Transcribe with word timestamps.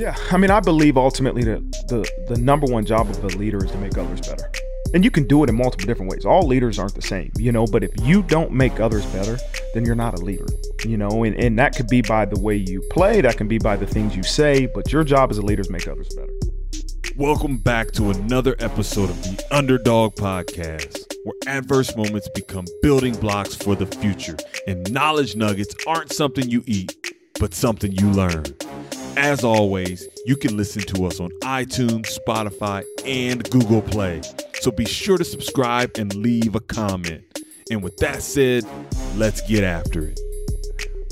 Yeah, 0.00 0.16
I 0.30 0.38
mean, 0.38 0.50
I 0.50 0.60
believe 0.60 0.96
ultimately 0.96 1.44
that 1.44 1.60
the 1.88 2.10
the 2.26 2.40
number 2.40 2.64
one 2.64 2.86
job 2.86 3.10
of 3.10 3.22
a 3.22 3.26
leader 3.36 3.62
is 3.62 3.70
to 3.70 3.76
make 3.76 3.98
others 3.98 4.26
better, 4.26 4.50
and 4.94 5.04
you 5.04 5.10
can 5.10 5.26
do 5.26 5.44
it 5.44 5.50
in 5.50 5.56
multiple 5.56 5.86
different 5.86 6.10
ways. 6.10 6.24
All 6.24 6.46
leaders 6.46 6.78
aren't 6.78 6.94
the 6.94 7.02
same, 7.02 7.30
you 7.36 7.52
know. 7.52 7.66
But 7.66 7.84
if 7.84 7.90
you 8.00 8.22
don't 8.22 8.50
make 8.50 8.80
others 8.80 9.04
better, 9.04 9.36
then 9.74 9.84
you're 9.84 9.94
not 9.94 10.14
a 10.14 10.24
leader, 10.24 10.46
you 10.86 10.96
know. 10.96 11.24
And 11.24 11.36
and 11.36 11.58
that 11.58 11.76
could 11.76 11.86
be 11.88 12.00
by 12.00 12.24
the 12.24 12.40
way 12.40 12.56
you 12.56 12.80
play, 12.90 13.20
that 13.20 13.36
can 13.36 13.46
be 13.46 13.58
by 13.58 13.76
the 13.76 13.86
things 13.86 14.16
you 14.16 14.22
say. 14.22 14.64
But 14.64 14.90
your 14.90 15.04
job 15.04 15.30
as 15.30 15.36
a 15.36 15.42
leader 15.42 15.60
is 15.60 15.66
to 15.66 15.72
make 15.74 15.86
others 15.86 16.08
better. 16.14 16.32
Welcome 17.14 17.58
back 17.58 17.92
to 17.92 18.08
another 18.08 18.56
episode 18.58 19.10
of 19.10 19.22
the 19.22 19.44
Underdog 19.50 20.14
Podcast, 20.14 21.12
where 21.24 21.34
adverse 21.46 21.94
moments 21.94 22.30
become 22.34 22.64
building 22.80 23.14
blocks 23.16 23.54
for 23.54 23.74
the 23.74 23.84
future, 23.84 24.38
and 24.66 24.90
knowledge 24.90 25.36
nuggets 25.36 25.74
aren't 25.86 26.10
something 26.10 26.48
you 26.48 26.64
eat, 26.64 27.14
but 27.38 27.52
something 27.52 27.92
you 27.92 28.10
learn. 28.12 28.46
As 29.16 29.44
always, 29.44 30.06
you 30.24 30.36
can 30.36 30.56
listen 30.56 30.82
to 30.82 31.04
us 31.04 31.20
on 31.20 31.30
iTunes, 31.42 32.18
Spotify, 32.18 32.84
and 33.04 33.48
Google 33.50 33.82
Play. 33.82 34.22
So 34.60 34.70
be 34.70 34.84
sure 34.84 35.18
to 35.18 35.24
subscribe 35.24 35.92
and 35.96 36.14
leave 36.14 36.54
a 36.54 36.60
comment. 36.60 37.24
And 37.70 37.82
with 37.82 37.96
that 37.98 38.22
said, 38.22 38.64
let's 39.16 39.40
get 39.42 39.64
after 39.64 40.06
it. 40.06 40.20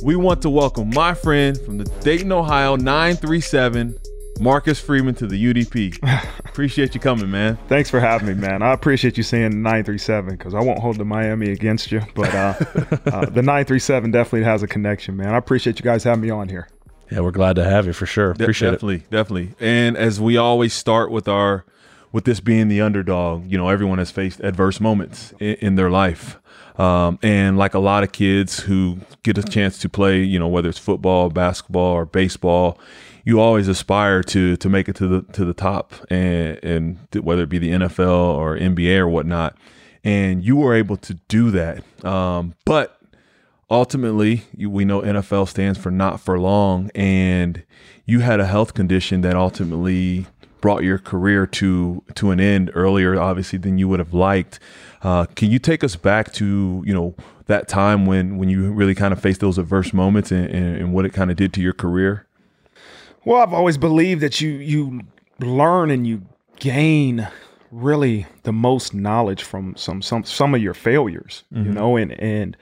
We 0.02 0.16
want 0.16 0.42
to 0.42 0.50
welcome 0.50 0.90
my 0.90 1.14
friend 1.14 1.60
from 1.60 1.78
the 1.78 1.84
Dayton, 2.00 2.30
Ohio 2.30 2.76
937, 2.76 3.98
Marcus 4.40 4.80
Freeman 4.80 5.14
to 5.16 5.26
the 5.26 5.52
UDP. 5.52 5.98
appreciate 6.44 6.94
you 6.94 7.00
coming, 7.00 7.30
man. 7.30 7.58
Thanks 7.68 7.90
for 7.90 8.00
having 8.00 8.28
me, 8.28 8.34
man. 8.34 8.62
I 8.62 8.72
appreciate 8.72 9.16
you 9.16 9.22
saying 9.22 9.62
937 9.62 10.36
because 10.36 10.54
I 10.54 10.60
won't 10.60 10.78
hold 10.78 10.96
the 10.98 11.04
Miami 11.04 11.50
against 11.50 11.90
you, 11.90 12.00
but 12.14 12.32
uh, 12.34 12.54
uh, 13.06 13.26
the 13.26 13.42
937 13.42 14.10
definitely 14.12 14.44
has 14.44 14.62
a 14.62 14.68
connection, 14.68 15.16
man. 15.16 15.34
I 15.34 15.36
appreciate 15.38 15.78
you 15.78 15.84
guys 15.84 16.04
having 16.04 16.22
me 16.22 16.30
on 16.30 16.48
here. 16.48 16.68
Yeah, 17.10 17.20
we're 17.20 17.30
glad 17.30 17.56
to 17.56 17.64
have 17.64 17.86
you 17.86 17.92
for 17.92 18.06
sure. 18.06 18.30
Appreciate 18.30 18.68
De- 18.68 18.72
definitely, 18.72 18.96
it. 18.96 19.10
Definitely, 19.10 19.54
And 19.60 19.96
as 19.96 20.20
we 20.20 20.36
always 20.36 20.74
start 20.74 21.10
with 21.10 21.28
our 21.28 21.64
with 22.12 22.24
this 22.24 22.40
being 22.40 22.68
the 22.68 22.80
underdog, 22.80 23.50
you 23.50 23.58
know, 23.58 23.68
everyone 23.68 23.98
has 23.98 24.10
faced 24.10 24.40
adverse 24.40 24.80
moments 24.80 25.32
in, 25.40 25.54
in 25.56 25.74
their 25.76 25.90
life. 25.90 26.38
Um, 26.78 27.18
and 27.22 27.58
like 27.58 27.74
a 27.74 27.80
lot 27.80 28.02
of 28.02 28.12
kids 28.12 28.60
who 28.60 28.98
get 29.24 29.36
a 29.36 29.42
chance 29.42 29.78
to 29.78 29.88
play, 29.88 30.22
you 30.22 30.38
know, 30.38 30.46
whether 30.46 30.68
it's 30.68 30.78
football, 30.78 31.28
basketball, 31.28 31.92
or 31.92 32.06
baseball, 32.06 32.78
you 33.24 33.40
always 33.40 33.68
aspire 33.68 34.22
to 34.22 34.56
to 34.56 34.68
make 34.68 34.88
it 34.88 34.96
to 34.96 35.08
the 35.08 35.32
to 35.32 35.44
the 35.44 35.52
top, 35.52 35.92
and 36.08 36.58
and 36.62 36.98
whether 37.20 37.42
it 37.42 37.48
be 37.48 37.58
the 37.58 37.70
NFL 37.70 38.36
or 38.36 38.56
NBA 38.56 38.98
or 38.98 39.08
whatnot. 39.08 39.56
And 40.04 40.42
you 40.44 40.56
were 40.56 40.74
able 40.74 40.96
to 40.98 41.14
do 41.28 41.50
that, 41.50 41.82
um, 42.04 42.54
but 42.64 42.97
ultimately, 43.70 44.42
you, 44.56 44.70
we 44.70 44.84
know 44.84 45.02
NFL 45.02 45.48
stands 45.48 45.78
for 45.78 45.90
not 45.90 46.20
for 46.20 46.38
long, 46.38 46.90
and 46.94 47.62
you 48.06 48.20
had 48.20 48.40
a 48.40 48.46
health 48.46 48.74
condition 48.74 49.20
that 49.22 49.34
ultimately 49.34 50.26
brought 50.60 50.82
your 50.82 50.98
career 50.98 51.46
to 51.46 52.02
to 52.14 52.30
an 52.30 52.40
end 52.40 52.70
earlier, 52.74 53.20
obviously, 53.20 53.58
than 53.58 53.78
you 53.78 53.88
would 53.88 53.98
have 53.98 54.14
liked. 54.14 54.58
Uh, 55.02 55.26
can 55.36 55.50
you 55.50 55.58
take 55.58 55.84
us 55.84 55.96
back 55.96 56.32
to 56.32 56.82
you 56.84 56.94
know 56.94 57.14
that 57.46 57.68
time 57.68 58.06
when 58.06 58.38
when 58.38 58.48
you 58.48 58.70
really 58.72 58.94
kind 58.94 59.12
of 59.12 59.20
faced 59.20 59.40
those 59.40 59.58
adverse 59.58 59.92
moments 59.92 60.32
and, 60.32 60.46
and, 60.50 60.76
and 60.76 60.92
what 60.92 61.04
it 61.04 61.12
kind 61.12 61.30
of 61.30 61.36
did 61.36 61.52
to 61.54 61.60
your 61.60 61.72
career? 61.72 62.26
Well, 63.24 63.40
I've 63.42 63.52
always 63.52 63.78
believed 63.78 64.20
that 64.22 64.40
you 64.40 64.50
you 64.50 65.00
learn 65.40 65.90
and 65.90 66.06
you 66.06 66.22
gain 66.58 67.28
really 67.70 68.26
the 68.44 68.52
most 68.52 68.94
knowledge 68.94 69.42
from 69.42 69.76
some 69.76 70.02
some 70.02 70.24
some 70.24 70.54
of 70.54 70.62
your 70.62 70.74
failures, 70.74 71.44
mm-hmm. 71.52 71.66
you 71.66 71.72
know, 71.72 71.96
and 71.96 72.12
and 72.20 72.56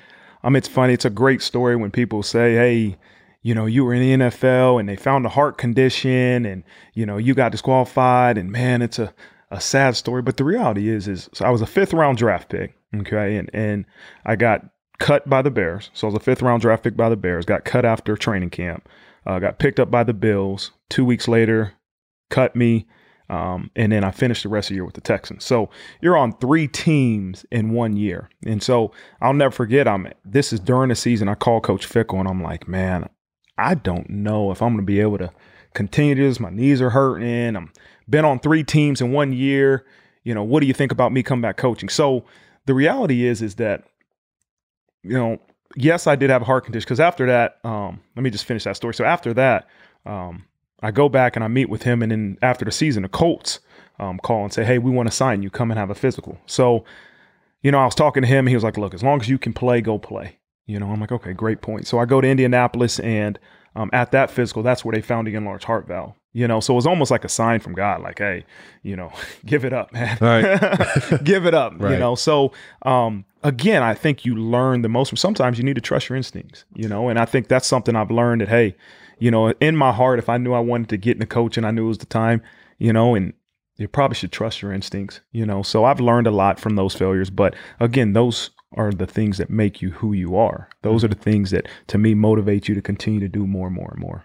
I 0.46 0.48
mean, 0.48 0.56
it's 0.58 0.68
funny. 0.68 0.92
It's 0.92 1.04
a 1.04 1.10
great 1.10 1.42
story 1.42 1.74
when 1.74 1.90
people 1.90 2.22
say, 2.22 2.54
"Hey, 2.54 2.96
you 3.42 3.52
know, 3.52 3.66
you 3.66 3.84
were 3.84 3.92
in 3.92 4.00
the 4.00 4.26
NFL 4.26 4.78
and 4.78 4.88
they 4.88 4.94
found 4.94 5.26
a 5.26 5.28
heart 5.28 5.58
condition, 5.58 6.46
and 6.46 6.62
you 6.94 7.04
know, 7.04 7.16
you 7.16 7.34
got 7.34 7.50
disqualified." 7.50 8.38
And 8.38 8.52
man, 8.52 8.80
it's 8.80 9.00
a 9.00 9.12
a 9.50 9.60
sad 9.60 9.96
story. 9.96 10.22
But 10.22 10.36
the 10.36 10.44
reality 10.44 10.88
is, 10.88 11.08
is 11.08 11.28
so 11.32 11.44
I 11.44 11.50
was 11.50 11.62
a 11.62 11.66
fifth 11.66 11.92
round 11.92 12.18
draft 12.18 12.48
pick, 12.48 12.76
okay, 12.94 13.36
and 13.36 13.50
and 13.52 13.86
I 14.24 14.36
got 14.36 14.64
cut 15.00 15.28
by 15.28 15.42
the 15.42 15.50
Bears. 15.50 15.90
So 15.94 16.06
I 16.06 16.12
was 16.12 16.20
a 16.20 16.24
fifth 16.24 16.42
round 16.42 16.62
draft 16.62 16.84
pick 16.84 16.96
by 16.96 17.08
the 17.08 17.16
Bears. 17.16 17.44
Got 17.44 17.64
cut 17.64 17.84
after 17.84 18.16
training 18.16 18.50
camp. 18.50 18.88
Uh, 19.26 19.40
got 19.40 19.58
picked 19.58 19.80
up 19.80 19.90
by 19.90 20.04
the 20.04 20.14
Bills. 20.14 20.70
Two 20.88 21.04
weeks 21.04 21.26
later, 21.26 21.72
cut 22.30 22.54
me. 22.54 22.86
Um, 23.28 23.70
and 23.74 23.90
then 23.90 24.04
I 24.04 24.12
finished 24.12 24.44
the 24.44 24.48
rest 24.48 24.66
of 24.66 24.68
the 24.70 24.74
year 24.76 24.84
with 24.84 24.94
the 24.94 25.00
Texans. 25.00 25.44
So 25.44 25.68
you're 26.00 26.16
on 26.16 26.32
three 26.38 26.68
teams 26.68 27.44
in 27.50 27.70
one 27.70 27.96
year. 27.96 28.28
And 28.44 28.62
so 28.62 28.92
I'll 29.20 29.32
never 29.32 29.50
forget, 29.50 29.88
I'm 29.88 30.12
this 30.24 30.52
is 30.52 30.60
during 30.60 30.90
the 30.90 30.94
season. 30.94 31.28
I 31.28 31.34
call 31.34 31.60
Coach 31.60 31.88
Fickell 31.88 32.20
and 32.20 32.28
I'm 32.28 32.42
like, 32.42 32.68
man, 32.68 33.08
I 33.58 33.74
don't 33.74 34.08
know 34.08 34.50
if 34.52 34.62
I'm 34.62 34.72
gonna 34.74 34.82
be 34.82 35.00
able 35.00 35.18
to 35.18 35.32
continue 35.74 36.14
this. 36.14 36.38
My 36.38 36.50
knees 36.50 36.80
are 36.80 36.90
hurting. 36.90 37.56
I'm 37.56 37.72
been 38.08 38.24
on 38.24 38.38
three 38.38 38.62
teams 38.62 39.00
in 39.00 39.12
one 39.12 39.32
year. 39.32 39.84
You 40.22 40.34
know, 40.34 40.44
what 40.44 40.60
do 40.60 40.66
you 40.66 40.74
think 40.74 40.92
about 40.92 41.12
me 41.12 41.22
coming 41.22 41.42
back 41.42 41.56
coaching? 41.56 41.88
So 41.88 42.24
the 42.66 42.74
reality 42.74 43.24
is, 43.24 43.42
is 43.42 43.56
that, 43.56 43.84
you 45.02 45.14
know, 45.14 45.38
yes, 45.76 46.06
I 46.06 46.16
did 46.16 46.30
have 46.30 46.42
a 46.42 46.44
heart 46.44 46.64
condition 46.64 46.84
because 46.84 47.00
after 47.00 47.26
that, 47.26 47.58
um, 47.64 48.00
let 48.16 48.22
me 48.22 48.30
just 48.30 48.44
finish 48.44 48.64
that 48.64 48.76
story. 48.76 48.94
So 48.94 49.04
after 49.04 49.34
that, 49.34 49.68
um, 50.04 50.44
I 50.80 50.90
go 50.90 51.08
back 51.08 51.36
and 51.36 51.44
I 51.44 51.48
meet 51.48 51.68
with 51.68 51.82
him, 51.82 52.02
and 52.02 52.12
then 52.12 52.38
after 52.42 52.64
the 52.64 52.72
season, 52.72 53.02
the 53.02 53.08
Colts 53.08 53.60
um, 53.98 54.18
call 54.18 54.44
and 54.44 54.52
say, 54.52 54.64
"Hey, 54.64 54.78
we 54.78 54.90
want 54.90 55.08
to 55.08 55.14
sign 55.14 55.42
you. 55.42 55.50
Come 55.50 55.70
and 55.70 55.78
have 55.78 55.90
a 55.90 55.94
physical." 55.94 56.38
So, 56.46 56.84
you 57.62 57.70
know, 57.70 57.78
I 57.78 57.84
was 57.84 57.94
talking 57.94 58.22
to 58.22 58.28
him. 58.28 58.46
He 58.46 58.54
was 58.54 58.64
like, 58.64 58.76
"Look, 58.76 58.94
as 58.94 59.02
long 59.02 59.20
as 59.20 59.28
you 59.28 59.38
can 59.38 59.52
play, 59.52 59.80
go 59.80 59.98
play." 59.98 60.38
You 60.66 60.78
know, 60.78 60.90
I'm 60.90 61.00
like, 61.00 61.12
"Okay, 61.12 61.32
great 61.32 61.62
point." 61.62 61.86
So 61.86 61.98
I 61.98 62.04
go 62.04 62.20
to 62.20 62.28
Indianapolis, 62.28 63.00
and 63.00 63.38
um, 63.76 63.90
at 63.92 64.10
that 64.12 64.30
physical, 64.30 64.62
that's 64.62 64.84
where 64.84 64.94
they 64.94 65.02
found 65.02 65.26
the 65.26 65.34
enlarged 65.34 65.64
heart 65.64 65.86
valve. 65.86 66.14
You 66.32 66.46
know, 66.46 66.60
so 66.60 66.74
it 66.74 66.76
was 66.76 66.86
almost 66.86 67.10
like 67.10 67.24
a 67.24 67.28
sign 67.28 67.60
from 67.60 67.74
God, 67.74 68.02
like, 68.02 68.18
"Hey, 68.18 68.44
you 68.82 68.96
know, 68.96 69.12
give 69.46 69.64
it 69.64 69.72
up, 69.72 69.92
man. 69.92 70.18
Right. 70.20 70.60
give 71.24 71.46
it 71.46 71.54
up." 71.54 71.74
Right. 71.78 71.92
You 71.92 71.98
know, 71.98 72.14
so 72.14 72.52
um, 72.82 73.24
again, 73.42 73.82
I 73.82 73.94
think 73.94 74.24
you 74.24 74.34
learn 74.34 74.82
the 74.82 74.88
most. 74.88 75.16
Sometimes 75.16 75.58
you 75.58 75.64
need 75.64 75.76
to 75.76 75.80
trust 75.80 76.08
your 76.08 76.16
instincts. 76.16 76.64
You 76.74 76.88
know, 76.88 77.08
and 77.08 77.18
I 77.18 77.24
think 77.24 77.48
that's 77.48 77.66
something 77.66 77.94
I've 77.94 78.10
learned 78.10 78.40
that 78.40 78.48
hey 78.48 78.76
you 79.18 79.30
know, 79.30 79.50
in 79.60 79.76
my 79.76 79.92
heart, 79.92 80.18
if 80.18 80.28
I 80.28 80.36
knew 80.36 80.52
I 80.52 80.60
wanted 80.60 80.88
to 80.90 80.96
get 80.96 81.12
in 81.12 81.20
the 81.20 81.26
coach 81.26 81.56
and 81.56 81.66
I 81.66 81.70
knew 81.70 81.86
it 81.86 81.88
was 81.88 81.98
the 81.98 82.06
time, 82.06 82.42
you 82.78 82.92
know, 82.92 83.14
and 83.14 83.32
you 83.76 83.88
probably 83.88 84.14
should 84.14 84.32
trust 84.32 84.62
your 84.62 84.72
instincts, 84.72 85.20
you 85.32 85.46
know. 85.46 85.62
So 85.62 85.84
I've 85.84 86.00
learned 86.00 86.26
a 86.26 86.30
lot 86.30 86.60
from 86.60 86.76
those 86.76 86.94
failures. 86.94 87.30
But 87.30 87.54
again, 87.80 88.12
those 88.12 88.50
are 88.76 88.92
the 88.92 89.06
things 89.06 89.38
that 89.38 89.50
make 89.50 89.80
you 89.80 89.90
who 89.92 90.12
you 90.12 90.36
are. 90.36 90.68
Those 90.82 91.02
are 91.02 91.08
the 91.08 91.14
things 91.14 91.50
that 91.50 91.66
to 91.88 91.98
me 91.98 92.14
motivate 92.14 92.68
you 92.68 92.74
to 92.74 92.82
continue 92.82 93.20
to 93.20 93.28
do 93.28 93.46
more 93.46 93.68
and 93.68 93.76
more 93.76 93.90
and 93.90 94.00
more. 94.00 94.24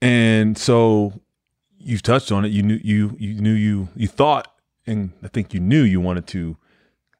And 0.00 0.56
so 0.56 1.20
you've 1.78 2.02
touched 2.02 2.30
on 2.30 2.44
it. 2.44 2.48
You 2.48 2.62
knew 2.62 2.80
you 2.82 3.16
you 3.18 3.40
knew 3.40 3.52
you 3.52 3.88
you 3.96 4.08
thought 4.08 4.48
and 4.86 5.12
I 5.22 5.28
think 5.28 5.54
you 5.54 5.60
knew 5.60 5.82
you 5.82 6.00
wanted 6.00 6.26
to 6.28 6.56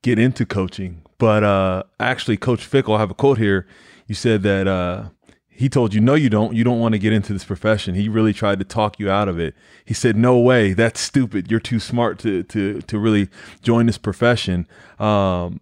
get 0.03 0.19
into 0.19 0.47
coaching. 0.47 1.03
But 1.19 1.45
uh 1.45 1.83
actually 1.99 2.37
Coach 2.37 2.69
Fickell, 2.71 2.97
I 2.97 3.01
have 3.01 3.11
a 3.11 3.15
quote 3.15 3.39
here. 3.39 3.67
You 4.07 4.15
said 4.15 4.43
that 4.43 4.69
uh 4.69 5.09
he 5.57 5.69
told 5.69 5.95
you 5.95 6.01
no 6.01 6.15
you 6.15 6.29
don't 6.29 6.55
you 6.55 6.65
don't 6.65 6.81
want 6.81 6.93
to 6.95 6.99
get 6.99 7.13
into 7.13 7.33
this 7.33 7.45
profession 7.45 7.95
he 7.95 8.09
really 8.09 8.33
tried 8.33 8.59
to 8.59 8.65
talk 8.65 8.99
you 8.99 9.09
out 9.09 9.29
of 9.29 9.39
it 9.39 9.55
he 9.85 9.95
said 9.95 10.17
no 10.17 10.37
way 10.37 10.73
that's 10.73 11.01
stupid 11.01 11.49
you're 11.49 11.61
too 11.61 11.79
smart 11.79 12.19
to 12.19 12.43
to 12.43 12.81
to 12.83 12.99
really 12.99 13.29
join 13.63 13.87
this 13.87 13.97
profession 13.97 14.67
um, 14.99 15.61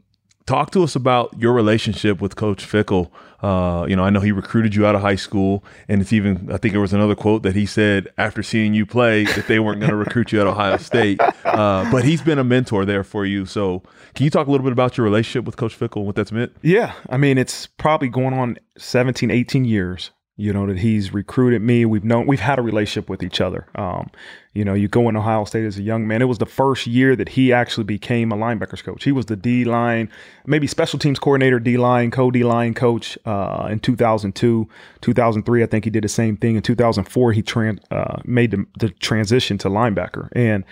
talk 0.52 0.70
to 0.70 0.82
us 0.82 0.94
about 0.94 1.32
your 1.38 1.54
relationship 1.54 2.20
with 2.20 2.36
coach 2.36 2.66
Fickell. 2.66 3.10
uh, 3.40 3.86
you 3.88 3.96
know 3.96 4.04
i 4.04 4.10
know 4.10 4.20
he 4.20 4.32
recruited 4.32 4.74
you 4.74 4.84
out 4.84 4.94
of 4.94 5.00
high 5.00 5.14
school 5.14 5.64
and 5.88 6.02
it's 6.02 6.12
even 6.12 6.50
i 6.52 6.58
think 6.58 6.72
there 6.72 6.80
was 6.80 6.92
another 6.92 7.14
quote 7.14 7.42
that 7.42 7.54
he 7.54 7.64
said 7.64 8.06
after 8.18 8.42
seeing 8.42 8.74
you 8.74 8.84
play 8.84 9.24
that 9.24 9.46
they 9.46 9.58
weren't 9.58 9.80
going 9.80 9.88
to 9.88 9.96
recruit 9.96 10.30
you 10.30 10.38
at 10.42 10.46
ohio 10.46 10.76
state. 10.76 11.18
Uh, 11.44 11.90
but 11.90 12.04
he's 12.04 12.20
been 12.20 12.38
a 12.38 12.44
mentor 12.44 12.84
there 12.84 13.04
for 13.04 13.24
you. 13.26 13.44
So 13.46 13.82
can 14.14 14.24
you 14.24 14.30
talk 14.30 14.46
a 14.46 14.50
little 14.50 14.64
bit 14.64 14.72
about 14.72 14.96
your 14.96 15.04
relationship 15.04 15.44
with 15.44 15.56
coach 15.56 15.78
Fickell 15.78 15.96
and 15.98 16.06
what 16.06 16.16
that's 16.16 16.32
meant? 16.32 16.52
Yeah 16.60 16.92
i 17.08 17.16
mean 17.16 17.38
it's 17.38 17.66
probably 17.66 18.08
going 18.08 18.34
on 18.34 18.58
17 18.76 19.30
18 19.30 19.64
years 19.64 20.10
you 20.42 20.52
know 20.52 20.66
that 20.66 20.78
he's 20.78 21.14
recruited 21.14 21.62
me. 21.62 21.84
We've 21.84 22.02
known 22.04 22.26
we've 22.26 22.40
had 22.40 22.58
a 22.58 22.62
relationship 22.62 23.08
with 23.08 23.22
each 23.22 23.40
other. 23.40 23.68
Um, 23.76 24.10
you 24.54 24.64
know 24.64 24.74
you 24.74 24.88
go 24.88 25.08
in 25.08 25.16
ohio 25.16 25.44
state 25.44 25.64
as 25.64 25.78
a 25.78 25.82
young 25.82 26.08
man. 26.08 26.20
It 26.20 26.24
was 26.24 26.38
the 26.38 26.46
first 26.46 26.86
year 26.86 27.14
that 27.14 27.28
he 27.30 27.52
actually 27.52 27.84
became 27.84 28.32
a 28.32 28.36
linebackers 28.36 28.82
coach. 28.82 29.04
He 29.04 29.12
was 29.12 29.26
the 29.26 29.36
d 29.36 29.64
line 29.64 30.10
maybe 30.44 30.66
special 30.66 30.98
teams 30.98 31.20
coordinator 31.20 31.60
d 31.60 31.76
line 31.76 32.10
co 32.10 32.32
d 32.32 32.42
line 32.42 32.74
coach 32.74 33.16
uh, 33.24 33.68
in 33.70 33.78
2002 33.78 34.68
2003 35.00 35.62
i 35.62 35.66
think 35.66 35.84
he 35.84 35.90
did 35.90 36.02
the 36.02 36.08
same 36.08 36.36
thing. 36.36 36.56
In 36.56 36.62
2004 36.62 37.32
he 37.32 37.42
tran- 37.42 37.78
uh, 37.92 38.20
made 38.24 38.50
the, 38.50 38.66
the 38.80 38.90
transition 38.90 39.58
to 39.58 39.68
linebacker. 39.68 40.28
And 40.32 40.64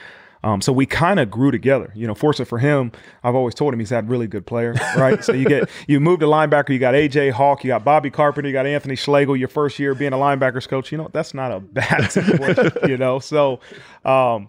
um, 0.43 0.61
so 0.61 0.73
we 0.73 0.87
kind 0.87 1.21
of 1.21 1.31
grew 1.31 1.51
together. 1.51 1.93
You 1.95 2.07
know, 2.07 2.15
fortunate 2.15 2.47
for 2.47 2.59
him, 2.59 2.93
I've 3.23 3.35
always 3.35 3.55
told 3.55 3.75
him 3.75 3.81
he's 3.81 3.91
had 3.91 4.09
really 4.09 4.27
good 4.27 4.47
players, 4.47 4.79
right? 4.97 5.23
so 5.23 5.33
you 5.33 5.45
get 5.45 5.69
you 5.87 6.01
move 6.01 6.21
to 6.21 6.27
linebacker, 6.27 6.71
you 6.71 6.79
got 6.79 6.95
AJ 6.95 7.33
Hawk, 7.33 7.63
you 7.65 7.69
got 7.69 7.85
Bobby 7.85 8.11
Carpenter, 8.11 8.49
you 8.49 8.53
got 8.53 8.67
Anthony 8.67 8.97
Schlegel. 8.97 9.37
Your 9.37 9.49
first 9.49 9.79
year 9.79 9.95
being 9.95 10.13
a 10.13 10.17
linebackers 10.17 10.69
coach, 10.69 10.93
you 10.93 10.99
know 10.99 11.09
that's 11.13 11.35
not 11.35 11.53
a 11.53 11.61
bad 11.61 12.11
situation, 12.11 12.71
you 12.87 12.97
know. 12.97 13.19
So, 13.19 13.61
um, 14.05 14.49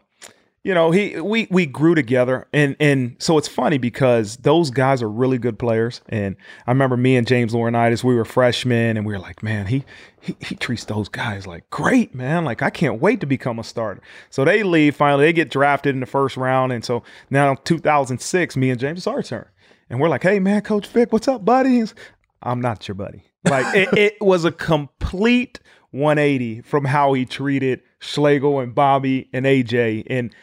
you 0.64 0.76
know, 0.76 0.92
he 0.92 1.20
we 1.20 1.48
we 1.50 1.66
grew 1.66 1.96
together 1.96 2.48
and 2.54 2.76
and 2.80 3.16
so 3.18 3.40
it's 3.40 3.48
funny 3.48 3.80
because 3.80 4.38
those 4.38 4.70
guys 4.70 5.02
are 5.02 5.10
really 5.10 5.40
good 5.40 5.58
players. 5.58 6.02
And 6.10 6.36
I 6.68 6.72
remember 6.72 6.98
me 6.98 7.16
and 7.16 7.26
James 7.26 7.54
Laurinaitis, 7.54 8.04
we 8.04 8.14
were 8.14 8.26
freshmen 8.26 8.96
and 8.96 9.06
we 9.06 9.14
were 9.14 9.20
like, 9.20 9.42
man, 9.42 9.66
he 9.66 9.84
he 10.20 10.36
he 10.40 10.56
treats 10.56 10.86
those 10.86 11.10
guys 11.10 11.48
like 11.48 11.68
great, 11.72 12.14
man. 12.14 12.46
Like 12.46 12.62
I 12.62 12.70
can't 12.70 13.02
wait 13.02 13.22
to 13.22 13.26
become 13.26 13.58
a 13.58 13.64
starter. 13.64 14.02
So 14.30 14.46
they 14.46 14.62
leave 14.62 14.96
finally, 14.96 15.26
they 15.26 15.34
get 15.34 15.50
drafted 15.50 15.96
in 15.96 16.00
the 16.00 16.06
first 16.06 16.38
round. 16.38 16.72
And 16.72 16.86
so 16.86 17.02
now 17.32 17.56
2006, 17.56 18.56
me 18.56 18.70
and 18.70 18.80
James, 18.80 19.00
it's 19.00 19.08
our 19.08 19.24
turn. 19.24 19.48
And 19.90 20.00
we're 20.00 20.10
like, 20.10 20.24
hey 20.24 20.40
man, 20.40 20.62
Coach 20.62 20.86
Fick, 20.86 21.12
what's 21.12 21.28
up, 21.28 21.44
buddies? 21.44 21.96
I'm 22.44 22.62
not 22.62 22.88
your 22.88 22.96
buddy. 22.96 23.24
Like 23.50 23.76
it, 23.76 23.90
it 23.98 24.22
was 24.22 24.46
a 24.46 24.52
complete 24.52 25.60
180 25.90 26.62
from 26.62 26.86
how 26.86 27.14
he 27.14 27.26
treated 27.26 27.82
Schlegel 28.02 28.60
and 28.60 28.76
Bobby 28.76 29.30
and 29.32 29.46
AJ. 29.46 30.06
And 30.10 30.36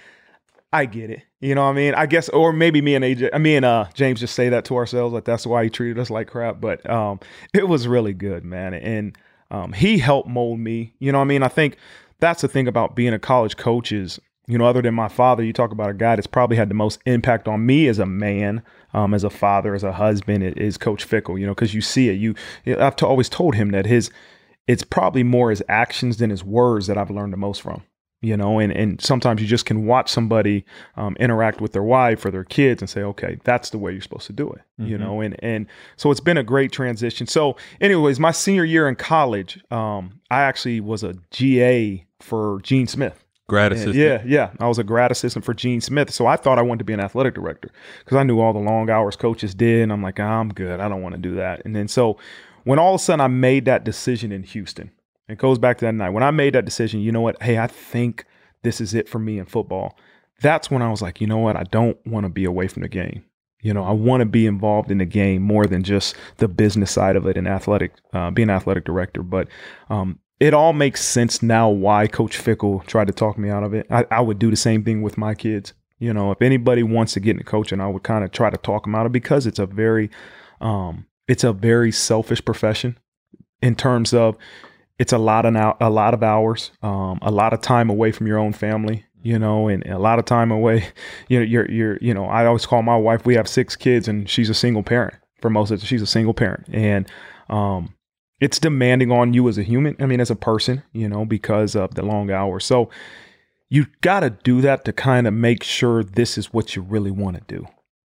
I 0.72 0.86
get 0.86 1.10
it. 1.10 1.22
You 1.40 1.54
know 1.54 1.64
what 1.64 1.70
I 1.70 1.74
mean? 1.74 1.94
I 1.94 2.06
guess, 2.06 2.28
or 2.30 2.52
maybe 2.52 2.80
me 2.80 2.94
and 2.94 3.04
AJ, 3.04 3.30
I 3.32 3.38
mean, 3.38 3.64
uh, 3.64 3.90
James 3.94 4.20
just 4.20 4.34
say 4.34 4.48
that 4.48 4.64
to 4.66 4.76
ourselves, 4.76 5.12
like 5.12 5.24
that's 5.24 5.46
why 5.46 5.64
he 5.64 5.70
treated 5.70 5.98
us 5.98 6.10
like 6.10 6.28
crap. 6.28 6.60
But 6.60 6.88
um, 6.88 7.20
it 7.52 7.68
was 7.68 7.86
really 7.86 8.14
good, 8.14 8.44
man. 8.44 8.74
And 8.74 9.16
um, 9.50 9.72
he 9.72 9.98
helped 9.98 10.28
mold 10.28 10.58
me. 10.58 10.94
You 10.98 11.12
know 11.12 11.18
what 11.18 11.24
I 11.24 11.28
mean? 11.28 11.42
I 11.42 11.48
think 11.48 11.76
that's 12.20 12.42
the 12.42 12.48
thing 12.48 12.68
about 12.68 12.96
being 12.96 13.12
a 13.14 13.18
college 13.18 13.56
coach 13.56 13.92
is, 13.92 14.18
you 14.46 14.58
know, 14.58 14.64
other 14.64 14.82
than 14.82 14.94
my 14.94 15.08
father, 15.08 15.44
you 15.44 15.52
talk 15.52 15.72
about 15.72 15.90
a 15.90 15.94
guy 15.94 16.16
that's 16.16 16.26
probably 16.26 16.56
had 16.56 16.70
the 16.70 16.74
most 16.74 17.00
impact 17.06 17.46
on 17.48 17.64
me 17.66 17.86
as 17.86 17.98
a 17.98 18.06
man, 18.06 18.62
um, 18.94 19.14
as 19.14 19.22
a 19.22 19.30
father, 19.30 19.74
as 19.74 19.84
a 19.84 19.92
husband, 19.92 20.42
is 20.42 20.76
Coach 20.78 21.08
Fickell. 21.08 21.38
You 21.38 21.46
know, 21.46 21.54
because 21.54 21.74
you 21.74 21.80
see 21.82 22.08
it. 22.08 22.14
You, 22.14 22.34
I've 22.78 22.96
t- 22.96 23.06
always 23.06 23.28
told 23.28 23.54
him 23.54 23.70
that 23.70 23.86
his, 23.86 24.10
it's 24.68 24.84
probably 24.84 25.24
more 25.24 25.50
his 25.50 25.62
actions 25.68 26.18
than 26.18 26.30
his 26.30 26.44
words 26.44 26.86
that 26.86 26.96
I've 26.96 27.10
learned 27.10 27.32
the 27.32 27.38
most 27.38 27.62
from 27.62 27.82
you 28.20 28.36
know 28.36 28.58
and 28.58 28.72
and 28.72 29.00
sometimes 29.00 29.40
you 29.40 29.46
just 29.46 29.64
can 29.64 29.86
watch 29.86 30.10
somebody 30.10 30.64
um, 30.96 31.16
interact 31.20 31.60
with 31.60 31.72
their 31.72 31.82
wife 31.82 32.24
or 32.24 32.30
their 32.30 32.44
kids 32.44 32.82
and 32.82 32.90
say 32.90 33.02
okay 33.02 33.38
that's 33.44 33.70
the 33.70 33.78
way 33.78 33.92
you're 33.92 34.00
supposed 34.00 34.26
to 34.26 34.32
do 34.32 34.50
it 34.50 34.60
mm-hmm. 34.80 34.90
you 34.90 34.98
know 34.98 35.20
and 35.20 35.36
and 35.42 35.66
so 35.96 36.10
it's 36.10 36.20
been 36.20 36.36
a 36.36 36.42
great 36.42 36.72
transition. 36.72 37.26
So 37.26 37.56
anyways 37.80 38.18
my 38.18 38.32
senior 38.32 38.64
year 38.64 38.88
in 38.88 38.96
college 38.96 39.60
um, 39.70 40.20
i 40.30 40.42
actually 40.42 40.80
was 40.80 41.02
a 41.02 41.14
ga 41.30 42.04
for 42.20 42.60
gene 42.62 42.86
smith. 42.86 43.24
Grad 43.48 43.72
assistant? 43.72 43.96
yeah 43.96 44.22
yeah 44.26 44.50
i 44.60 44.68
was 44.68 44.78
a 44.78 44.84
grad 44.84 45.10
assistant 45.10 45.44
for 45.44 45.54
gene 45.54 45.80
smith. 45.80 46.12
So 46.12 46.26
i 46.26 46.36
thought 46.36 46.58
i 46.58 46.62
wanted 46.62 46.78
to 46.78 46.84
be 46.84 46.92
an 46.92 47.00
athletic 47.00 47.34
director 47.34 47.70
because 48.00 48.16
i 48.16 48.22
knew 48.24 48.40
all 48.40 48.52
the 48.52 48.58
long 48.58 48.90
hours 48.90 49.16
coaches 49.16 49.54
did 49.54 49.82
and 49.82 49.92
i'm 49.92 50.02
like 50.02 50.18
i'm 50.18 50.52
good. 50.52 50.80
I 50.80 50.88
don't 50.88 51.02
want 51.02 51.14
to 51.14 51.20
do 51.20 51.36
that. 51.36 51.64
And 51.64 51.74
then 51.74 51.86
so 51.86 52.18
when 52.68 52.78
all 52.78 52.94
of 52.94 53.00
a 53.00 53.04
sudden 53.04 53.20
i 53.20 53.28
made 53.28 53.64
that 53.64 53.84
decision 53.84 54.32
in 54.32 54.42
houston 54.42 54.90
it 55.28 55.36
goes 55.36 55.58
back 55.58 55.78
to 55.78 55.84
that 55.84 55.94
night 55.94 56.10
when 56.10 56.22
I 56.22 56.30
made 56.30 56.54
that 56.54 56.64
decision. 56.64 57.00
You 57.00 57.12
know 57.12 57.20
what? 57.20 57.40
Hey, 57.42 57.58
I 57.58 57.66
think 57.66 58.24
this 58.62 58.80
is 58.80 58.94
it 58.94 59.08
for 59.08 59.18
me 59.18 59.38
in 59.38 59.44
football. 59.44 59.96
That's 60.40 60.70
when 60.70 60.82
I 60.82 60.90
was 60.90 61.02
like, 61.02 61.20
you 61.20 61.26
know 61.26 61.38
what? 61.38 61.56
I 61.56 61.64
don't 61.64 61.98
want 62.06 62.24
to 62.24 62.30
be 62.30 62.44
away 62.44 62.68
from 62.68 62.82
the 62.82 62.88
game. 62.88 63.24
You 63.60 63.74
know, 63.74 63.82
I 63.82 63.90
want 63.90 64.20
to 64.20 64.26
be 64.26 64.46
involved 64.46 64.90
in 64.90 64.98
the 64.98 65.04
game 65.04 65.42
more 65.42 65.66
than 65.66 65.82
just 65.82 66.14
the 66.36 66.48
business 66.48 66.92
side 66.92 67.16
of 67.16 67.26
it 67.26 67.36
and 67.36 67.48
athletic, 67.48 67.92
uh, 68.12 68.30
being 68.30 68.50
athletic 68.50 68.84
director. 68.84 69.22
But 69.22 69.48
um, 69.90 70.20
it 70.38 70.54
all 70.54 70.72
makes 70.72 71.02
sense 71.02 71.42
now 71.42 71.68
why 71.68 72.06
Coach 72.06 72.38
Fickell 72.38 72.86
tried 72.86 73.08
to 73.08 73.12
talk 73.12 73.36
me 73.36 73.50
out 73.50 73.64
of 73.64 73.74
it. 73.74 73.86
I, 73.90 74.06
I, 74.12 74.20
would 74.20 74.38
do 74.38 74.50
the 74.50 74.56
same 74.56 74.84
thing 74.84 75.02
with 75.02 75.18
my 75.18 75.34
kids. 75.34 75.72
You 75.98 76.14
know, 76.14 76.30
if 76.30 76.40
anybody 76.40 76.84
wants 76.84 77.14
to 77.14 77.20
get 77.20 77.32
into 77.32 77.42
coaching, 77.42 77.80
I 77.80 77.88
would 77.88 78.04
kind 78.04 78.22
of 78.22 78.30
try 78.30 78.48
to 78.48 78.56
talk 78.56 78.84
them 78.84 78.94
out 78.94 79.06
of 79.06 79.10
it 79.10 79.14
because 79.14 79.44
it's 79.44 79.58
a 79.58 79.66
very, 79.66 80.08
um, 80.60 81.07
it's 81.28 81.44
a 81.44 81.52
very 81.52 81.92
selfish 81.92 82.44
profession 82.44 82.98
in 83.62 83.74
terms 83.74 84.14
of 84.14 84.36
it's 84.98 85.12
a 85.12 85.18
lot 85.18 85.46
of 85.46 85.52
now 85.52 85.76
a 85.80 85.90
lot 85.90 86.14
of 86.14 86.22
hours, 86.22 86.72
um, 86.82 87.18
a 87.22 87.30
lot 87.30 87.52
of 87.52 87.60
time 87.60 87.90
away 87.90 88.10
from 88.10 88.26
your 88.26 88.38
own 88.38 88.52
family, 88.52 89.04
you 89.22 89.38
know, 89.38 89.68
and, 89.68 89.86
a 89.86 89.98
lot 89.98 90.18
of 90.18 90.24
time 90.24 90.50
away. 90.50 90.88
You 91.28 91.38
know, 91.38 91.44
you're 91.44 91.70
you're 91.70 91.98
you 91.98 92.14
know, 92.14 92.24
I 92.24 92.46
always 92.46 92.66
call 92.66 92.82
my 92.82 92.96
wife. 92.96 93.26
We 93.26 93.34
have 93.34 93.48
six 93.48 93.76
kids, 93.76 94.08
and 94.08 94.28
she's 94.28 94.50
a 94.50 94.54
single 94.54 94.82
parent 94.82 95.14
for 95.40 95.50
most 95.50 95.70
of 95.70 95.82
it. 95.82 95.86
She's 95.86 96.02
a 96.02 96.06
single 96.06 96.34
parent, 96.34 96.66
and 96.72 97.06
um, 97.50 97.94
it's 98.40 98.58
demanding 98.58 99.12
on 99.12 99.34
you 99.34 99.48
as 99.48 99.58
a 99.58 99.62
human. 99.62 99.94
I 100.00 100.06
mean, 100.06 100.20
as 100.20 100.30
a 100.30 100.36
person, 100.36 100.82
you 100.92 101.08
know, 101.08 101.24
because 101.26 101.76
of 101.76 101.94
the 101.94 102.02
long 102.02 102.30
hours. 102.30 102.64
So 102.64 102.90
you 103.68 103.86
got 104.00 104.20
to 104.20 104.30
do 104.30 104.62
that 104.62 104.86
to 104.86 104.92
kind 104.92 105.26
of 105.26 105.34
make 105.34 105.62
sure 105.62 106.02
this 106.02 106.38
is 106.38 106.52
what 106.52 106.74
you 106.74 106.82
really 106.82 107.10
want 107.10 107.36
to 107.36 107.54
do. 107.54 107.66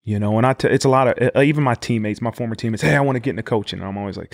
You 0.09 0.17
know, 0.17 0.37
and 0.37 0.47
I 0.47 0.53
t- 0.53 0.67
it's 0.67 0.85
a 0.85 0.89
lot 0.89 1.07
of 1.07 1.29
uh, 1.35 1.41
even 1.41 1.63
my 1.63 1.75
teammates, 1.75 2.19
my 2.19 2.31
former 2.31 2.55
teammates. 2.55 2.81
Hey, 2.81 2.95
I 2.95 2.99
want 3.01 3.17
to 3.17 3.19
get 3.19 3.29
into 3.29 3.43
coaching. 3.43 3.77
And 3.77 3.87
I'm 3.87 3.95
always 3.95 4.17
like, 4.17 4.31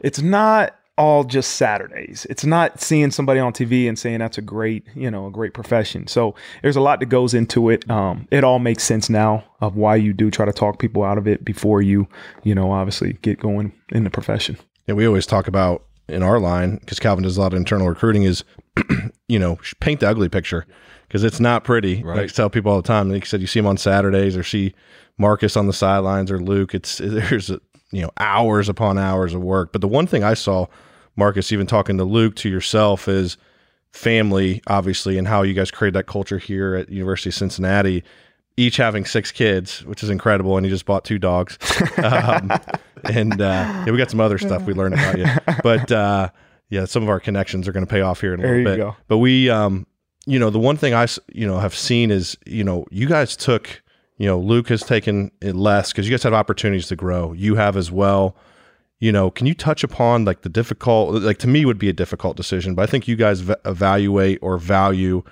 it's 0.00 0.20
not 0.20 0.76
all 0.98 1.22
just 1.22 1.54
Saturdays. 1.54 2.26
It's 2.28 2.44
not 2.44 2.80
seeing 2.80 3.12
somebody 3.12 3.38
on 3.38 3.52
TV 3.52 3.88
and 3.88 3.96
saying 3.96 4.18
that's 4.18 4.38
a 4.38 4.42
great, 4.42 4.84
you 4.96 5.08
know, 5.08 5.28
a 5.28 5.30
great 5.30 5.54
profession. 5.54 6.08
So 6.08 6.34
there's 6.62 6.74
a 6.74 6.80
lot 6.80 6.98
that 6.98 7.06
goes 7.06 7.32
into 7.32 7.70
it. 7.70 7.88
Um, 7.88 8.26
it 8.32 8.42
all 8.42 8.58
makes 8.58 8.82
sense 8.82 9.08
now 9.08 9.44
of 9.60 9.76
why 9.76 9.94
you 9.94 10.12
do 10.12 10.32
try 10.32 10.46
to 10.46 10.52
talk 10.52 10.80
people 10.80 11.04
out 11.04 11.16
of 11.16 11.28
it 11.28 11.44
before 11.44 11.80
you, 11.80 12.08
you 12.42 12.52
know, 12.52 12.72
obviously 12.72 13.12
get 13.22 13.38
going 13.38 13.72
in 13.90 14.02
the 14.02 14.10
profession. 14.10 14.58
Yeah, 14.88 14.94
we 14.94 15.06
always 15.06 15.26
talk 15.26 15.46
about 15.46 15.84
in 16.08 16.24
our 16.24 16.40
line 16.40 16.78
because 16.78 16.98
Calvin 16.98 17.22
does 17.22 17.36
a 17.36 17.40
lot 17.40 17.52
of 17.52 17.56
internal 17.56 17.88
recruiting 17.88 18.24
is, 18.24 18.42
you 19.28 19.38
know, 19.38 19.60
paint 19.78 20.00
the 20.00 20.08
ugly 20.08 20.28
picture 20.28 20.66
because 21.12 21.24
it's 21.24 21.40
not 21.40 21.62
pretty. 21.62 22.02
Right. 22.02 22.20
I 22.20 22.26
tell 22.26 22.48
people 22.48 22.72
all 22.72 22.80
the 22.80 22.88
time. 22.88 23.10
Like 23.10 23.24
you 23.24 23.26
said, 23.26 23.42
you 23.42 23.46
see 23.46 23.58
them 23.58 23.66
on 23.66 23.76
Saturdays 23.76 24.34
or 24.34 24.42
see 24.42 24.72
Marcus 25.18 25.58
on 25.58 25.66
the 25.66 25.74
sidelines 25.74 26.30
or 26.30 26.40
Luke. 26.40 26.74
It's 26.74 26.98
there's 27.04 27.50
you 27.50 28.00
know 28.00 28.10
hours 28.16 28.70
upon 28.70 28.96
hours 28.96 29.34
of 29.34 29.42
work. 29.42 29.72
But 29.72 29.82
the 29.82 29.88
one 29.88 30.06
thing 30.06 30.24
I 30.24 30.32
saw, 30.32 30.68
Marcus, 31.14 31.52
even 31.52 31.66
talking 31.66 31.98
to 31.98 32.04
Luke 32.04 32.34
to 32.36 32.48
yourself, 32.48 33.08
is 33.08 33.36
family, 33.90 34.62
obviously, 34.68 35.18
and 35.18 35.28
how 35.28 35.42
you 35.42 35.52
guys 35.52 35.70
create 35.70 35.92
that 35.92 36.06
culture 36.06 36.38
here 36.38 36.74
at 36.76 36.88
University 36.88 37.28
of 37.28 37.34
Cincinnati. 37.34 38.02
Each 38.56 38.78
having 38.78 39.04
six 39.04 39.30
kids, 39.32 39.84
which 39.84 40.02
is 40.02 40.08
incredible, 40.08 40.56
and 40.56 40.64
you 40.64 40.70
just 40.70 40.86
bought 40.86 41.04
two 41.04 41.18
dogs. 41.18 41.58
um, 42.02 42.50
and 43.04 43.34
uh, 43.34 43.84
yeah, 43.84 43.90
we 43.90 43.98
got 43.98 44.10
some 44.10 44.20
other 44.20 44.38
stuff 44.38 44.62
we 44.62 44.72
learned 44.72 44.94
about 44.94 45.18
you, 45.18 45.26
but 45.62 45.92
uh, 45.92 46.30
yeah, 46.70 46.86
some 46.86 47.02
of 47.02 47.10
our 47.10 47.20
connections 47.20 47.68
are 47.68 47.72
going 47.72 47.84
to 47.84 47.90
pay 47.90 48.00
off 48.00 48.22
here 48.22 48.32
in 48.32 48.40
a 48.40 48.42
there 48.42 48.56
little 48.56 48.72
bit. 48.72 48.76
Go. 48.78 48.96
But 49.08 49.18
we, 49.18 49.50
um, 49.50 49.86
you 50.26 50.38
know, 50.38 50.50
the 50.50 50.58
one 50.58 50.76
thing 50.76 50.94
I, 50.94 51.06
you 51.32 51.46
know, 51.46 51.58
have 51.58 51.74
seen 51.74 52.10
is, 52.10 52.36
you 52.46 52.64
know, 52.64 52.86
you 52.90 53.08
guys 53.08 53.36
took 53.36 53.82
you 54.22 54.28
know, 54.28 54.38
Luke 54.38 54.68
has 54.68 54.84
taken 54.84 55.32
it 55.40 55.56
less 55.56 55.90
because 55.90 56.06
you 56.06 56.12
guys 56.12 56.22
have 56.22 56.32
opportunities 56.32 56.86
to 56.86 56.94
grow. 56.94 57.32
You 57.32 57.56
have 57.56 57.76
as 57.76 57.90
well. 57.90 58.36
You 59.00 59.10
know, 59.10 59.32
can 59.32 59.48
you 59.48 59.54
touch 59.54 59.82
upon 59.82 60.24
like 60.24 60.42
the 60.42 60.48
difficult, 60.48 61.22
like 61.22 61.38
to 61.38 61.48
me 61.48 61.64
would 61.64 61.76
be 61.76 61.88
a 61.88 61.92
difficult 61.92 62.36
decision, 62.36 62.76
but 62.76 62.82
I 62.82 62.86
think 62.86 63.08
you 63.08 63.16
guys 63.16 63.40
v- 63.40 63.56
evaluate 63.64 64.38
or 64.40 64.58
value, 64.58 65.24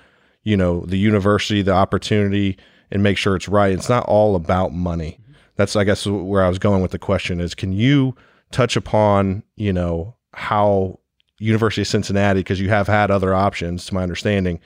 you 0.43 0.57
know, 0.57 0.81
the 0.81 0.97
university, 0.97 1.61
the 1.61 1.71
opportunity, 1.71 2.57
and 2.91 3.01
make 3.01 3.17
sure 3.17 3.37
it's 3.37 3.47
right. 3.47 3.71
It's 3.71 3.87
not 3.87 4.05
all 4.07 4.35
about 4.35 4.73
money. 4.73 5.19
That's, 5.55 5.77
I 5.77 5.85
guess, 5.85 6.05
where 6.05 6.43
I 6.43 6.49
was 6.49 6.59
going 6.59 6.81
with 6.81 6.91
the 6.91 6.99
question 6.99 7.39
is 7.39 7.55
can 7.55 7.71
you 7.71 8.13
touch 8.51 8.75
upon, 8.75 9.43
you 9.55 9.71
know, 9.71 10.15
how 10.33 10.99
University 11.39 11.83
of 11.83 11.87
Cincinnati, 11.87 12.41
because 12.41 12.59
you 12.59 12.67
have 12.67 12.87
had 12.87 13.09
other 13.09 13.33
options, 13.33 13.85
to 13.85 13.93
my 13.93 14.03
understanding, 14.03 14.59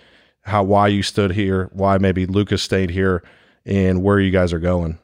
how 0.45 0.63
why 0.63 0.87
you 0.87 1.03
stood 1.03 1.31
here, 1.31 1.69
why 1.73 1.97
maybe 1.97 2.25
Lucas 2.25 2.61
stayed 2.61 2.91
here, 2.91 3.23
and 3.65 4.03
where 4.03 4.19
you 4.19 4.31
guys 4.31 4.53
are 4.53 4.59
going. 4.59 4.99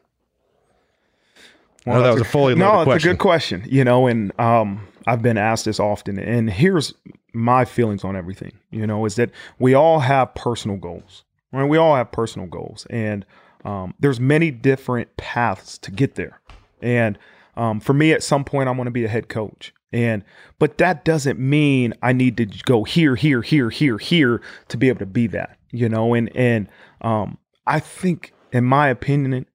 Well, 1.84 2.02
that 2.02 2.12
was 2.12 2.20
a 2.20 2.24
fully 2.24 2.54
no. 2.54 2.82
It's 2.82 3.04
a 3.04 3.08
good 3.08 3.18
question, 3.18 3.64
you 3.68 3.84
know, 3.84 4.06
and 4.06 4.38
um, 4.38 4.86
I've 5.06 5.20
been 5.20 5.36
asked 5.36 5.64
this 5.64 5.80
often, 5.80 6.18
and 6.18 6.48
here's 6.48 6.94
my 7.32 7.64
feelings 7.64 8.04
on 8.04 8.14
everything. 8.16 8.52
You 8.70 8.86
know, 8.86 9.04
is 9.04 9.16
that 9.16 9.30
we 9.58 9.74
all 9.74 9.98
have 9.98 10.32
personal 10.34 10.76
goals, 10.76 11.24
right? 11.52 11.64
We 11.64 11.76
all 11.76 11.96
have 11.96 12.12
personal 12.12 12.46
goals, 12.46 12.86
and 12.88 13.26
um, 13.64 13.94
there's 13.98 14.20
many 14.20 14.52
different 14.52 15.16
paths 15.16 15.76
to 15.78 15.90
get 15.90 16.14
there. 16.14 16.40
And 16.80 17.18
um, 17.56 17.80
for 17.80 17.94
me, 17.94 18.12
at 18.12 18.22
some 18.22 18.44
point, 18.44 18.68
I 18.68 18.72
want 18.72 18.86
to 18.86 18.92
be 18.92 19.04
a 19.04 19.08
head 19.08 19.28
coach, 19.28 19.74
and 19.92 20.24
but 20.58 20.78
that 20.78 21.04
doesn't 21.04 21.38
mean 21.38 21.94
I 22.02 22.12
need 22.12 22.36
to 22.38 22.46
go 22.46 22.84
here, 22.84 23.14
here, 23.14 23.42
here, 23.42 23.70
here, 23.70 23.98
here 23.98 24.40
to 24.68 24.76
be 24.76 24.88
able 24.88 25.00
to 25.00 25.06
be 25.06 25.26
that. 25.28 25.58
You 25.70 25.88
know, 25.88 26.14
and 26.14 26.34
and 26.36 26.68
um, 27.00 27.38
I 27.66 27.80
think 27.80 28.32
in 28.52 28.64
my 28.64 28.88
opinion, 28.88 29.46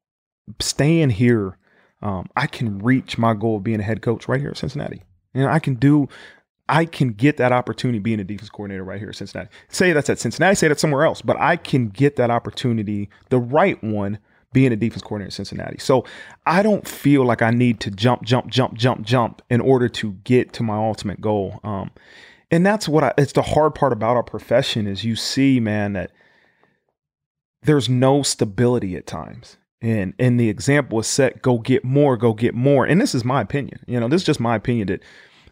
staying 0.60 1.12
here, 1.12 1.58
um, 2.01 2.27
I 2.36 2.48
can 2.48 2.79
reach 2.79 3.17
my 3.17 3.34
goal 3.34 3.58
of 3.58 3.63
being 3.63 3.79
a 3.79 3.84
head 3.84 4.01
coach 4.01 4.27
right 4.27 4.39
here 4.39 4.50
at 4.50 4.58
Cincinnati. 4.58 5.03
And 5.34 5.46
I 5.46 5.60
can 5.60 5.75
do, 5.75 6.10
I 6.67 6.86
can 6.86 7.10
get 7.10 7.38
that 7.38 7.51
opportunity 7.51 8.00
being 8.00 8.20
a 8.20 8.24
defense 8.24 8.50
coordinator 8.50 8.84
right 8.84 9.00
here 9.00 9.10
at 9.10 9.15
Cincinnati. 9.15 9.50
Say 9.70 9.94
that's 9.94 10.10
at 10.10 10.20
Cincinnati, 10.20 10.56
say 10.56 10.67
that 10.67 10.79
somewhere 10.79 11.06
else, 11.06 11.22
but 11.22 11.39
I 11.39 11.56
can 11.56 11.89
get 11.89 12.15
that 12.15 12.32
opportunity, 12.32 13.10
the 13.29 13.39
right 13.39 13.82
one, 13.84 14.20
being 14.54 14.72
a 14.72 14.75
defense 14.75 15.01
coordinator 15.01 15.27
in 15.27 15.32
Cincinnati. 15.32 15.77
So 15.77 16.06
I 16.46 16.63
don't 16.63 16.88
feel 16.88 17.25
like 17.25 17.42
I 17.42 17.51
need 17.51 17.80
to 17.82 17.92
jump, 17.92 18.24
jump, 18.24 18.48
jump, 18.50 18.75
jump, 18.75 19.06
jump 19.06 19.42
in 19.50 19.62
order 19.62 19.89
to 19.89 20.13
get 20.24 20.54
to 20.54 20.63
my 20.63 20.75
ultimate 20.75 21.22
goal. 21.22 21.60
Um, 21.63 21.92
and 22.50 22.66
that's 22.66 22.88
what 22.88 23.04
I, 23.04 23.13
it's 23.18 23.34
the 23.34 23.42
hard 23.42 23.75
part 23.75 23.94
about 23.94 24.16
our 24.16 24.24
profession 24.24 24.88
is 24.88 25.04
you 25.04 25.16
see, 25.16 25.60
man, 25.60 25.94
that– 25.94 26.12
there's 27.63 27.89
no 27.89 28.24
stability 28.24 28.96
at 28.96 29.06
times. 29.06 29.58
And 29.82 30.13
and 30.18 30.39
the 30.39 30.50
example 30.50 31.00
is 31.00 31.08
set, 31.08 31.44
go 31.44 31.60
get 31.60 31.84
more, 31.84 32.18
go 32.18 32.34
get 32.34 32.56
more. 32.56 32.86
And 32.86 33.00
this 33.00 33.13
is 33.13 33.24
my 33.24 33.42
opinion. 33.42 33.80
You 33.86 34.00
know, 34.00 34.08
this 34.08 34.22
is 34.22 34.25
just 34.25 34.39
my 34.39 34.56
opinion 34.56 34.88
that 34.88 35.04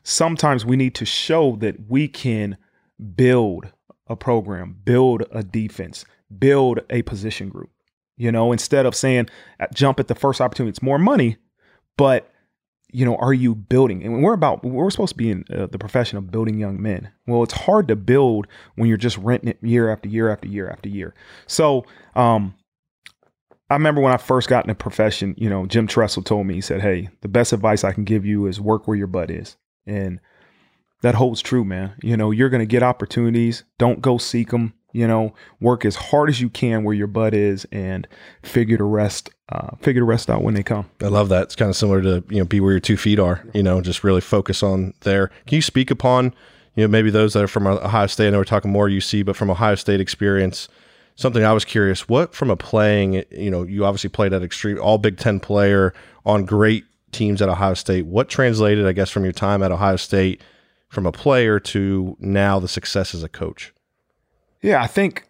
sometimes 0.04 0.66
we 0.66 0.76
need 0.76 0.96
to 0.96 1.06
show 1.06 1.58
that 1.58 1.88
we 1.88 2.08
can 2.08 2.58
build 3.16 3.72
a 4.08 4.16
program, 4.16 4.78
build 4.84 5.24
a 5.32 5.44
defense, 5.44 6.06
build 6.40 6.80
a 6.90 7.04
position 7.04 7.50
group. 7.50 7.70
You 8.18 8.32
know, 8.32 8.52
instead 8.52 8.86
of 8.86 8.96
saying 8.96 9.30
uh, 9.60 9.68
jump 9.74 10.00
at 10.00 10.08
the 10.08 10.16
first 10.16 10.42
opportunity, 10.42 10.70
it's 10.70 10.82
more 10.82 11.00
money, 11.00 11.38
but 11.98 12.32
you 12.92 13.04
know, 13.04 13.18
are 13.18 13.34
you 13.34 13.56
building? 13.56 14.04
And 14.04 14.24
we're 14.24 14.34
about 14.34 14.64
we're 14.64 14.90
supposed 14.90 15.14
to 15.14 15.18
be 15.18 15.30
in 15.30 15.44
uh, 15.54 15.66
the 15.66 15.78
profession 15.78 16.18
of 16.18 16.32
building 16.32 16.58
young 16.58 16.82
men. 16.82 17.12
Well, 17.28 17.44
it's 17.44 17.54
hard 17.54 17.90
to 17.90 17.96
build 17.96 18.48
when 18.76 18.88
you're 18.88 18.98
just 18.98 19.18
renting 19.18 19.50
it 19.50 19.58
year 19.62 19.92
after 19.92 20.08
year 20.08 20.32
after 20.32 20.48
year 20.48 20.70
after 20.70 20.88
year. 20.88 21.14
So, 21.46 21.84
um, 22.16 22.56
I 23.70 23.74
remember 23.74 24.00
when 24.00 24.14
I 24.14 24.18
first 24.18 24.48
got 24.48 24.64
in 24.64 24.70
the 24.70 24.76
profession, 24.76 25.34
you 25.38 25.50
know, 25.50 25.66
Jim 25.66 25.88
Tressel 25.88 26.24
told 26.24 26.46
me, 26.46 26.54
he 26.54 26.62
said, 26.62 26.82
Hey, 26.82 27.10
the 27.22 27.28
best 27.28 27.52
advice 27.52 27.84
I 27.84 27.92
can 27.92 28.04
give 28.04 28.26
you 28.26 28.46
is 28.46 28.62
work 28.62 28.88
where 28.88 28.98
your 28.98 29.08
butt 29.08 29.32
is. 29.32 29.58
And 29.88 30.20
that 31.02 31.16
holds 31.16 31.42
true, 31.42 31.66
man. 31.66 31.96
You 32.02 32.16
know, 32.16 32.32
you're 32.32 32.50
going 32.50 32.60
to 32.60 32.66
get 32.66 32.84
opportunities. 32.84 33.64
Don't 33.78 34.02
go 34.02 34.18
seek 34.18 34.52
them. 34.52 34.74
You 34.96 35.08
know, 35.08 35.34
work 35.60 35.84
as 35.84 35.96
hard 35.96 36.30
as 36.30 36.40
you 36.40 36.50
can 36.50 36.86
where 36.86 36.96
your 36.96 37.08
butt 37.08 37.34
is 37.34 37.66
and 37.72 38.08
figure 38.44 38.78
the 38.78 38.86
rest, 38.86 39.30
uh, 39.50 39.76
figure 39.82 40.02
the 40.02 40.06
rest 40.06 40.30
out 40.30 40.42
when 40.42 40.54
they 40.54 40.64
come. 40.64 40.90
I 41.02 41.08
love 41.08 41.28
that. 41.30 41.44
It's 41.44 41.56
kind 41.56 41.70
of 41.70 41.76
similar 41.76 42.02
to, 42.02 42.24
you 42.30 42.40
know, 42.40 42.46
be 42.46 42.62
where 42.62 42.72
your 42.72 42.80
two 42.80 42.96
feet 42.96 43.20
are, 43.20 43.44
you 43.54 43.62
know, 43.62 43.82
just 43.82 44.06
really 44.06 44.22
focus 44.22 44.64
on 44.64 44.94
there. 45.02 45.28
Can 45.48 45.58
you 45.58 45.62
speak 45.62 45.92
upon, 45.92 46.34
you 46.76 46.84
know, 46.84 46.88
maybe 46.88 47.10
those 47.10 47.34
that 47.34 47.44
are 47.44 47.48
from 47.50 47.68
Ohio 47.68 48.08
State? 48.08 48.28
I 48.28 48.30
know 48.30 48.38
we're 48.38 48.46
talking 48.46 48.72
more 48.72 48.88
UC, 48.88 49.26
but 49.26 49.36
from 49.36 49.52
Ohio 49.52 49.76
State 49.76 50.00
experience, 50.00 50.70
something 51.16 51.44
I 51.44 51.52
was 51.52 51.66
curious, 51.66 52.08
what 52.08 52.34
from 52.34 52.50
a 52.50 52.56
playing, 52.56 53.26
you 53.32 53.52
know, 53.52 53.64
you 53.64 53.86
obviously 53.86 54.10
played 54.10 54.32
at 54.32 54.44
extreme, 54.44 54.80
all 54.80 54.98
Big 54.98 55.18
Ten 55.18 55.42
player 55.42 55.94
on 56.26 56.46
great 56.46 56.86
teams 57.12 57.42
at 57.42 57.50
Ohio 57.50 57.74
State. 57.74 58.06
What 58.06 58.30
translated, 58.30 58.86
I 58.86 58.94
guess, 58.94 59.10
from 59.10 59.24
your 59.24 59.34
time 59.34 59.62
at 59.62 59.74
Ohio 59.74 59.98
State 59.98 60.42
from 60.88 61.06
a 61.06 61.12
player 61.12 61.60
to 61.60 62.16
now 62.20 62.60
the 62.60 62.70
success 62.70 63.14
as 63.14 63.24
a 63.24 63.30
coach? 63.30 63.74
Yeah, 64.66 64.82
I 64.82 64.88
think 64.88 65.30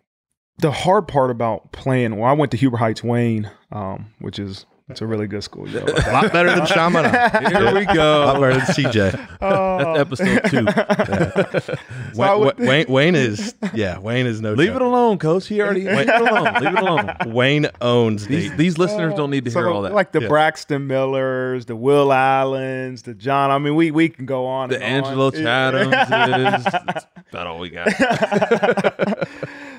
the 0.59 0.71
hard 0.71 1.09
part 1.09 1.29
about 1.29 1.73
playing, 1.73 2.15
well, 2.15 2.29
I 2.29 2.33
went 2.33 2.51
to 2.51 2.57
Huber 2.57 2.77
Heights 2.77 3.03
Wayne, 3.03 3.51
um, 3.69 4.13
which 4.19 4.39
is 4.39 4.65
it's 4.87 5.01
a 5.01 5.07
really 5.07 5.25
good 5.25 5.43
school. 5.43 5.67
a 5.77 6.11
lot 6.13 6.31
better 6.31 6.53
than 6.55 6.65
Chaminade. 6.67 7.51
Here 7.51 7.73
we 7.73 7.85
go. 7.85 8.23
A 8.23 8.25
lot 8.25 8.39
better 8.39 8.53
than 8.53 8.61
CJ. 8.61 9.39
That's 9.39 9.99
episode 9.99 10.41
two. 10.49 12.19
Wayne, 12.19 12.39
would- 12.39 12.59
Wayne, 12.59 12.85
Wayne 12.87 13.15
is 13.15 13.55
yeah. 13.73 13.97
Wayne 13.97 14.27
is 14.27 14.41
no. 14.41 14.53
Leave 14.53 14.67
joke. 14.69 14.75
it 14.77 14.81
alone, 14.83 15.17
coach. 15.17 15.47
He 15.47 15.59
already 15.61 15.85
leave 15.85 16.07
it 16.07 16.21
alone. 16.21 16.53
Leave 16.61 16.73
it 16.73 16.79
alone. 16.79 17.15
Wayne 17.33 17.67
owns 17.81 18.27
These 18.27 18.51
the. 18.51 18.57
these 18.57 18.77
listeners 18.77 19.13
don't 19.15 19.31
need 19.31 19.45
to 19.45 19.51
So, 19.51 19.59
hear 19.61 19.69
all 19.69 19.81
that. 19.81 19.93
Like 19.93 20.11
the 20.11 20.21
Yeah. 20.21 20.27
Braxton 20.27 20.85
Millers, 20.87 21.65
the 21.65 21.75
Will 21.75 22.13
Allens, 22.13 23.01
the 23.01 23.15
John. 23.15 23.49
I 23.51 23.57
mean, 23.57 23.73
we 23.75 23.89
we 23.91 24.07
can 24.09 24.25
go 24.27 24.45
on. 24.45 24.69
the 24.69 24.81
and 24.81 25.03
on. 25.03 25.11
Angelo 25.11 25.31
Chathams 25.31 26.57
is 26.57 26.63
that's 26.63 27.05
about 27.31 27.47
all 27.47 27.57
we 27.59 27.69
got. 27.71 29.27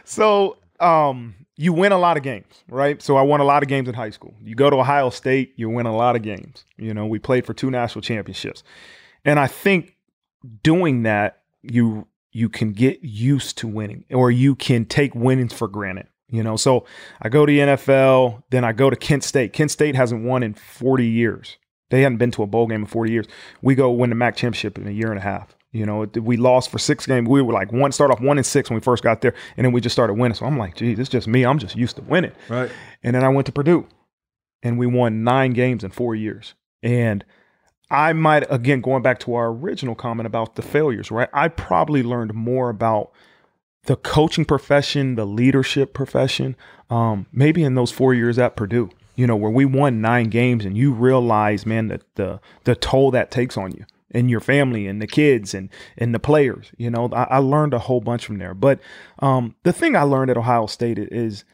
so 0.04 0.56
um 0.80 1.34
you 1.56 1.72
win 1.72 1.92
a 1.92 1.98
lot 1.98 2.16
of 2.16 2.22
games 2.22 2.64
right? 2.68 3.00
So 3.02 3.16
i 3.16 3.22
won 3.22 3.40
a 3.40 3.44
lot 3.44 3.62
of 3.62 3.68
games 3.68 3.88
in 3.88 3.94
high 3.94 4.10
school. 4.10 4.34
You 4.42 4.54
go 4.54 4.70
to 4.70 4.76
ohio 4.76 5.10
state 5.10 5.54
you 5.56 5.68
win 5.68 5.86
a 5.86 5.96
lot 5.96 6.16
of 6.16 6.22
games. 6.22 6.64
You 6.76 6.94
know 6.94 7.06
we 7.06 7.18
played 7.18 7.46
for 7.46 7.54
two 7.54 7.70
national 7.70 8.02
championships. 8.02 8.62
And 9.24 9.38
i 9.38 9.46
think 9.46 9.96
doing 10.62 11.02
that 11.02 11.42
you 11.62 12.06
you 12.32 12.48
can 12.48 12.72
get 12.72 13.02
used 13.02 13.58
to 13.58 13.66
winning 13.66 14.04
or 14.10 14.30
you 14.30 14.54
can 14.54 14.84
take 14.84 15.14
winnings 15.14 15.52
for 15.52 15.68
granted 15.68 16.08
you 16.28 16.42
know? 16.42 16.56
So 16.56 16.84
i 17.22 17.28
go 17.28 17.46
to 17.46 17.52
the 17.52 17.58
nfl 17.60 18.42
then 18.50 18.64
i 18.64 18.72
go 18.72 18.90
to 18.90 18.96
kent 18.96 19.24
state. 19.24 19.52
Kent 19.52 19.70
state 19.70 19.94
hasn't 19.94 20.24
won 20.24 20.42
in 20.42 20.54
40 20.54 21.06
years. 21.06 21.56
They 21.90 22.02
hadn't 22.02 22.18
been 22.18 22.32
to 22.32 22.42
a 22.42 22.46
bowl 22.46 22.66
game 22.66 22.80
in 22.80 22.86
40 22.86 23.12
years. 23.12 23.26
We 23.62 23.76
go 23.76 23.90
win 23.90 24.10
the 24.10 24.16
mac 24.16 24.34
championship 24.36 24.76
in 24.76 24.88
a 24.88 24.90
year 24.90 25.10
and 25.10 25.18
a 25.18 25.22
half 25.22 25.56
you 25.76 25.84
know, 25.84 26.06
we 26.14 26.38
lost 26.38 26.70
for 26.70 26.78
six 26.78 27.06
games. 27.06 27.28
We 27.28 27.42
were 27.42 27.52
like 27.52 27.70
one, 27.70 27.92
start 27.92 28.10
off 28.10 28.20
one 28.20 28.38
and 28.38 28.46
six 28.46 28.70
when 28.70 28.76
we 28.76 28.80
first 28.80 29.02
got 29.02 29.20
there, 29.20 29.34
and 29.56 29.64
then 29.64 29.72
we 29.72 29.82
just 29.82 29.92
started 29.92 30.14
winning. 30.14 30.34
So 30.34 30.46
I'm 30.46 30.56
like, 30.56 30.74
geez, 30.74 30.98
it's 30.98 31.10
just 31.10 31.28
me. 31.28 31.44
I'm 31.44 31.58
just 31.58 31.76
used 31.76 31.96
to 31.96 32.02
winning. 32.02 32.32
Right. 32.48 32.70
And 33.02 33.14
then 33.14 33.22
I 33.22 33.28
went 33.28 33.46
to 33.46 33.52
Purdue, 33.52 33.86
and 34.62 34.78
we 34.78 34.86
won 34.86 35.22
nine 35.22 35.52
games 35.52 35.84
in 35.84 35.90
four 35.90 36.14
years. 36.14 36.54
And 36.82 37.24
I 37.90 38.14
might 38.14 38.50
again 38.50 38.80
going 38.80 39.02
back 39.02 39.18
to 39.20 39.34
our 39.34 39.48
original 39.48 39.94
comment 39.94 40.26
about 40.26 40.56
the 40.56 40.62
failures, 40.62 41.10
right? 41.10 41.28
I 41.34 41.48
probably 41.48 42.02
learned 42.02 42.32
more 42.32 42.70
about 42.70 43.12
the 43.84 43.96
coaching 43.96 44.46
profession, 44.46 45.14
the 45.14 45.26
leadership 45.26 45.92
profession, 45.92 46.56
um, 46.88 47.26
maybe 47.32 47.62
in 47.62 47.74
those 47.74 47.92
four 47.92 48.14
years 48.14 48.38
at 48.38 48.56
Purdue. 48.56 48.90
You 49.14 49.26
know, 49.26 49.36
where 49.36 49.50
we 49.50 49.64
won 49.64 50.00
nine 50.00 50.28
games, 50.28 50.64
and 50.64 50.76
you 50.76 50.92
realize, 50.92 51.66
man, 51.66 51.88
that 51.88 52.02
the 52.14 52.40
the 52.64 52.74
toll 52.74 53.10
that 53.10 53.30
takes 53.30 53.56
on 53.58 53.72
you 53.72 53.84
and 54.10 54.30
your 54.30 54.40
family 54.40 54.86
and 54.86 55.02
the 55.02 55.06
kids 55.06 55.54
and 55.54 55.68
and 55.98 56.14
the 56.14 56.18
players. 56.18 56.70
You 56.76 56.90
know, 56.90 57.08
I, 57.12 57.24
I 57.24 57.38
learned 57.38 57.74
a 57.74 57.78
whole 57.78 58.00
bunch 58.00 58.24
from 58.24 58.38
there. 58.38 58.54
But 58.54 58.80
um, 59.18 59.54
the 59.62 59.72
thing 59.72 59.96
I 59.96 60.02
learned 60.02 60.30
at 60.30 60.36
Ohio 60.36 60.66
State 60.66 60.98
is, 60.98 61.44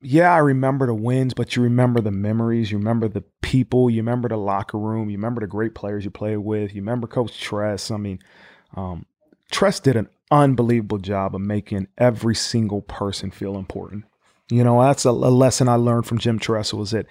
yeah, 0.00 0.32
I 0.32 0.38
remember 0.38 0.86
the 0.86 0.94
wins, 0.94 1.34
but 1.34 1.56
you 1.56 1.62
remember 1.62 2.00
the 2.00 2.10
memories, 2.10 2.70
you 2.70 2.78
remember 2.78 3.08
the 3.08 3.22
people, 3.42 3.90
you 3.90 3.98
remember 3.98 4.28
the 4.28 4.36
locker 4.36 4.78
room, 4.78 5.10
you 5.10 5.16
remember 5.16 5.40
the 5.40 5.46
great 5.46 5.74
players 5.74 6.04
you 6.04 6.10
played 6.10 6.38
with, 6.38 6.74
you 6.74 6.80
remember 6.80 7.06
Coach 7.06 7.40
Tress. 7.40 7.90
I 7.90 7.96
mean, 7.96 8.20
um, 8.76 9.06
Tress 9.50 9.80
did 9.80 9.96
an 9.96 10.08
unbelievable 10.30 10.98
job 10.98 11.34
of 11.34 11.40
making 11.40 11.88
every 11.98 12.34
single 12.34 12.82
person 12.82 13.30
feel 13.30 13.56
important. 13.56 14.04
You 14.50 14.64
know, 14.64 14.82
that's 14.82 15.04
a, 15.04 15.10
a 15.10 15.10
lesson 15.10 15.68
I 15.68 15.74
learned 15.74 16.06
from 16.06 16.18
Jim 16.18 16.38
Tressel 16.38 16.78
was 16.78 16.90
that 16.90 17.06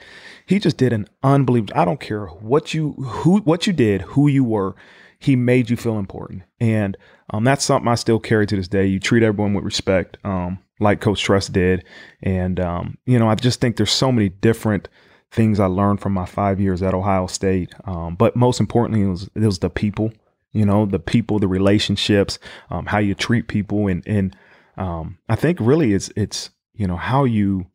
he 0.45 0.59
just 0.59 0.77
did 0.77 0.93
an 0.93 1.07
unbelievable. 1.23 1.73
I 1.75 1.85
don't 1.85 1.99
care 1.99 2.25
what 2.25 2.73
you 2.73 2.93
who 2.93 3.39
what 3.39 3.67
you 3.67 3.73
did, 3.73 4.01
who 4.01 4.27
you 4.27 4.43
were, 4.43 4.75
he 5.19 5.35
made 5.35 5.69
you 5.69 5.77
feel 5.77 5.97
important, 5.97 6.43
and 6.59 6.97
um, 7.31 7.43
that's 7.43 7.63
something 7.63 7.87
I 7.87 7.95
still 7.95 8.19
carry 8.19 8.45
to 8.47 8.55
this 8.55 8.67
day. 8.67 8.85
You 8.85 8.99
treat 8.99 9.23
everyone 9.23 9.53
with 9.53 9.63
respect, 9.63 10.17
um, 10.23 10.59
like 10.79 11.01
Coach 11.01 11.21
Tress 11.21 11.47
did, 11.47 11.83
and 12.21 12.59
um, 12.59 12.97
you 13.05 13.19
know, 13.19 13.29
I 13.29 13.35
just 13.35 13.61
think 13.61 13.77
there's 13.77 13.91
so 13.91 14.11
many 14.11 14.29
different 14.29 14.89
things 15.31 15.59
I 15.59 15.67
learned 15.67 16.01
from 16.01 16.13
my 16.13 16.25
five 16.25 16.59
years 16.59 16.81
at 16.81 16.93
Ohio 16.93 17.27
State. 17.27 17.73
Um, 17.85 18.15
but 18.15 18.35
most 18.35 18.59
importantly, 18.59 19.05
it 19.05 19.09
was 19.09 19.29
it 19.35 19.45
was 19.45 19.59
the 19.59 19.69
people. 19.69 20.11
You 20.51 20.65
know, 20.65 20.87
the 20.87 20.99
people, 20.99 21.37
the 21.37 21.47
relationships, 21.47 22.39
um, 22.71 22.87
how 22.87 22.97
you 22.97 23.13
treat 23.13 23.47
people, 23.47 23.87
and 23.87 24.03
and 24.07 24.35
um, 24.77 25.19
I 25.27 25.35
think 25.35 25.59
really 25.61 25.93
it's 25.93 26.11
it's 26.15 26.49
you 26.79 26.87
know 26.87 26.95
how 26.95 27.25
you 27.25 27.67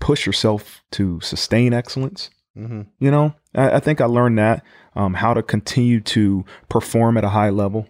push 0.00 0.24
yourself 0.24 0.82
to 0.92 1.20
sustain 1.20 1.74
excellence. 1.74 2.30
Mm-hmm. 2.56 2.82
You 2.98 3.10
know, 3.10 3.34
I, 3.54 3.72
I 3.72 3.80
think 3.80 4.00
I 4.00 4.06
learned 4.06 4.38
that 4.38 4.64
um, 4.96 5.14
how 5.14 5.34
to 5.34 5.42
continue 5.42 6.00
to 6.00 6.44
perform 6.70 7.18
at 7.18 7.24
a 7.24 7.28
high 7.28 7.50
level. 7.50 7.86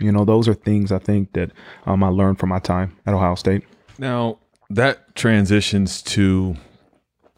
You 0.00 0.10
know, 0.10 0.24
those 0.24 0.48
are 0.48 0.54
things 0.54 0.90
I 0.90 0.98
think 0.98 1.34
that 1.34 1.52
um, 1.84 2.02
I 2.02 2.08
learned 2.08 2.38
from 2.38 2.48
my 2.48 2.58
time 2.58 2.96
at 3.06 3.12
Ohio 3.12 3.34
State. 3.34 3.62
Now 3.98 4.38
that 4.70 5.14
transitions 5.14 6.00
to, 6.02 6.56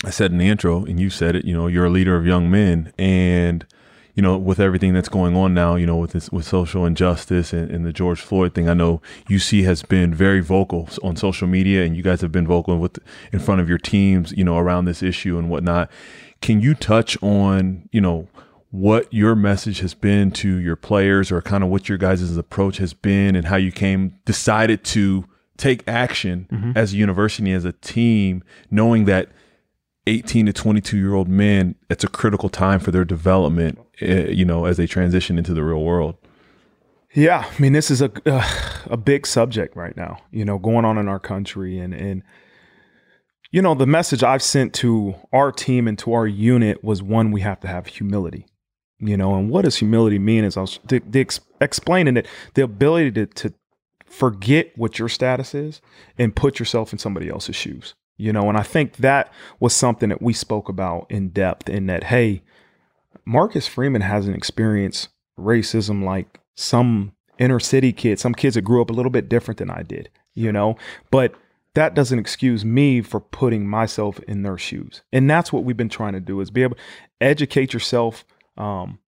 I 0.05 0.11
said 0.11 0.31
in 0.31 0.39
the 0.39 0.49
intro, 0.49 0.85
and 0.85 1.01
you 1.01 1.11
said 1.11 1.35
it. 1.35 1.45
You 1.45 1.55
know, 1.55 1.67
you're 1.67 1.87
a 1.87 1.91
leader 1.91 2.17
of 2.17 2.25
young 2.25 2.51
men, 2.53 2.93
and 2.97 3.67
you 4.15 4.23
know, 4.23 4.37
with 4.37 4.61
everything 4.61 4.93
that's 4.93 5.09
going 5.09 5.37
on 5.37 5.55
now, 5.55 5.75
you 5.77 5.87
know, 5.87 5.97
with 5.97 6.13
this 6.13 6.31
with 6.31 6.47
social 6.47 6.85
injustice 6.85 7.53
and, 7.53 7.71
and 7.71 7.87
the 7.87 7.93
George 7.93 8.21
Floyd 8.21 8.55
thing, 8.55 8.69
I 8.69 8.75
know 8.75 9.01
UC 9.29 9.65
has 9.65 9.83
been 9.83 10.15
very 10.15 10.41
vocal 10.41 10.89
on 11.03 11.17
social 11.17 11.49
media, 11.49 11.85
and 11.85 11.97
you 11.97 12.03
guys 12.03 12.21
have 12.21 12.33
been 12.33 12.47
vocal 12.47 12.79
with 12.79 12.99
in 13.33 13.39
front 13.39 13.61
of 13.61 13.69
your 13.69 13.79
teams, 13.79 14.33
you 14.33 14.45
know, 14.45 14.59
around 14.59 14.85
this 14.85 15.03
issue 15.03 15.39
and 15.39 15.49
whatnot. 15.49 15.91
Can 16.41 16.61
you 16.61 16.75
touch 16.75 17.21
on, 17.23 17.89
you 17.93 18.01
know? 18.01 18.29
what 18.73 19.13
your 19.13 19.37
message 19.37 19.81
has 19.81 19.93
been 19.93 20.31
to 20.31 20.57
your 20.57 20.77
players 20.77 21.31
or 21.31 21.43
kind 21.43 21.63
of 21.63 21.69
what 21.69 21.91
your 21.91 21.99
guys' 21.99 22.39
approach 22.39 22.79
has 22.79 22.95
been 22.95 23.37
and 23.37 23.47
how 23.47 23.57
you 23.57 23.71
came 23.71 24.19
decided 24.25 24.83
to 24.83 25.27
take 25.59 25.87
action 25.87 26.49
mm-hmm. 26.51 26.73
as 26.75 26.95
a 26.95 26.97
university 26.97 27.53
as 27.53 27.67
a 27.67 27.73
team 27.73 28.43
knowing 28.71 29.05
that 29.05 29.29
18 30.07 30.47
to 30.47 30.53
22 30.53 30.97
year 30.97 31.15
old 31.15 31.29
men 31.29 31.75
it's 31.89 32.05
a 32.05 32.09
critical 32.09 32.49
time 32.49 32.81
for 32.81 32.91
their 32.91 33.05
development 33.05 33.79
uh, 34.03 34.07
you 34.07 34.45
know 34.45 34.65
as 34.65 34.77
they 34.77 34.87
transition 34.87 35.39
into 35.39 35.55
the 35.55 35.63
real 35.63 35.83
world 35.83 36.17
Yeah, 37.15 37.45
I 37.47 37.61
mean, 37.61 37.75
this 37.75 37.91
is 37.91 38.01
a 38.01 38.11
uh, 38.25 38.49
a 38.87 38.97
big 38.97 39.27
subject 39.27 39.77
right 39.77 39.97
now. 39.97 40.19
You 40.31 40.45
know, 40.45 40.59
going 40.59 40.85
on 40.85 40.97
in 40.97 41.09
our 41.09 41.21
country, 41.21 41.79
and 41.79 41.93
and 41.93 42.23
you 43.51 43.61
know, 43.61 43.75
the 43.75 43.87
message 43.87 44.23
I've 44.23 44.43
sent 44.43 44.73
to 44.75 45.15
our 45.33 45.53
team 45.53 45.87
and 45.87 45.99
to 45.99 46.15
our 46.15 46.27
unit 46.27 46.83
was 46.83 47.03
one: 47.03 47.31
we 47.31 47.43
have 47.43 47.61
to 47.61 47.69
have 47.69 47.87
humility. 47.87 48.47
You 48.99 49.17
know, 49.17 49.35
and 49.35 49.51
what 49.51 49.65
does 49.65 49.77
humility 49.77 50.19
mean? 50.19 50.45
Is 50.45 50.57
I 50.57 50.63
was 50.63 50.81
the, 50.87 51.01
the 51.01 51.21
ex- 51.21 51.41
explaining 51.61 52.17
it, 52.17 52.27
the 52.55 52.63
ability 52.63 53.13
to 53.13 53.27
to 53.27 53.55
forget 54.07 54.73
what 54.77 54.99
your 54.99 55.09
status 55.09 55.55
is 55.55 55.83
and 56.19 56.35
put 56.35 56.59
yourself 56.59 56.93
in 56.93 56.99
somebody 56.99 57.29
else's 57.29 57.57
shoes. 57.57 57.95
You 58.17 58.33
know, 58.33 58.49
and 58.49 58.57
I 58.57 58.63
think 58.63 58.99
that 58.99 59.33
was 59.59 59.75
something 59.75 60.11
that 60.11 60.23
we 60.23 60.33
spoke 60.33 60.69
about 60.69 61.07
in 61.11 61.31
depth. 61.31 61.69
In 61.69 61.87
that, 61.87 62.05
hey, 62.05 62.43
Marcus 63.25 63.67
Freeman 63.67 64.03
hasn't 64.03 64.37
experienced 64.37 65.09
racism 65.39 66.05
like 66.05 66.41
some 66.55 67.13
inner 67.39 67.61
city 67.61 67.93
kids, 67.93 68.23
some 68.23 68.35
kids 68.35 68.55
that 68.55 68.63
grew 68.63 68.83
up 68.83 68.91
a 68.91 68.93
little 68.93 69.11
bit 69.11 69.29
different 69.29 69.59
than 69.59 69.71
I 69.71 69.83
did, 69.83 70.11
you 70.35 70.53
know, 70.53 70.77
but 71.11 71.35
that 71.75 71.95
doesn't 71.95 72.19
excuse 72.19 72.65
me 72.65 73.01
for 73.01 73.21
putting 73.21 73.67
myself 73.67 74.21
in 74.21 74.43
their 74.43 74.59
shoes. 74.59 75.03
And 75.13 75.29
that's 75.29 75.53
what 75.53 75.65
we've 75.65 75.77
been 75.77 75.89
trying 75.89 76.13
to 76.13 76.21
do 76.21 76.41
is 76.41 76.51
be 76.51 76.63
able 76.63 76.77
to 76.77 76.83
educate 77.21 77.73
yourself, 77.73 78.25
um, 78.57 78.99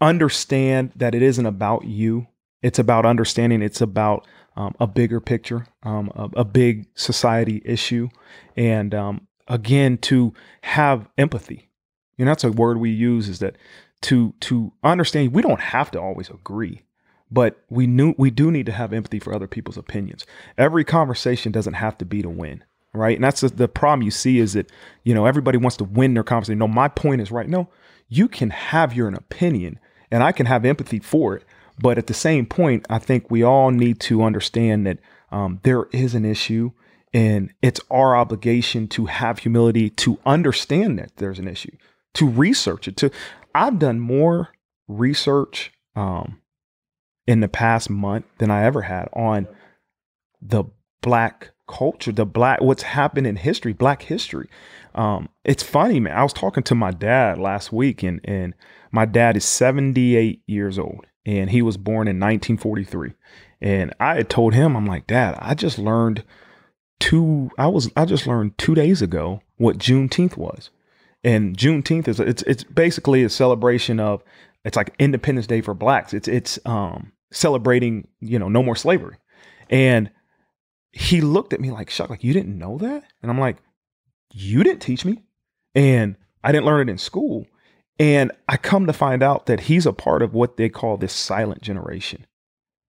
understand 0.00 0.92
that 0.96 1.14
it 1.14 1.22
isn't 1.22 1.46
about 1.46 1.84
you. 1.84 2.26
It's 2.62 2.78
about 2.78 3.06
understanding. 3.06 3.62
It's 3.62 3.80
about 3.80 4.26
um, 4.56 4.74
a 4.80 4.86
bigger 4.86 5.20
picture, 5.20 5.66
um, 5.82 6.10
a, 6.14 6.40
a, 6.40 6.44
big 6.44 6.86
society 6.94 7.60
issue, 7.64 8.08
and 8.56 8.94
um, 8.94 9.26
again 9.48 9.98
to 9.98 10.32
have 10.62 11.08
empathy. 11.18 11.68
You 12.16 12.24
know, 12.24 12.30
that's 12.30 12.44
a 12.44 12.52
word 12.52 12.78
we 12.78 12.90
use. 12.90 13.28
Is 13.28 13.40
that 13.40 13.56
to 14.02 14.32
to 14.40 14.72
understand? 14.82 15.32
We 15.32 15.42
don't 15.42 15.60
have 15.60 15.90
to 15.90 16.00
always 16.00 16.30
agree, 16.30 16.82
but 17.30 17.62
we 17.68 17.86
knew 17.86 18.14
we 18.16 18.30
do 18.30 18.50
need 18.50 18.66
to 18.66 18.72
have 18.72 18.94
empathy 18.94 19.18
for 19.18 19.34
other 19.34 19.46
people's 19.46 19.76
opinions. 19.76 20.24
Every 20.56 20.84
conversation 20.84 21.52
doesn't 21.52 21.74
have 21.74 21.98
to 21.98 22.06
be 22.06 22.22
to 22.22 22.30
win 22.30 22.64
right? 22.96 23.16
And 23.16 23.24
that's 23.24 23.42
the, 23.42 23.68
problem 23.68 24.02
you 24.02 24.10
see 24.10 24.38
is 24.38 24.54
that, 24.54 24.70
you 25.04 25.14
know, 25.14 25.26
everybody 25.26 25.58
wants 25.58 25.76
to 25.76 25.84
win 25.84 26.14
their 26.14 26.24
conversation. 26.24 26.58
No, 26.58 26.68
my 26.68 26.88
point 26.88 27.20
is 27.20 27.30
right. 27.30 27.48
No, 27.48 27.68
you 28.08 28.28
can 28.28 28.50
have 28.50 28.94
your 28.94 29.08
opinion 29.08 29.78
and 30.10 30.22
I 30.22 30.32
can 30.32 30.46
have 30.46 30.64
empathy 30.64 30.98
for 30.98 31.36
it. 31.36 31.44
But 31.78 31.98
at 31.98 32.06
the 32.06 32.14
same 32.14 32.46
point, 32.46 32.86
I 32.88 32.98
think 32.98 33.30
we 33.30 33.42
all 33.42 33.70
need 33.70 34.00
to 34.00 34.22
understand 34.22 34.86
that 34.86 34.98
um, 35.30 35.60
there 35.62 35.84
is 35.92 36.14
an 36.14 36.24
issue 36.24 36.72
and 37.12 37.52
it's 37.62 37.80
our 37.90 38.16
obligation 38.16 38.88
to 38.88 39.06
have 39.06 39.38
humility 39.38 39.88
to 39.88 40.18
understand 40.26 40.98
that 40.98 41.16
there's 41.16 41.38
an 41.38 41.48
issue, 41.48 41.74
to 42.14 42.28
research 42.28 42.88
it. 42.88 42.96
To 42.98 43.10
I've 43.54 43.78
done 43.78 44.00
more 44.00 44.50
research 44.86 45.72
um, 45.94 46.42
in 47.26 47.40
the 47.40 47.48
past 47.48 47.88
month 47.88 48.26
than 48.38 48.50
I 48.50 48.64
ever 48.64 48.82
had 48.82 49.08
on 49.14 49.48
the 50.42 50.64
black 51.00 51.52
culture, 51.66 52.12
the 52.12 52.26
black 52.26 52.60
what's 52.60 52.82
happened 52.82 53.26
in 53.26 53.36
history, 53.36 53.72
black 53.72 54.02
history. 54.02 54.50
Um, 54.94 55.28
it's 55.44 55.62
funny, 55.62 56.00
man. 56.00 56.16
I 56.16 56.22
was 56.22 56.32
talking 56.32 56.62
to 56.64 56.74
my 56.74 56.90
dad 56.90 57.38
last 57.38 57.72
week, 57.72 58.02
and 58.02 58.20
and 58.24 58.54
my 58.92 59.06
dad 59.06 59.36
is 59.36 59.44
78 59.44 60.42
years 60.46 60.78
old, 60.78 61.06
and 61.26 61.50
he 61.50 61.60
was 61.60 61.76
born 61.76 62.08
in 62.08 62.18
1943. 62.18 63.12
And 63.60 63.92
I 64.00 64.14
had 64.14 64.30
told 64.30 64.54
him, 64.54 64.76
I'm 64.76 64.86
like, 64.86 65.06
Dad, 65.06 65.36
I 65.40 65.54
just 65.54 65.78
learned 65.78 66.24
two. 67.00 67.50
I 67.58 67.66
was 67.66 67.90
I 67.96 68.04
just 68.04 68.26
learned 68.26 68.56
two 68.56 68.74
days 68.74 69.02
ago 69.02 69.42
what 69.56 69.78
Juneteenth 69.78 70.36
was, 70.36 70.70
and 71.24 71.56
Juneteenth 71.56 72.08
is 72.08 72.20
it's 72.20 72.42
it's 72.42 72.64
basically 72.64 73.24
a 73.24 73.28
celebration 73.28 73.98
of 74.00 74.22
it's 74.64 74.76
like 74.76 74.94
Independence 74.98 75.46
Day 75.46 75.60
for 75.60 75.74
blacks. 75.74 76.14
It's 76.14 76.28
it's 76.28 76.58
um 76.64 77.12
celebrating 77.32 78.08
you 78.20 78.38
know 78.38 78.48
no 78.48 78.62
more 78.62 78.76
slavery, 78.76 79.16
and 79.68 80.10
he 80.96 81.20
looked 81.20 81.52
at 81.52 81.60
me 81.60 81.70
like 81.70 81.90
shocked, 81.90 82.10
like, 82.10 82.24
you 82.24 82.32
didn't 82.32 82.58
know 82.58 82.78
that? 82.78 83.04
And 83.20 83.30
I'm 83.30 83.38
like, 83.38 83.58
you 84.32 84.64
didn't 84.64 84.80
teach 84.80 85.04
me. 85.04 85.22
And 85.74 86.16
I 86.42 86.52
didn't 86.52 86.64
learn 86.64 86.88
it 86.88 86.90
in 86.90 86.96
school. 86.96 87.46
And 87.98 88.30
I 88.48 88.56
come 88.56 88.86
to 88.86 88.92
find 88.92 89.22
out 89.22 89.46
that 89.46 89.60
he's 89.60 89.86
a 89.86 89.92
part 89.92 90.22
of 90.22 90.34
what 90.34 90.56
they 90.56 90.68
call 90.68 90.96
this 90.96 91.12
silent 91.12 91.62
generation. 91.62 92.26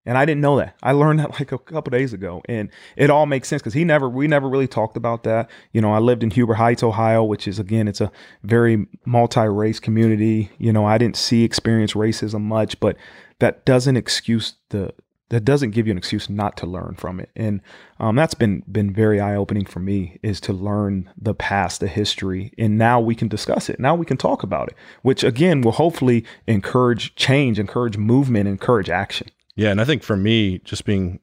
And 0.05 0.17
I 0.17 0.23
didn't 0.23 0.41
know 0.41 0.57
that. 0.57 0.75
I 0.81 0.93
learned 0.93 1.19
that 1.19 1.31
like 1.39 1.51
a 1.51 1.57
couple 1.57 1.91
days 1.91 2.13
ago. 2.13 2.41
And 2.47 2.69
it 2.95 3.09
all 3.09 3.25
makes 3.25 3.47
sense 3.47 3.61
because 3.61 3.73
he 3.73 3.83
never, 3.83 4.09
we 4.09 4.27
never 4.27 4.49
really 4.49 4.67
talked 4.67 4.97
about 4.97 5.23
that. 5.23 5.49
You 5.73 5.81
know, 5.81 5.93
I 5.93 5.99
lived 5.99 6.23
in 6.23 6.31
Huber 6.31 6.55
Heights, 6.55 6.81
Ohio, 6.81 7.23
which 7.23 7.47
is, 7.47 7.59
again, 7.59 7.87
it's 7.87 8.01
a 8.01 8.11
very 8.43 8.87
multi 9.05 9.47
race 9.47 9.79
community. 9.79 10.49
You 10.57 10.71
know, 10.73 10.85
I 10.85 10.97
didn't 10.97 11.17
see, 11.17 11.43
experience 11.43 11.93
racism 11.93 12.41
much, 12.41 12.79
but 12.79 12.97
that 13.39 13.65
doesn't 13.65 13.97
excuse 13.97 14.55
the, 14.69 14.93
that 15.29 15.43
doesn't 15.43 15.72
give 15.72 15.88
you 15.88 15.91
an 15.91 15.98
excuse 15.98 16.29
not 16.29 16.55
to 16.57 16.65
learn 16.65 16.96
from 16.98 17.19
it. 17.19 17.29
And 17.36 17.62
um, 18.00 18.15
that's 18.15 18.34
been 18.34 18.63
been 18.72 18.93
very 18.93 19.19
eye 19.19 19.36
opening 19.36 19.65
for 19.65 19.79
me 19.79 20.19
is 20.24 20.39
to 20.41 20.53
learn 20.53 21.10
the 21.17 21.34
past, 21.34 21.79
the 21.79 21.88
history, 21.88 22.53
and 22.57 22.77
now 22.77 23.00
we 23.00 23.15
can 23.15 23.27
discuss 23.27 23.69
it. 23.69 23.79
Now 23.79 23.96
we 23.96 24.05
can 24.05 24.17
talk 24.17 24.43
about 24.43 24.69
it, 24.69 24.75
which 25.01 25.24
again 25.24 25.62
will 25.62 25.74
hopefully 25.74 26.24
encourage 26.48 27.15
change, 27.15 27.60
encourage 27.60 27.98
movement, 27.98 28.48
encourage 28.48 28.89
action. 28.89 29.27
Yeah, 29.55 29.72
and 29.72 29.81
I 29.81 29.86
think 29.86 30.03
for 30.03 30.15
me, 30.15 30.60
just 30.60 30.86
being 30.86 31.19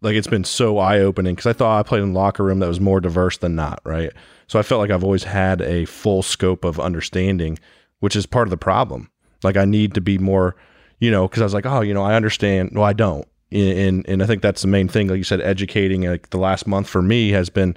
like 0.00 0.14
it's 0.14 0.26
been 0.26 0.44
so 0.44 0.78
eye 0.78 1.00
opening 1.00 1.34
because 1.34 1.46
I 1.46 1.52
thought 1.52 1.78
I 1.78 1.82
played 1.82 2.02
in 2.02 2.14
locker 2.14 2.44
room 2.44 2.60
that 2.60 2.68
was 2.68 2.80
more 2.80 3.00
diverse 3.00 3.38
than 3.38 3.56
not, 3.56 3.80
right? 3.84 4.12
So 4.46 4.58
I 4.58 4.62
felt 4.62 4.80
like 4.80 4.90
I've 4.90 5.04
always 5.04 5.24
had 5.24 5.60
a 5.60 5.84
full 5.86 6.22
scope 6.22 6.64
of 6.64 6.78
understanding, 6.78 7.58
which 7.98 8.16
is 8.16 8.26
part 8.26 8.46
of 8.46 8.50
the 8.50 8.56
problem. 8.56 9.10
Like 9.42 9.56
I 9.56 9.64
need 9.64 9.94
to 9.94 10.00
be 10.00 10.18
more, 10.18 10.56
you 10.98 11.10
know, 11.10 11.26
because 11.26 11.42
I 11.42 11.44
was 11.44 11.54
like, 11.54 11.66
oh, 11.66 11.80
you 11.80 11.94
know, 11.94 12.02
I 12.02 12.14
understand. 12.14 12.72
Well, 12.74 12.84
I 12.84 12.92
don't 12.92 13.26
and 13.52 14.06
and 14.08 14.22
I 14.22 14.26
think 14.26 14.42
that's 14.42 14.62
the 14.62 14.68
main 14.68 14.88
thing. 14.88 15.08
Like 15.08 15.18
you 15.18 15.24
said, 15.24 15.40
educating 15.40 16.02
like 16.02 16.30
the 16.30 16.38
last 16.38 16.66
month 16.66 16.88
for 16.88 17.02
me 17.02 17.30
has 17.30 17.50
been 17.50 17.76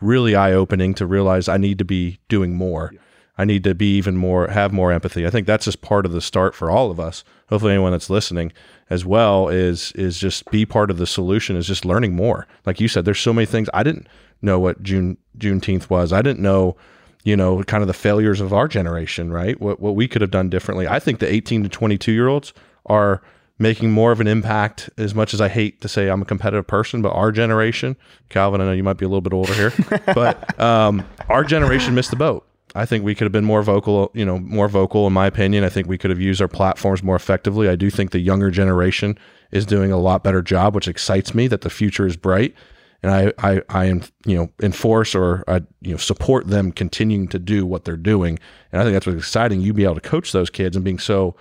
really 0.00 0.34
eye 0.34 0.52
opening 0.52 0.94
to 0.94 1.06
realize 1.06 1.48
I 1.48 1.56
need 1.56 1.78
to 1.78 1.84
be 1.84 2.18
doing 2.28 2.54
more. 2.54 2.90
Yeah. 2.92 3.00
I 3.38 3.44
need 3.44 3.64
to 3.64 3.74
be 3.74 3.96
even 3.96 4.16
more, 4.16 4.48
have 4.48 4.72
more 4.72 4.92
empathy. 4.92 5.26
I 5.26 5.30
think 5.30 5.46
that's 5.46 5.64
just 5.64 5.80
part 5.80 6.04
of 6.04 6.12
the 6.12 6.20
start 6.20 6.54
for 6.54 6.70
all 6.70 6.90
of 6.90 7.00
us. 7.00 7.24
Hopefully, 7.48 7.72
anyone 7.72 7.92
that's 7.92 8.10
listening 8.10 8.52
as 8.90 9.04
well 9.06 9.48
is 9.48 9.92
is 9.92 10.18
just 10.18 10.50
be 10.50 10.66
part 10.66 10.90
of 10.90 10.98
the 10.98 11.06
solution. 11.06 11.56
Is 11.56 11.66
just 11.66 11.84
learning 11.84 12.14
more. 12.14 12.46
Like 12.66 12.80
you 12.80 12.88
said, 12.88 13.04
there's 13.04 13.20
so 13.20 13.32
many 13.32 13.46
things 13.46 13.70
I 13.72 13.82
didn't 13.82 14.06
know 14.42 14.58
what 14.58 14.82
June 14.82 15.16
Juneteenth 15.38 15.88
was. 15.88 16.12
I 16.12 16.20
didn't 16.20 16.40
know, 16.40 16.76
you 17.24 17.36
know, 17.36 17.62
kind 17.64 17.82
of 17.82 17.86
the 17.86 17.94
failures 17.94 18.40
of 18.40 18.52
our 18.52 18.68
generation. 18.68 19.32
Right, 19.32 19.58
what 19.60 19.80
what 19.80 19.96
we 19.96 20.08
could 20.08 20.20
have 20.20 20.30
done 20.30 20.50
differently. 20.50 20.86
I 20.86 20.98
think 20.98 21.18
the 21.18 21.32
18 21.32 21.62
to 21.62 21.68
22 21.70 22.12
year 22.12 22.28
olds 22.28 22.52
are 22.84 23.22
making 23.62 23.92
more 23.92 24.12
of 24.12 24.20
an 24.20 24.26
impact 24.26 24.90
as 24.98 25.14
much 25.14 25.32
as 25.32 25.40
I 25.40 25.48
hate 25.48 25.80
to 25.80 25.88
say 25.88 26.08
I'm 26.08 26.20
a 26.20 26.26
competitive 26.26 26.66
person, 26.66 27.00
but 27.00 27.10
our 27.10 27.32
generation, 27.32 27.96
Calvin, 28.28 28.60
I 28.60 28.64
know 28.64 28.72
you 28.72 28.82
might 28.82 28.98
be 28.98 29.04
a 29.04 29.08
little 29.08 29.22
bit 29.22 29.32
older 29.32 29.54
here, 29.54 29.72
but 30.14 30.60
um, 30.60 31.06
our 31.28 31.44
generation 31.44 31.94
missed 31.94 32.10
the 32.10 32.16
boat. 32.16 32.46
I 32.74 32.86
think 32.86 33.04
we 33.04 33.14
could 33.14 33.24
have 33.24 33.32
been 33.32 33.44
more 33.44 33.62
vocal, 33.62 34.10
you 34.14 34.24
know, 34.24 34.38
more 34.38 34.68
vocal 34.68 35.06
in 35.06 35.12
my 35.12 35.26
opinion. 35.26 35.62
I 35.62 35.68
think 35.68 35.88
we 35.88 35.98
could 35.98 36.10
have 36.10 36.20
used 36.20 36.40
our 36.40 36.48
platforms 36.48 37.02
more 37.02 37.16
effectively. 37.16 37.68
I 37.68 37.76
do 37.76 37.90
think 37.90 38.10
the 38.10 38.18
younger 38.18 38.50
generation 38.50 39.18
is 39.50 39.66
doing 39.66 39.92
a 39.92 39.98
lot 39.98 40.24
better 40.24 40.42
job, 40.42 40.74
which 40.74 40.88
excites 40.88 41.34
me 41.34 41.46
that 41.48 41.60
the 41.60 41.70
future 41.70 42.06
is 42.06 42.16
bright. 42.16 42.54
And 43.02 43.12
I, 43.12 43.32
I, 43.38 43.62
I 43.68 43.84
am, 43.86 44.02
you 44.24 44.36
know, 44.36 44.50
enforce 44.62 45.14
or 45.14 45.44
I, 45.48 45.56
you 45.80 45.90
know, 45.90 45.96
support 45.96 46.46
them 46.46 46.72
continuing 46.72 47.28
to 47.28 47.38
do 47.38 47.66
what 47.66 47.84
they're 47.84 47.96
doing. 47.96 48.38
And 48.70 48.80
I 48.80 48.84
think 48.84 48.94
that's 48.94 49.06
what's 49.06 49.18
exciting. 49.18 49.60
You 49.60 49.72
be 49.72 49.84
able 49.84 49.96
to 49.96 50.00
coach 50.00 50.32
those 50.32 50.50
kids 50.50 50.76
and 50.76 50.84
being 50.84 51.00
so 51.00 51.34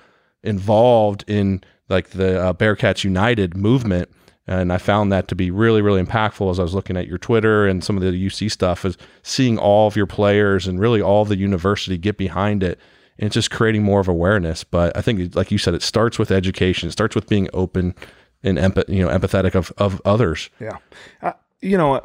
involved 0.43 1.23
in 1.27 1.63
like 1.91 2.09
the 2.09 2.41
uh, 2.41 2.53
Bearcats 2.53 3.03
United 3.03 3.55
movement. 3.55 4.09
And 4.47 4.73
I 4.73 4.79
found 4.79 5.11
that 5.11 5.27
to 5.27 5.35
be 5.35 5.51
really, 5.51 5.81
really 5.81 6.03
impactful 6.03 6.49
as 6.49 6.59
I 6.59 6.63
was 6.63 6.73
looking 6.73 6.97
at 6.97 7.07
your 7.07 7.19
Twitter 7.19 7.67
and 7.67 7.83
some 7.83 7.95
of 7.95 8.01
the 8.01 8.11
UC 8.11 8.49
stuff, 8.51 8.83
is 8.83 8.97
seeing 9.21 9.59
all 9.59 9.87
of 9.87 9.95
your 9.95 10.07
players 10.07 10.65
and 10.65 10.79
really 10.79 11.01
all 11.01 11.25
the 11.25 11.37
university 11.37 11.97
get 11.97 12.17
behind 12.17 12.63
it. 12.63 12.79
And 13.19 13.27
it's 13.27 13.35
just 13.35 13.51
creating 13.51 13.83
more 13.83 13.99
of 13.99 14.07
awareness. 14.07 14.63
But 14.63 14.97
I 14.97 15.01
think, 15.01 15.35
like 15.35 15.51
you 15.51 15.59
said, 15.59 15.75
it 15.75 15.83
starts 15.83 16.17
with 16.17 16.31
education. 16.31 16.89
It 16.89 16.93
starts 16.93 17.13
with 17.13 17.27
being 17.27 17.49
open 17.53 17.93
and 18.41 18.57
empath- 18.57 18.89
you 18.89 19.05
know, 19.05 19.09
empathetic 19.09 19.53
of, 19.53 19.71
of 19.77 20.01
others. 20.03 20.49
Yeah. 20.59 20.77
Uh, 21.21 21.33
you 21.61 21.77
know, 21.77 22.01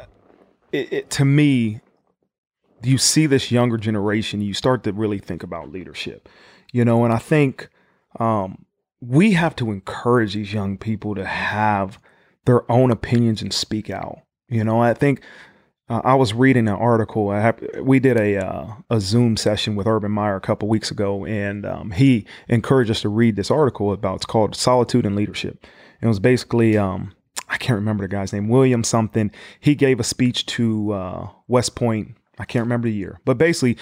it, 0.71 0.93
it, 0.93 1.09
to 1.11 1.25
me, 1.25 1.81
you 2.83 2.97
see 2.97 3.25
this 3.25 3.51
younger 3.51 3.77
generation, 3.77 4.41
you 4.41 4.53
start 4.53 4.83
to 4.83 4.93
really 4.93 5.19
think 5.19 5.43
about 5.43 5.71
leadership, 5.71 6.29
you 6.71 6.85
know, 6.85 7.03
and 7.03 7.13
I 7.13 7.17
think 7.17 7.69
um, 8.19 8.65
we 9.01 9.31
have 9.33 9.55
to 9.57 9.71
encourage 9.71 10.33
these 10.33 10.53
young 10.53 10.77
people 10.77 11.15
to 11.15 11.25
have 11.25 11.99
their 12.45 12.69
own 12.71 12.91
opinions 12.91 13.41
and 13.41 13.53
speak 13.53 13.89
out. 13.89 14.19
You 14.49 14.63
know, 14.63 14.81
I 14.81 14.93
think 14.93 15.21
uh, 15.89 16.01
I 16.03 16.15
was 16.15 16.33
reading 16.33 16.67
an 16.67 16.75
article. 16.75 17.31
Have, 17.31 17.59
we 17.81 17.99
did 17.99 18.17
a 18.17 18.37
uh, 18.37 18.67
a 18.89 18.99
Zoom 18.99 19.37
session 19.37 19.75
with 19.75 19.87
Urban 19.87 20.11
Meyer 20.11 20.35
a 20.35 20.41
couple 20.41 20.67
weeks 20.67 20.91
ago, 20.91 21.25
and 21.25 21.65
um, 21.65 21.91
he 21.91 22.25
encouraged 22.47 22.91
us 22.91 23.01
to 23.01 23.09
read 23.09 23.35
this 23.35 23.51
article 23.51 23.91
about. 23.91 24.17
It's 24.17 24.25
called 24.25 24.55
"Solitude 24.55 25.05
and 25.05 25.15
Leadership." 25.15 25.65
It 26.01 26.07
was 26.07 26.19
basically 26.19 26.77
um, 26.77 27.13
I 27.49 27.57
can't 27.57 27.75
remember 27.75 28.03
the 28.03 28.09
guy's 28.09 28.33
name, 28.33 28.49
William 28.49 28.83
something. 28.83 29.31
He 29.59 29.75
gave 29.75 29.99
a 29.99 30.03
speech 30.03 30.45
to 30.47 30.91
uh, 30.91 31.29
West 31.47 31.75
Point. 31.75 32.15
I 32.39 32.45
can't 32.45 32.63
remember 32.63 32.87
the 32.87 32.93
year, 32.93 33.19
but 33.25 33.37
basically, 33.37 33.77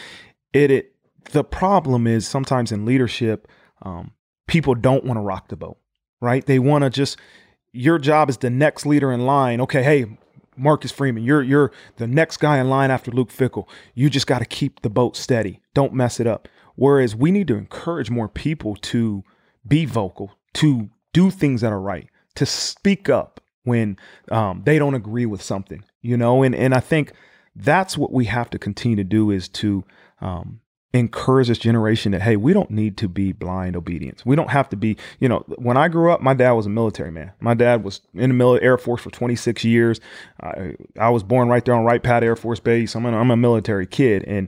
it, 0.54 0.71
it 0.71 0.95
the 1.32 1.43
problem 1.43 2.08
is 2.08 2.28
sometimes 2.28 2.71
in 2.71 2.86
leadership, 2.86 3.47
um, 3.82 4.12
people 4.47 4.75
don't 4.75 5.03
want 5.03 5.17
to 5.17 5.21
rock 5.21 5.49
the 5.49 5.55
boat, 5.55 5.77
right? 6.21 6.45
They 6.45 6.60
want 6.60 6.84
to 6.84 6.89
just 6.89 7.17
your 7.71 7.99
job 7.99 8.29
is 8.29 8.38
the 8.38 8.49
next 8.49 8.86
leader 8.86 9.12
in 9.12 9.25
line. 9.25 9.60
Okay, 9.62 9.84
hey, 9.84 10.17
Marcus 10.55 10.91
Freeman, 10.91 11.23
you're 11.23 11.43
you're 11.43 11.71
the 11.97 12.08
next 12.08 12.38
guy 12.38 12.58
in 12.58 12.69
line 12.69 12.91
after 12.91 13.12
Luke 13.12 13.31
Fickell. 13.31 13.67
You 13.93 14.10
just 14.10 14.27
got 14.27 14.39
to 14.39 14.45
keep 14.45 14.81
the 14.81 14.89
boat 14.89 15.17
steady. 15.17 15.62
Don't 15.73 15.93
mess 15.93 16.19
it 16.19 16.27
up. 16.27 16.47
Whereas 16.75 17.15
we 17.15 17.31
need 17.31 17.47
to 17.47 17.55
encourage 17.55 18.10
more 18.10 18.27
people 18.27 18.75
to 18.75 19.23
be 19.67 19.86
vocal, 19.86 20.34
to 20.55 20.89
do 21.13 21.31
things 21.31 21.62
that 21.62 21.71
are 21.71 21.79
right, 21.79 22.10
to 22.36 22.45
speak 22.45 23.10
up 23.10 23.39
when 23.63 23.97
um, 24.29 24.62
they 24.65 24.77
don't 24.77 24.93
agree 24.93 25.25
with 25.25 25.41
something, 25.41 25.84
you 26.01 26.17
know. 26.17 26.43
And 26.43 26.55
and 26.55 26.73
I 26.73 26.79
think 26.79 27.13
that's 27.55 27.97
what 27.97 28.12
we 28.12 28.25
have 28.25 28.49
to 28.51 28.60
continue 28.60 28.97
to 28.97 29.03
do 29.03 29.31
is 29.31 29.47
to 29.49 29.84
um, 30.21 30.60
encourage 30.99 31.47
this 31.47 31.58
generation 31.58 32.12
that 32.12 32.21
hey 32.21 32.36
we 32.36 32.53
don't 32.53 32.69
need 32.71 32.95
to 32.97 33.08
be 33.08 33.31
blind 33.31 33.75
obedience 33.75 34.25
we 34.25 34.36
don't 34.36 34.49
have 34.49 34.69
to 34.69 34.75
be 34.75 34.95
you 35.19 35.27
know 35.27 35.39
when 35.58 35.77
i 35.77 35.88
grew 35.88 36.12
up 36.12 36.21
my 36.21 36.34
dad 36.34 36.51
was 36.51 36.65
a 36.65 36.69
military 36.69 37.12
man 37.12 37.31
my 37.39 37.53
dad 37.53 37.84
was 37.84 38.01
in 38.13 38.29
the 38.29 38.36
military 38.36 38.65
air 38.65 38.77
force 38.77 39.01
for 39.01 39.10
26 39.10 39.63
years 39.63 39.99
I, 40.41 40.75
I 40.99 41.10
was 41.10 41.23
born 41.23 41.49
right 41.49 41.63
there 41.63 41.73
on 41.73 41.84
wright 41.84 42.03
pat 42.03 42.23
air 42.23 42.36
force 42.36 42.60
base 42.60 42.95
i'm 42.95 43.05
a, 43.05 43.12
I'm 43.12 43.31
a 43.31 43.38
military 43.38 43.88
kid 43.88 44.23
and 44.25 44.47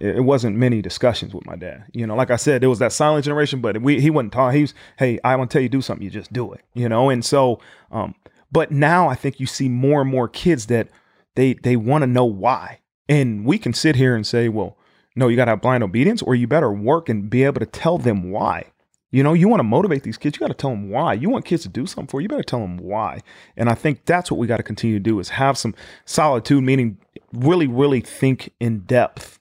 it 0.00 0.16
it 0.16 0.20
wasn't 0.20 0.56
many 0.56 0.80
discussions 0.80 1.34
with 1.34 1.46
my 1.46 1.56
dad. 1.56 1.84
You 1.92 2.06
know, 2.06 2.14
like 2.14 2.30
I 2.30 2.36
said, 2.36 2.62
it 2.62 2.68
was 2.68 2.78
that 2.78 2.92
silent 2.92 3.24
generation, 3.24 3.60
but 3.60 3.82
we 3.82 4.00
he 4.00 4.10
wasn't 4.10 4.32
taught. 4.32 4.54
He 4.54 4.62
was, 4.62 4.74
hey, 4.98 5.18
I 5.24 5.36
want 5.36 5.50
to 5.50 5.54
tell 5.54 5.62
you 5.62 5.68
do 5.68 5.82
something, 5.82 6.04
you 6.04 6.10
just 6.10 6.32
do 6.32 6.52
it. 6.52 6.60
You 6.74 6.88
know, 6.88 7.10
and 7.10 7.24
so, 7.24 7.60
um, 7.90 8.14
but 8.50 8.70
now 8.70 9.08
I 9.08 9.14
think 9.14 9.40
you 9.40 9.46
see 9.46 9.68
more 9.68 10.00
and 10.00 10.10
more 10.10 10.28
kids 10.28 10.66
that 10.66 10.88
they 11.34 11.54
they 11.54 11.76
want 11.76 12.02
to 12.02 12.06
know 12.06 12.24
why, 12.24 12.80
and 13.08 13.44
we 13.44 13.58
can 13.58 13.72
sit 13.72 13.96
here 13.96 14.14
and 14.14 14.26
say, 14.26 14.48
well, 14.48 14.76
no, 15.18 15.28
you 15.28 15.36
got 15.36 15.46
to 15.46 15.50
have 15.50 15.60
blind 15.60 15.82
obedience, 15.82 16.22
or 16.22 16.34
you 16.34 16.46
better 16.46 16.72
work 16.72 17.08
and 17.08 17.28
be 17.28 17.44
able 17.44 17.58
to 17.60 17.66
tell 17.66 17.98
them 17.98 18.30
why. 18.30 18.66
You 19.10 19.22
know, 19.22 19.32
you 19.32 19.48
want 19.48 19.60
to 19.60 19.64
motivate 19.64 20.02
these 20.02 20.18
kids, 20.18 20.36
you 20.36 20.40
got 20.40 20.48
to 20.48 20.54
tell 20.54 20.70
them 20.70 20.90
why. 20.90 21.14
You 21.14 21.28
want 21.28 21.44
kids 21.44 21.62
to 21.64 21.68
do 21.68 21.86
something 21.86 22.06
for 22.06 22.20
you, 22.20 22.24
you 22.24 22.28
better 22.28 22.42
tell 22.42 22.60
them 22.60 22.76
why. 22.76 23.22
And 23.56 23.68
I 23.68 23.74
think 23.74 24.04
that's 24.04 24.30
what 24.30 24.38
we 24.38 24.46
got 24.46 24.58
to 24.58 24.62
continue 24.62 24.96
to 24.96 25.02
do 25.02 25.18
is 25.18 25.30
have 25.30 25.58
some 25.58 25.74
solitude, 26.04 26.62
meaning 26.62 26.98
really, 27.32 27.66
really 27.66 28.00
think 28.00 28.52
in 28.60 28.80
depth 28.80 29.40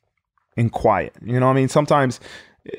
and 0.56 0.72
quiet. 0.72 1.14
You 1.24 1.40
know 1.40 1.48
I 1.48 1.54
mean? 1.54 1.68
Sometimes 1.68 2.20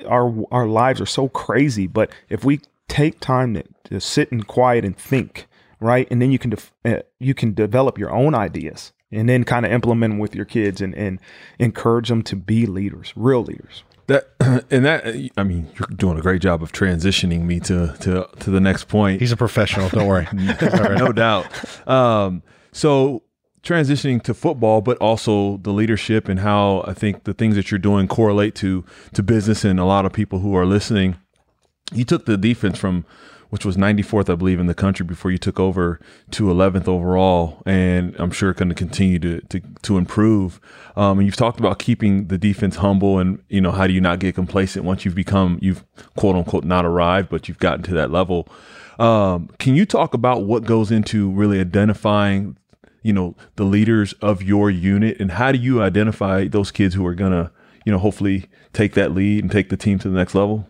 our 0.06 0.34
our 0.50 0.66
lives 0.66 1.00
are 1.00 1.06
so 1.06 1.28
crazy, 1.28 1.86
but 1.86 2.10
if 2.28 2.44
we 2.44 2.60
take 2.88 3.20
time 3.20 3.54
to, 3.54 3.64
to 3.84 4.00
sit 4.00 4.30
in 4.32 4.42
quiet 4.42 4.84
and 4.84 4.96
think, 4.96 5.46
right? 5.80 6.08
And 6.10 6.20
then 6.20 6.32
you 6.32 6.38
can 6.38 6.50
def- 6.50 6.72
uh, 6.84 7.02
you 7.20 7.34
can 7.34 7.54
develop 7.54 7.96
your 7.98 8.10
own 8.10 8.34
ideas 8.34 8.92
and 9.10 9.28
then 9.28 9.44
kind 9.44 9.64
of 9.64 9.72
implement 9.72 10.12
them 10.12 10.18
with 10.18 10.34
your 10.34 10.44
kids 10.44 10.80
and 10.80 10.94
and 10.94 11.20
encourage 11.58 12.08
them 12.08 12.22
to 12.22 12.36
be 12.36 12.66
leaders, 12.66 13.12
real 13.16 13.42
leaders. 13.42 13.82
That 14.06 14.28
and 14.70 14.84
that 14.84 15.06
I 15.36 15.42
mean, 15.42 15.68
you're 15.78 15.88
doing 15.88 16.18
a 16.18 16.22
great 16.22 16.42
job 16.42 16.62
of 16.62 16.72
transitioning 16.72 17.42
me 17.42 17.60
to 17.60 17.94
to 18.00 18.28
to 18.40 18.50
the 18.50 18.60
next 18.60 18.84
point. 18.88 19.20
He's 19.20 19.32
a 19.32 19.36
professional. 19.36 19.88
Don't 19.90 20.06
worry. 20.06 20.26
no 20.32 21.12
doubt. 21.12 21.46
Um, 21.88 22.42
so 22.72 23.22
transitioning 23.62 24.22
to 24.22 24.34
football, 24.34 24.80
but 24.80 24.96
also 24.98 25.58
the 25.58 25.72
leadership 25.72 26.28
and 26.28 26.40
how 26.40 26.84
I 26.86 26.94
think 26.94 27.24
the 27.24 27.34
things 27.34 27.54
that 27.56 27.70
you're 27.70 27.78
doing 27.78 28.08
correlate 28.08 28.54
to 28.56 28.84
to 29.14 29.22
business 29.22 29.64
and 29.64 29.78
a 29.78 29.84
lot 29.84 30.06
of 30.06 30.12
people 30.12 30.40
who 30.40 30.56
are 30.56 30.66
listening. 30.66 31.16
You 31.92 32.04
took 32.04 32.26
the 32.26 32.36
defense 32.36 32.78
from 32.78 33.06
which 33.50 33.64
was 33.64 33.76
94th, 33.76 34.30
I 34.30 34.34
believe, 34.34 34.60
in 34.60 34.66
the 34.66 34.74
country 34.74 35.06
before 35.06 35.30
you 35.30 35.38
took 35.38 35.58
over 35.58 36.00
to 36.32 36.44
11th 36.44 36.86
overall, 36.86 37.62
and 37.64 38.14
I'm 38.18 38.30
sure 38.30 38.52
going 38.52 38.68
to 38.68 38.74
continue 38.74 39.18
to 39.20 39.40
to 39.40 39.60
to 39.82 39.98
improve. 39.98 40.60
Um, 40.96 41.18
and 41.18 41.26
you've 41.26 41.36
talked 41.36 41.58
about 41.58 41.78
keeping 41.78 42.28
the 42.28 42.38
defense 42.38 42.76
humble, 42.76 43.18
and 43.18 43.42
you 43.48 43.60
know 43.60 43.72
how 43.72 43.86
do 43.86 43.92
you 43.92 44.00
not 44.00 44.18
get 44.18 44.34
complacent 44.34 44.84
once 44.84 45.04
you've 45.04 45.14
become 45.14 45.58
you've 45.62 45.84
quote 46.16 46.36
unquote 46.36 46.64
not 46.64 46.84
arrived, 46.84 47.28
but 47.30 47.48
you've 47.48 47.58
gotten 47.58 47.82
to 47.84 47.94
that 47.94 48.10
level. 48.10 48.48
Um, 48.98 49.48
can 49.58 49.74
you 49.76 49.86
talk 49.86 50.12
about 50.12 50.42
what 50.42 50.64
goes 50.64 50.90
into 50.90 51.30
really 51.30 51.60
identifying, 51.60 52.56
you 53.02 53.12
know, 53.12 53.36
the 53.56 53.64
leaders 53.64 54.12
of 54.14 54.42
your 54.42 54.70
unit, 54.70 55.18
and 55.20 55.32
how 55.32 55.52
do 55.52 55.58
you 55.58 55.80
identify 55.80 56.48
those 56.48 56.70
kids 56.70 56.94
who 56.94 57.06
are 57.06 57.14
gonna, 57.14 57.50
you 57.86 57.92
know, 57.92 57.98
hopefully 57.98 58.46
take 58.72 58.94
that 58.94 59.14
lead 59.14 59.42
and 59.44 59.50
take 59.50 59.68
the 59.70 59.76
team 59.76 59.98
to 60.00 60.08
the 60.08 60.16
next 60.16 60.34
level? 60.34 60.68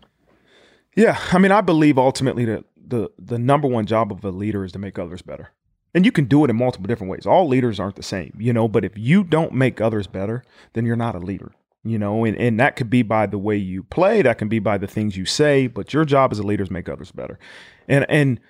Yeah, 0.99 1.17
I 1.31 1.39
mean, 1.39 1.53
I 1.53 1.61
believe 1.61 1.97
ultimately 1.97 2.45
that 2.47 2.65
the 2.77 3.09
the 3.21 3.39
number 3.39 3.69
one 3.69 3.87
job 3.87 4.11
of 4.11 4.25
a 4.25 4.31
leader 4.31 4.65
is 4.65 4.73
to 4.73 4.81
make 4.81 4.99
others 4.99 5.23
better. 5.23 5.51
And 5.95 6.05
you 6.05 6.11
can 6.11 6.25
do 6.25 6.45
it 6.45 6.51
in 6.51 6.57
multiple 6.57 6.89
different 6.89 7.11
ways. 7.11 7.25
All 7.25 7.47
leaders 7.47 7.79
aren't 7.79 7.95
the 7.95 8.03
same, 8.03 8.35
you 8.37 8.53
know, 8.53 8.67
but 8.67 8.85
if 8.85 8.99
you 8.99 9.23
don't 9.23 9.53
make 9.53 9.81
others 9.81 10.09
better, 10.09 10.43
then 10.73 10.85
you're 10.85 10.97
not 10.97 11.15
a 11.15 11.21
leader. 11.21 11.53
You 11.85 12.01
know, 12.01 12.25
and, 12.25 12.37
and 12.37 12.59
that 12.59 12.75
could 12.75 12.91
be 12.91 13.03
by 13.03 13.27
the 13.27 13.39
way 13.39 13.57
you 13.57 13.85
play, 13.85 14.23
that 14.23 14.39
can 14.39 14.49
be 14.49 14.59
by 14.59 14.77
the 14.77 14.89
things 14.89 15.17
you 15.17 15.25
say, 15.25 15.69
but 15.69 15.95
your 15.95 16.05
job 16.05 16.33
as 16.33 16.41
a 16.41 16.43
leader 16.43 16.65
is 16.65 16.71
make 16.71 16.89
others 16.89 17.13
better. 17.13 17.39
And 17.87 18.05
and 18.09 18.41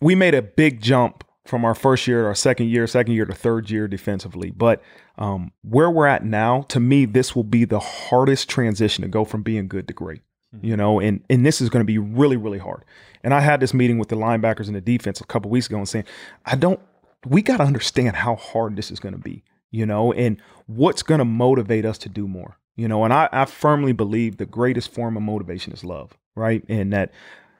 we 0.00 0.14
made 0.14 0.34
a 0.34 0.40
big 0.40 0.80
jump 0.80 1.22
from 1.44 1.66
our 1.66 1.74
first 1.74 2.06
year, 2.06 2.26
our 2.26 2.34
second 2.34 2.70
year, 2.70 2.86
second 2.86 3.12
year 3.12 3.26
to 3.26 3.34
third 3.34 3.70
year 3.70 3.86
defensively. 3.86 4.50
But 4.50 4.82
um, 5.18 5.52
where 5.60 5.90
we're 5.90 6.06
at 6.06 6.24
now, 6.24 6.62
to 6.68 6.80
me, 6.80 7.04
this 7.04 7.36
will 7.36 7.44
be 7.44 7.66
the 7.66 7.80
hardest 7.80 8.48
transition 8.48 9.02
to 9.02 9.08
go 9.08 9.26
from 9.26 9.42
being 9.42 9.68
good 9.68 9.86
to 9.88 9.92
great. 9.92 10.22
Mm-hmm. 10.54 10.66
You 10.66 10.76
know, 10.76 11.00
and 11.00 11.22
and 11.30 11.46
this 11.46 11.60
is 11.60 11.70
going 11.70 11.80
to 11.80 11.86
be 11.86 11.98
really, 11.98 12.36
really 12.36 12.58
hard. 12.58 12.84
And 13.22 13.32
I 13.34 13.40
had 13.40 13.60
this 13.60 13.74
meeting 13.74 13.98
with 13.98 14.08
the 14.08 14.16
linebackers 14.16 14.66
and 14.66 14.74
the 14.74 14.80
defense 14.80 15.20
a 15.20 15.24
couple 15.24 15.50
weeks 15.50 15.66
ago 15.66 15.76
and 15.76 15.88
saying, 15.88 16.06
I 16.44 16.56
don't 16.56 16.80
we 17.26 17.42
got 17.42 17.58
to 17.58 17.64
understand 17.64 18.16
how 18.16 18.36
hard 18.36 18.76
this 18.76 18.90
is 18.90 19.00
going 19.00 19.14
to 19.14 19.20
be, 19.20 19.44
you 19.70 19.84
know, 19.84 20.12
and 20.12 20.40
what's 20.66 21.02
going 21.02 21.18
to 21.18 21.24
motivate 21.24 21.84
us 21.84 21.98
to 21.98 22.08
do 22.08 22.26
more, 22.26 22.58
you 22.76 22.88
know. 22.88 23.04
And 23.04 23.12
I, 23.12 23.28
I 23.32 23.44
firmly 23.44 23.92
believe 23.92 24.36
the 24.36 24.46
greatest 24.46 24.92
form 24.92 25.16
of 25.16 25.22
motivation 25.22 25.72
is 25.72 25.84
love, 25.84 26.16
right? 26.34 26.64
And 26.68 26.92
that, 26.92 27.12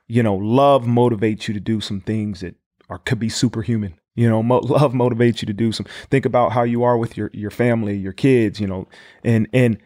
you 0.07 0.23
know, 0.23 0.35
love 0.35 0.85
motivates 0.85 1.47
you 1.47 1.53
to 1.53 1.59
do 1.59 1.79
some 1.81 2.01
things 2.01 2.41
that 2.41 2.55
are 2.89 2.97
could 2.97 3.19
be 3.19 3.29
superhuman. 3.29 3.97
You 4.15 4.29
know, 4.29 4.43
mo- 4.43 4.59
love 4.63 4.93
motivates 4.93 5.41
you 5.41 5.45
to 5.45 5.53
do 5.53 5.71
some. 5.71 5.85
Think 6.09 6.25
about 6.25 6.51
how 6.51 6.63
you 6.63 6.83
are 6.83 6.97
with 6.97 7.15
your 7.15 7.29
your 7.33 7.51
family, 7.51 7.95
your 7.95 8.13
kids, 8.13 8.59
you 8.59 8.67
know, 8.67 8.87
and 9.23 9.47
and 9.53 9.77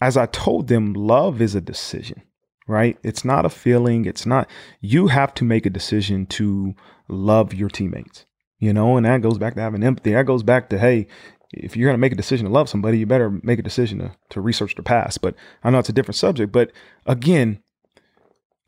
as 0.00 0.16
I 0.16 0.26
told 0.26 0.68
them, 0.68 0.94
love 0.94 1.42
is 1.42 1.56
a 1.56 1.60
decision 1.60 2.22
right? 2.68 2.96
It's 3.02 3.24
not 3.24 3.44
a 3.44 3.50
feeling. 3.50 4.04
It's 4.04 4.26
not, 4.26 4.48
you 4.80 5.08
have 5.08 5.34
to 5.34 5.44
make 5.44 5.66
a 5.66 5.70
decision 5.70 6.26
to 6.26 6.74
love 7.08 7.52
your 7.52 7.70
teammates, 7.70 8.26
you 8.58 8.72
know, 8.72 8.96
and 8.96 9.06
that 9.06 9.22
goes 9.22 9.38
back 9.38 9.54
to 9.54 9.60
having 9.60 9.82
empathy. 9.82 10.12
That 10.12 10.26
goes 10.26 10.44
back 10.44 10.68
to, 10.68 10.78
hey, 10.78 11.08
if 11.52 11.76
you're 11.76 11.88
going 11.88 11.94
to 11.94 12.00
make 12.00 12.12
a 12.12 12.16
decision 12.16 12.46
to 12.46 12.52
love 12.52 12.68
somebody, 12.68 12.98
you 12.98 13.06
better 13.06 13.30
make 13.42 13.58
a 13.58 13.62
decision 13.62 13.98
to, 13.98 14.12
to 14.30 14.40
research 14.40 14.74
the 14.74 14.82
past. 14.82 15.22
But 15.22 15.34
I 15.64 15.70
know 15.70 15.78
it's 15.78 15.88
a 15.88 15.94
different 15.94 16.16
subject. 16.16 16.52
But 16.52 16.70
again, 17.06 17.62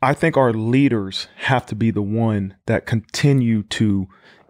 I 0.01 0.15
think 0.15 0.35
our 0.35 0.51
leaders 0.51 1.27
have 1.35 1.67
to 1.67 1.75
be 1.75 1.91
the 1.91 2.01
one 2.01 2.55
that 2.65 2.87
continue 2.87 3.61
to 3.63 4.07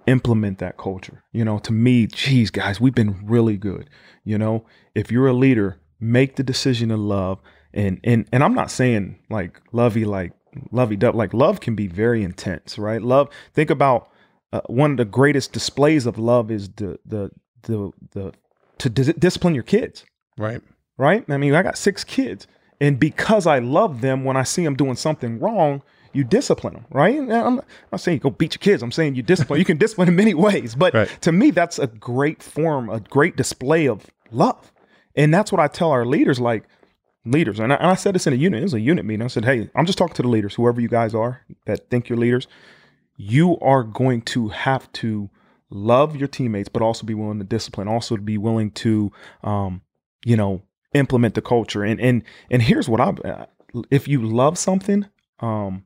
implement 0.07 0.59
that 0.59 0.77
culture. 0.77 1.25
You 1.33 1.43
know, 1.43 1.59
to 1.59 1.73
me, 1.73 2.07
geez, 2.07 2.51
guys, 2.51 2.79
we've 2.79 2.95
been 2.95 3.19
really 3.25 3.57
good. 3.57 3.89
You 4.23 4.37
know, 4.37 4.65
if 4.95 5.11
you're 5.11 5.27
a 5.27 5.33
leader, 5.33 5.81
make 5.99 6.37
the 6.37 6.43
decision 6.43 6.87
to 6.89 6.97
love 6.97 7.39
and 7.73 7.99
and 8.03 8.27
and 8.31 8.43
I'm 8.43 8.53
not 8.53 8.71
saying 8.71 9.19
like 9.29 9.61
lovey 9.71 10.05
like 10.05 10.33
lovey 10.71 10.95
dove 10.97 11.15
like 11.15 11.33
love 11.33 11.59
can 11.61 11.75
be 11.75 11.87
very 11.87 12.23
intense 12.23 12.77
right? 12.77 13.01
Love 13.01 13.29
think 13.53 13.69
about 13.69 14.09
uh, 14.53 14.61
one 14.67 14.91
of 14.91 14.97
the 14.97 15.05
greatest 15.05 15.53
displays 15.53 16.05
of 16.05 16.17
love 16.17 16.51
is 16.51 16.69
the 16.69 16.99
the 17.05 17.31
the 17.63 17.91
the 18.11 18.33
to 18.79 18.89
dis- 18.89 19.13
discipline 19.17 19.53
your 19.53 19.63
kids. 19.63 20.05
Right. 20.37 20.61
right? 20.97 21.23
I 21.29 21.37
mean 21.37 21.53
I 21.55 21.61
got 21.63 21.77
six 21.77 22.03
kids 22.03 22.47
and 22.79 22.99
because 22.99 23.45
I 23.47 23.59
love 23.59 24.01
them 24.01 24.23
when 24.23 24.35
I 24.37 24.43
see 24.43 24.63
them 24.63 24.75
doing 24.75 24.95
something 24.95 25.39
wrong 25.39 25.81
you 26.13 26.23
discipline 26.25 26.73
them 26.73 26.85
right? 26.89 27.15
And 27.15 27.31
I'm 27.31 27.55
not, 27.55 27.63
I'm 27.65 27.89
not 27.93 28.01
saying 28.01 28.17
you 28.17 28.21
go 28.21 28.29
beat 28.31 28.55
your 28.55 28.59
kids 28.59 28.81
I'm 28.83 28.91
saying 28.91 29.15
you 29.15 29.21
discipline 29.21 29.59
you 29.59 29.65
can 29.65 29.77
discipline 29.77 30.07
in 30.09 30.15
many 30.15 30.33
ways 30.47 30.75
but 30.75 30.93
Right. 30.93 31.09
to 31.21 31.31
me 31.31 31.51
that's 31.51 31.79
a 31.79 31.87
great 31.87 32.41
form 32.43 32.89
a 32.89 32.99
great 32.99 33.35
display 33.37 33.87
of 33.87 34.05
love. 34.31 34.71
And 35.15 35.33
that's 35.33 35.51
what 35.51 35.59
I 35.59 35.67
tell 35.67 35.91
our 35.91 36.05
leaders 36.05 36.39
like 36.39 36.63
leaders. 37.25 37.59
And 37.59 37.71
I, 37.73 37.75
and 37.77 37.87
I 37.87 37.95
said 37.95 38.15
this 38.15 38.27
in 38.27 38.33
a 38.33 38.37
unit. 38.37 38.59
It 38.61 38.63
was 38.63 38.73
a 38.73 38.79
unit 38.79 39.05
meeting. 39.05 39.23
I 39.23 39.27
said, 39.27 39.45
hey, 39.45 39.69
I'm 39.75 39.85
just 39.85 39.97
talking 39.97 40.15
to 40.15 40.21
the 40.21 40.27
leaders, 40.27 40.55
whoever 40.55 40.81
you 40.81 40.87
guys 40.87 41.13
are 41.13 41.41
that 41.65 41.89
think 41.89 42.09
you're 42.09 42.17
leaders. 42.17 42.47
You 43.17 43.57
are 43.59 43.83
going 43.83 44.21
to 44.23 44.49
have 44.49 44.91
to 44.93 45.29
love 45.69 46.15
your 46.15 46.27
teammates, 46.27 46.69
but 46.69 46.81
also 46.81 47.05
be 47.05 47.13
willing 47.13 47.39
to 47.39 47.45
discipline, 47.45 47.87
also 47.87 48.15
to 48.15 48.21
be 48.21 48.37
willing 48.37 48.71
to, 48.71 49.11
um, 49.43 49.81
you 50.25 50.35
know, 50.35 50.63
implement 50.93 51.35
the 51.35 51.41
culture. 51.41 51.83
And 51.83 51.99
and 52.01 52.23
and 52.49 52.61
here's 52.61 52.89
what 52.89 52.99
I, 52.99 53.47
if 53.89 54.07
you 54.07 54.21
love 54.21 54.57
something, 54.57 55.05
um, 55.39 55.85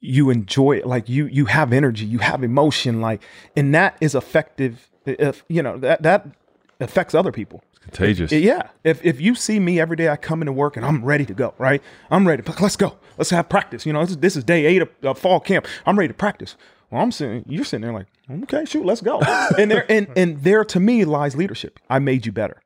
you 0.00 0.30
enjoy 0.30 0.78
it. 0.78 0.86
Like 0.86 1.08
you 1.08 1.26
you 1.26 1.46
have 1.46 1.72
energy, 1.72 2.06
you 2.06 2.18
have 2.18 2.42
emotion, 2.42 3.00
like, 3.00 3.22
and 3.56 3.74
that 3.74 3.96
is 4.00 4.14
effective. 4.14 4.90
If 5.06 5.44
you 5.48 5.62
know 5.62 5.76
that 5.78 6.02
that 6.02 6.26
affects 6.80 7.14
other 7.14 7.32
people. 7.32 7.62
Contagious. 7.84 8.32
Yeah. 8.32 8.68
If 8.82 9.04
if 9.04 9.20
you 9.20 9.34
see 9.34 9.60
me 9.60 9.78
every 9.78 9.96
day, 9.96 10.08
I 10.08 10.16
come 10.16 10.42
into 10.42 10.52
work 10.52 10.76
and 10.76 10.84
I'm 10.84 11.04
ready 11.04 11.24
to 11.26 11.34
go. 11.34 11.54
Right. 11.58 11.82
I'm 12.10 12.26
ready. 12.26 12.42
Let's 12.60 12.76
go. 12.76 12.96
Let's 13.18 13.30
have 13.30 13.48
practice. 13.48 13.86
You 13.86 13.92
know, 13.92 14.00
this 14.00 14.10
is, 14.10 14.16
this 14.18 14.36
is 14.36 14.44
day 14.44 14.66
eight 14.66 14.82
of, 14.82 14.88
of 15.02 15.18
fall 15.18 15.40
camp. 15.40 15.66
I'm 15.86 15.98
ready 15.98 16.08
to 16.08 16.14
practice. 16.14 16.56
Well, 16.90 17.02
I'm 17.02 17.12
sitting. 17.12 17.44
You're 17.46 17.64
sitting 17.64 17.82
there 17.82 17.92
like, 17.92 18.06
okay, 18.44 18.64
shoot, 18.64 18.84
let's 18.84 19.00
go. 19.00 19.20
and 19.58 19.70
there 19.70 19.90
and 19.90 20.08
and 20.16 20.42
there 20.42 20.64
to 20.64 20.80
me 20.80 21.04
lies 21.04 21.36
leadership. 21.36 21.78
I 21.88 21.98
made 21.98 22.26
you 22.26 22.32
better. 22.32 22.60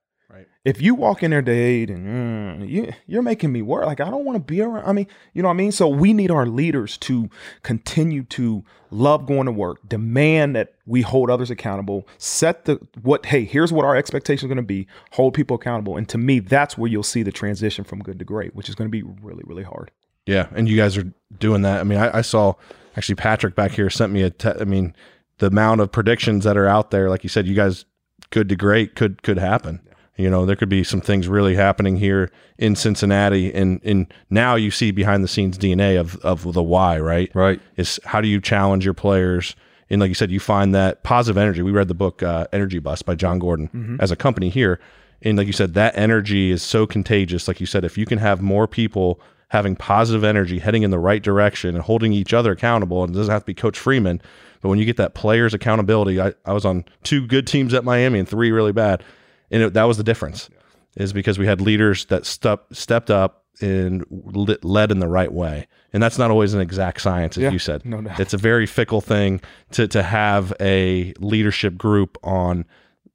If 0.69 0.83
you 0.83 0.95
walk 0.95 1.23
in 1.23 1.31
there 1.31 1.43
eight 1.49 1.89
and 1.89 2.61
mm, 2.61 2.69
you 2.69 2.93
you're 3.07 3.23
making 3.23 3.51
me 3.53 3.63
work, 3.63 3.87
like 3.87 4.01
I 4.01 4.11
don't 4.11 4.27
want 4.27 4.37
to 4.37 4.41
be 4.41 4.61
around. 4.61 4.85
I 4.85 4.93
mean, 4.93 5.07
you 5.33 5.41
know 5.41 5.49
what 5.49 5.55
I 5.55 5.57
mean. 5.57 5.73
So 5.73 5.89
we 5.89 6.13
need 6.13 6.31
our 6.31 6.45
leaders 6.45 6.99
to 6.99 7.31
continue 7.63 8.25
to 8.25 8.63
love 8.91 9.25
going 9.25 9.47
to 9.47 9.53
work, 9.53 9.89
demand 9.89 10.57
that 10.57 10.75
we 10.85 11.01
hold 11.01 11.31
others 11.31 11.51
accountable, 11.51 12.07
set 12.19 12.67
the 12.67 12.79
what. 13.01 13.25
Hey, 13.25 13.45
here's 13.45 13.73
what 13.73 13.87
our 13.87 13.97
expectations 13.97 14.45
are 14.45 14.55
going 14.55 14.57
to 14.57 14.63
be. 14.63 14.87
Hold 15.13 15.33
people 15.33 15.57
accountable, 15.57 15.97
and 15.97 16.07
to 16.11 16.19
me, 16.19 16.39
that's 16.39 16.77
where 16.77 16.91
you'll 16.91 17.03
see 17.03 17.23
the 17.23 17.33
transition 17.33 17.83
from 17.83 18.01
good 18.01 18.19
to 18.19 18.27
great, 18.27 18.55
which 18.55 18.69
is 18.69 18.75
going 18.75 18.89
to 18.89 18.93
be 18.93 19.03
really 19.23 19.45
really 19.47 19.65
hard. 19.65 19.91
Yeah, 20.27 20.49
and 20.55 20.69
you 20.69 20.77
guys 20.77 20.99
are 20.99 21.11
doing 21.39 21.63
that. 21.63 21.81
I 21.81 21.85
mean, 21.85 21.99
I, 21.99 22.19
I 22.19 22.21
saw 22.21 22.53
actually 22.95 23.15
Patrick 23.15 23.55
back 23.55 23.71
here 23.71 23.89
sent 23.89 24.13
me 24.13 24.21
a. 24.21 24.29
Te- 24.29 24.61
I 24.61 24.65
mean, 24.65 24.95
the 25.39 25.47
amount 25.47 25.81
of 25.81 25.91
predictions 25.91 26.45
that 26.45 26.59
are 26.59 26.69
out 26.69 26.91
there, 26.91 27.09
like 27.09 27.23
you 27.23 27.31
said, 27.31 27.47
you 27.47 27.55
guys 27.55 27.87
good 28.29 28.51
to 28.51 28.57
great 28.57 28.97
could 28.97 29.23
could 29.23 29.39
happen. 29.39 29.81
You 30.19 30.29
know, 30.29 30.45
there 30.45 30.57
could 30.57 30.69
be 30.69 30.83
some 30.83 31.01
things 31.01 31.29
really 31.29 31.55
happening 31.55 31.97
here 31.97 32.31
in 32.59 32.75
Cincinnati, 32.77 33.55
and 33.55 33.81
and 33.85 34.13
now 34.31 34.57
you 34.57 34.71
see 34.71 34.91
behind 34.91 35.23
the 35.23 35.29
scenes 35.29 35.57
DNA 35.57 35.99
of 35.99 36.17
of 36.25 36.53
the 36.53 36.63
why, 36.63 36.99
right? 36.99 37.31
Right. 37.35 37.61
Is 37.77 38.01
how 38.05 38.21
do 38.21 38.29
you 38.29 38.41
challenge 38.41 38.85
your 38.85 38.95
players? 38.95 39.55
And 39.91 40.01
like 40.01 40.09
you 40.09 40.15
said, 40.15 40.31
you 40.31 40.41
find 40.41 40.75
that 40.75 41.03
positive 41.05 41.39
energy. 41.39 41.63
We 41.63 41.71
read 41.71 41.89
the 41.89 41.95
book 41.95 42.23
uh, 42.23 42.47
Energy 42.53 42.79
Bus 42.79 43.01
by 43.01 43.15
Jon 43.15 43.39
Gordon 43.39 43.97
as 44.01 44.11
a 44.11 44.17
company 44.17 44.51
here. 44.51 44.81
And 45.23 45.39
like 45.39 45.47
you 45.47 45.53
said, 45.53 45.75
that 45.75 45.97
energy 45.97 46.51
is 46.51 46.63
so 46.63 46.87
contagious. 46.87 47.49
Like 47.49 47.61
you 47.61 47.67
said, 47.67 47.85
if 47.85 47.97
you 47.97 48.05
can 48.05 48.19
have 48.19 48.43
more 48.43 48.67
people 48.67 49.21
having 49.49 49.75
positive 49.77 50.25
energy, 50.25 50.59
heading 50.59 50.83
in 50.83 50.91
the 50.91 50.99
right 50.99 51.23
direction, 51.23 51.75
and 51.75 51.83
holding 51.83 52.13
each 52.13 52.35
other 52.35 52.53
accountable, 52.53 53.03
and 53.03 53.15
it 53.15 53.19
doesn't 53.19 53.33
have 53.33 53.43
to 53.43 53.47
be 53.47 53.55
Coach 53.55 53.79
Freeman, 53.79 54.21
but 54.61 54.69
when 54.69 54.79
you 54.79 54.85
get 54.85 54.97
that 54.99 55.15
players' 55.15 55.55
accountability, 55.55 56.21
I, 56.21 56.35
I 56.45 56.53
was 56.53 56.65
on 56.65 56.85
two 57.03 57.27
good 57.27 57.47
teams 57.47 57.73
at 57.73 57.85
Miami 57.85 58.19
and 58.19 58.29
three 58.29 58.51
really 58.51 58.73
bad, 58.73 59.03
and 59.51 59.63
it, 59.63 59.75
that 59.75 59.85
was 59.85 59.97
the 59.97 60.05
difference. 60.05 60.51
Is 60.97 61.13
because 61.13 61.39
we 61.39 61.47
had 61.47 61.61
leaders 61.61 62.07
that 62.07 62.27
step, 62.27 62.65
stepped 62.73 63.11
up 63.11 63.45
and 63.61 64.05
lit, 64.11 64.65
led 64.65 64.91
in 64.91 64.99
the 64.99 65.07
right 65.07 65.33
way. 65.33 65.69
And 65.93 66.03
that's 66.03 66.19
not 66.19 66.31
always 66.31 66.55
an 66.55 66.61
exact 66.61 67.01
science, 67.01 67.37
as 67.37 67.43
Yeah, 67.45 67.51
you 67.51 67.59
said. 67.59 67.85
no 67.85 68.01
doubt. 68.03 68.19
It's 68.19 68.35
a 68.35 68.39
very 68.39 68.67
fickle 68.67 69.01
thing 69.01 69.41
to, 69.73 69.87
to 69.89 70.03
have 70.03 70.53
a 70.61 71.13
leadership 71.21 71.77
group 71.77 72.19
on 72.25 72.65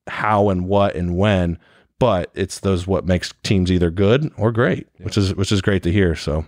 how 0.07 0.49
and 0.49 0.67
what 0.67 0.95
and 0.95 1.17
when, 1.17 1.57
but 1.99 2.29
it's 2.35 2.59
those 2.59 2.87
what 2.87 3.05
makes 3.05 3.33
teams 3.43 3.71
either 3.71 3.89
good 3.89 4.31
or 4.37 4.51
great, 4.51 4.87
which 4.99 5.17
is 5.17 5.33
which 5.35 5.51
is 5.51 5.61
great 5.61 5.83
to 5.83 5.91
hear. 5.91 6.15
So 6.15 6.45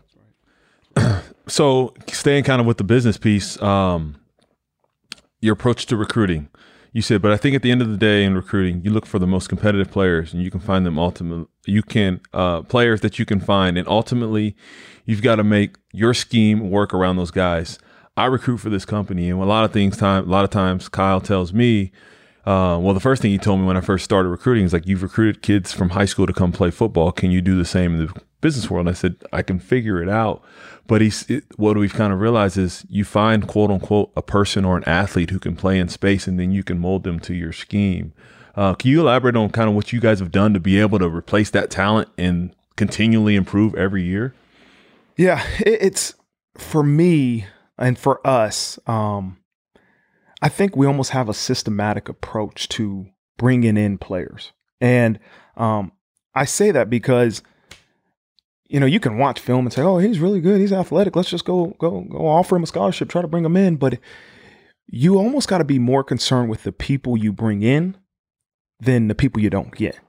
So 1.48 1.94
staying 2.08 2.44
kind 2.44 2.60
of 2.60 2.66
with 2.68 2.78
the 2.78 2.84
business 2.84 3.18
piece, 3.18 3.62
um, 3.62 4.16
your 5.42 5.54
approach 5.54 5.86
to 5.88 5.98
recruiting. 5.98 6.50
You 6.96 7.02
said, 7.02 7.22
but 7.22 7.34
I 7.34 7.36
think 7.36 7.58
at 7.58 7.62
the 7.62 7.72
end 7.72 7.82
of 7.82 7.90
the 7.90 7.98
day 7.98 8.24
in 8.24 8.36
recruiting, 8.36 8.82
you 8.86 8.90
look 8.90 9.06
for 9.06 9.20
the 9.20 9.28
most 9.28 9.50
competitive 9.50 9.92
players, 9.92 10.32
and 10.34 10.42
you 10.42 10.50
can 10.50 10.62
find 10.62 10.86
them 10.86 10.98
ultimately. 10.98 11.46
You 11.66 11.84
can 11.84 12.22
uh, 12.34 12.62
players 12.62 13.02
that 13.02 13.20
you 13.20 13.26
can 13.26 13.42
find, 13.42 13.78
and 13.78 13.86
ultimately, 13.86 14.56
you've 15.04 15.22
got 15.22 15.36
to 15.36 15.44
make 15.44 15.76
your 15.92 16.14
scheme 16.14 16.70
work 16.70 16.94
around 16.94 17.18
those 17.18 17.32
guys. 17.32 17.80
I 18.16 18.28
recruit 18.28 18.60
for 18.60 18.70
this 18.70 18.86
company, 18.86 19.30
and 19.30 19.42
a 19.42 19.44
lot 19.44 19.66
of 19.66 19.74
things, 19.74 19.98
time, 19.98 20.26
a 20.26 20.32
lot 20.32 20.46
of 20.46 20.52
times, 20.52 20.88
Kyle 20.88 21.20
tells 21.20 21.52
me, 21.52 21.92
uh, 22.46 22.80
well, 22.82 22.94
the 22.94 23.02
first 23.02 23.22
thing 23.22 23.32
he 23.32 23.40
told 23.40 23.60
me 23.60 23.66
when 23.66 23.76
I 23.76 23.82
first 23.82 24.06
started 24.06 24.30
recruiting 24.30 24.64
is 24.64 24.72
like, 24.72 24.88
you've 24.88 25.04
recruited 25.04 25.42
kids 25.42 25.74
from 25.74 25.90
high 25.90 26.06
school 26.06 26.28
to 26.28 26.34
come 26.34 26.54
play 26.54 26.72
football. 26.72 27.12
Can 27.12 27.30
you 27.30 27.42
do 27.42 27.58
the 27.58 27.66
same 27.66 28.00
in 28.00 28.06
the 28.06 28.22
business 28.40 28.70
world? 28.70 28.88
And 28.88 28.96
I 28.96 28.98
said, 28.98 29.18
I 29.34 29.42
can 29.42 29.60
figure 29.60 30.02
it 30.02 30.08
out. 30.08 30.46
But 30.88 31.02
he's, 31.02 31.28
it, 31.30 31.46
what 31.56 31.78
we've 31.78 31.94
kind 31.94 32.14
of 32.14 32.20
realized 32.20 32.58
is 32.58 32.86
you 32.90 33.04
find 33.04 33.48
quote 33.48 33.72
unquote 33.72 34.12
a 34.16 34.22
person 34.22 34.66
or 34.66 34.78
an 34.78 34.84
athlete 34.84 35.32
who 35.32 35.40
can 35.40 35.56
play 35.56 35.80
in 35.80 35.90
space 35.90 36.28
and 36.28 36.40
then 36.40 36.52
you 36.52 36.64
can 36.64 36.80
mold 36.80 37.04
them 37.04 37.20
to 37.22 37.34
your 37.34 37.54
scheme. 37.54 38.14
Uh, 38.56 38.74
can 38.74 38.92
you 38.92 39.02
elaborate 39.02 39.36
on 39.36 39.50
kind 39.50 39.68
of 39.68 39.76
what 39.76 39.92
you 39.92 40.00
guys 40.00 40.20
have 40.20 40.32
done 40.32 40.54
to 40.54 40.60
be 40.60 40.80
able 40.80 41.00
to 41.00 41.10
replace 41.10 41.50
that 41.50 41.70
talent 41.70 42.10
and 42.18 42.56
continually 42.76 43.36
improve 43.36 43.76
every 43.76 44.04
year? 44.04 44.34
Yeah, 45.18 45.46
it, 45.60 45.82
it's 45.82 46.14
for 46.58 46.84
me 46.84 47.48
and 47.78 47.98
for 47.98 48.26
us. 48.26 48.80
Um, 48.88 49.38
I 50.42 50.50
think 50.50 50.76
we 50.76 50.88
almost 50.88 51.12
have 51.12 51.30
a 51.30 51.34
systematic 51.34 52.08
approach 52.08 52.70
to 52.70 53.08
bringing 53.38 53.78
in 53.78 53.98
players, 53.98 54.54
and 54.80 55.20
um, 55.58 55.92
I 56.34 56.46
say 56.46 56.72
that 56.72 56.90
because 56.90 57.42
you 58.68 58.80
know 58.80 58.86
you 58.86 59.00
can 59.00 59.18
watch 59.18 59.40
film 59.40 59.66
and 59.66 59.74
say, 59.74 59.82
"Oh, 59.82 59.98
he's 59.98 60.20
really 60.20 60.42
good. 60.42 60.60
He's 60.60 60.74
athletic. 60.74 61.16
Let's 61.16 61.30
just 61.30 61.46
go 61.46 61.76
go 61.80 62.02
go 62.02 62.28
offer 62.28 62.56
him 62.56 62.64
a 62.64 62.68
scholarship, 62.68 63.10
try 63.10 63.22
to 63.22 63.28
bring 63.28 63.46
him 63.46 63.58
in." 63.58 63.76
But 63.76 64.00
you 64.88 65.18
almost 65.18 65.48
got 65.48 65.60
to 65.60 65.64
be 65.64 65.80
more 65.80 66.04
concerned 66.04 66.50
with 66.50 66.64
the 66.64 66.72
people 66.72 67.18
you 67.18 67.34
bring 67.34 67.64
in 67.64 67.98
than 68.80 69.08
the 69.08 69.16
people 69.16 69.42
you 69.42 69.50
don't 69.50 69.74
get 69.74 70.00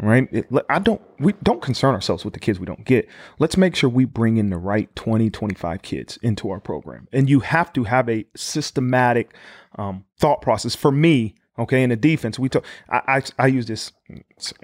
right? 0.00 0.28
It, 0.32 0.48
I 0.68 0.78
don't, 0.78 1.00
we 1.18 1.34
don't 1.42 1.62
concern 1.62 1.94
ourselves 1.94 2.24
with 2.24 2.34
the 2.34 2.40
kids 2.40 2.58
we 2.58 2.66
don't 2.66 2.84
get. 2.84 3.08
Let's 3.38 3.56
make 3.56 3.76
sure 3.76 3.88
we 3.88 4.04
bring 4.04 4.36
in 4.36 4.50
the 4.50 4.58
right 4.58 4.94
20, 4.96 5.30
25 5.30 5.82
kids 5.82 6.18
into 6.22 6.50
our 6.50 6.60
program. 6.60 7.08
And 7.12 7.30
you 7.30 7.40
have 7.40 7.72
to 7.74 7.84
have 7.84 8.08
a 8.08 8.26
systematic 8.36 9.34
um, 9.78 10.04
thought 10.18 10.42
process. 10.42 10.74
For 10.74 10.90
me, 10.90 11.36
okay, 11.58 11.82
in 11.82 11.90
the 11.90 11.96
defense, 11.96 12.38
we 12.38 12.48
talk, 12.48 12.64
I, 12.88 13.02
I, 13.06 13.22
I 13.44 13.46
use 13.46 13.66
this 13.66 13.92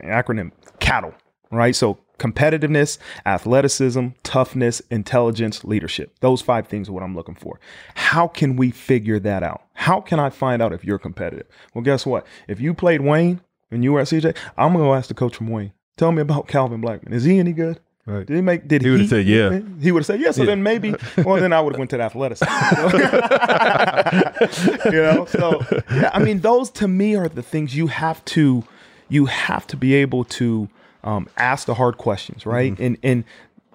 acronym 0.02 0.52
CATTLE, 0.80 1.14
right? 1.52 1.76
So 1.76 1.98
competitiveness, 2.20 2.98
athleticism, 3.26 4.08
toughness, 4.22 4.80
intelligence, 4.90 5.64
leadership. 5.64 6.14
Those 6.20 6.42
five 6.42 6.68
things 6.68 6.88
are 6.88 6.92
what 6.92 7.02
I'm 7.02 7.16
looking 7.16 7.34
for. 7.34 7.58
How 7.94 8.28
can 8.28 8.54
we 8.54 8.70
figure 8.70 9.18
that 9.18 9.42
out? 9.42 9.62
How 9.72 10.00
can 10.00 10.20
I 10.20 10.30
find 10.30 10.62
out 10.62 10.72
if 10.72 10.84
you're 10.84 10.98
competitive? 10.98 11.46
Well, 11.74 11.82
guess 11.82 12.06
what? 12.06 12.24
If 12.46 12.60
you 12.60 12.74
played 12.74 13.00
Wayne, 13.00 13.40
and 13.72 13.82
you 13.82 13.92
were 13.92 14.00
at 14.00 14.08
CJ, 14.08 14.36
I'm 14.58 14.72
gonna 14.72 14.84
go 14.84 14.94
ask 14.94 15.08
the 15.08 15.14
coach 15.14 15.36
from 15.36 15.48
Wayne. 15.48 15.72
Tell 15.96 16.12
me 16.12 16.22
about 16.22 16.48
Calvin 16.48 16.80
Blackman. 16.80 17.12
Is 17.12 17.24
he 17.24 17.38
any 17.38 17.52
good? 17.52 17.80
Right. 18.06 18.26
Did 18.26 18.34
he 18.34 18.42
make? 18.42 18.66
Did 18.66 18.82
He 18.82 18.88
he? 18.88 18.92
would've 18.92 19.08
said 19.08 19.26
yeah. 19.26 19.60
He 19.80 19.92
would 19.92 20.00
have 20.00 20.06
said 20.06 20.20
yes. 20.20 20.36
So 20.36 20.44
then 20.44 20.62
maybe. 20.62 20.94
Well, 21.18 21.40
then 21.40 21.52
I 21.52 21.60
would 21.60 21.74
have 21.74 21.78
went 21.78 21.90
to 21.90 21.98
the 21.98 22.02
athleticism. 22.02 22.50
you 24.92 25.02
know. 25.02 25.26
So 25.26 25.60
yeah, 25.92 26.10
I 26.12 26.18
mean, 26.18 26.40
those 26.40 26.70
to 26.72 26.88
me 26.88 27.14
are 27.14 27.28
the 27.28 27.42
things 27.42 27.76
you 27.76 27.86
have 27.88 28.24
to, 28.26 28.64
you 29.08 29.26
have 29.26 29.66
to 29.68 29.76
be 29.76 29.94
able 29.94 30.24
to 30.24 30.68
um, 31.04 31.28
ask 31.36 31.66
the 31.66 31.74
hard 31.74 31.98
questions, 31.98 32.46
right? 32.46 32.78
And 32.78 32.98
and 33.02 33.24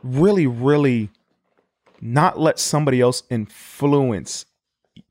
really, 0.04 0.48
really, 0.48 1.10
not 2.02 2.40
let 2.40 2.60
somebody 2.60 3.02
else 3.02 3.24
influence 3.30 4.46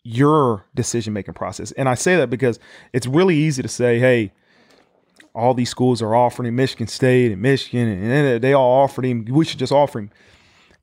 your 0.02 0.66
decision 0.74 1.12
making 1.12 1.34
process. 1.34 1.72
And 1.72 1.88
I 1.88 1.94
say 1.94 2.16
that 2.16 2.30
because 2.30 2.58
it's 2.92 3.06
really 3.06 3.36
easy 3.36 3.62
to 3.62 3.68
say, 3.68 3.98
hey 3.98 4.32
all 5.34 5.52
these 5.52 5.70
schools 5.70 6.00
are 6.00 6.14
offering 6.14 6.48
him, 6.48 6.56
Michigan 6.56 6.86
State 6.86 7.32
and 7.32 7.42
Michigan, 7.42 7.88
and 7.88 8.42
they 8.42 8.52
all 8.52 8.82
offered 8.82 9.04
him. 9.04 9.24
We 9.24 9.44
should 9.44 9.58
just 9.58 9.72
offer 9.72 9.98
him. 9.98 10.10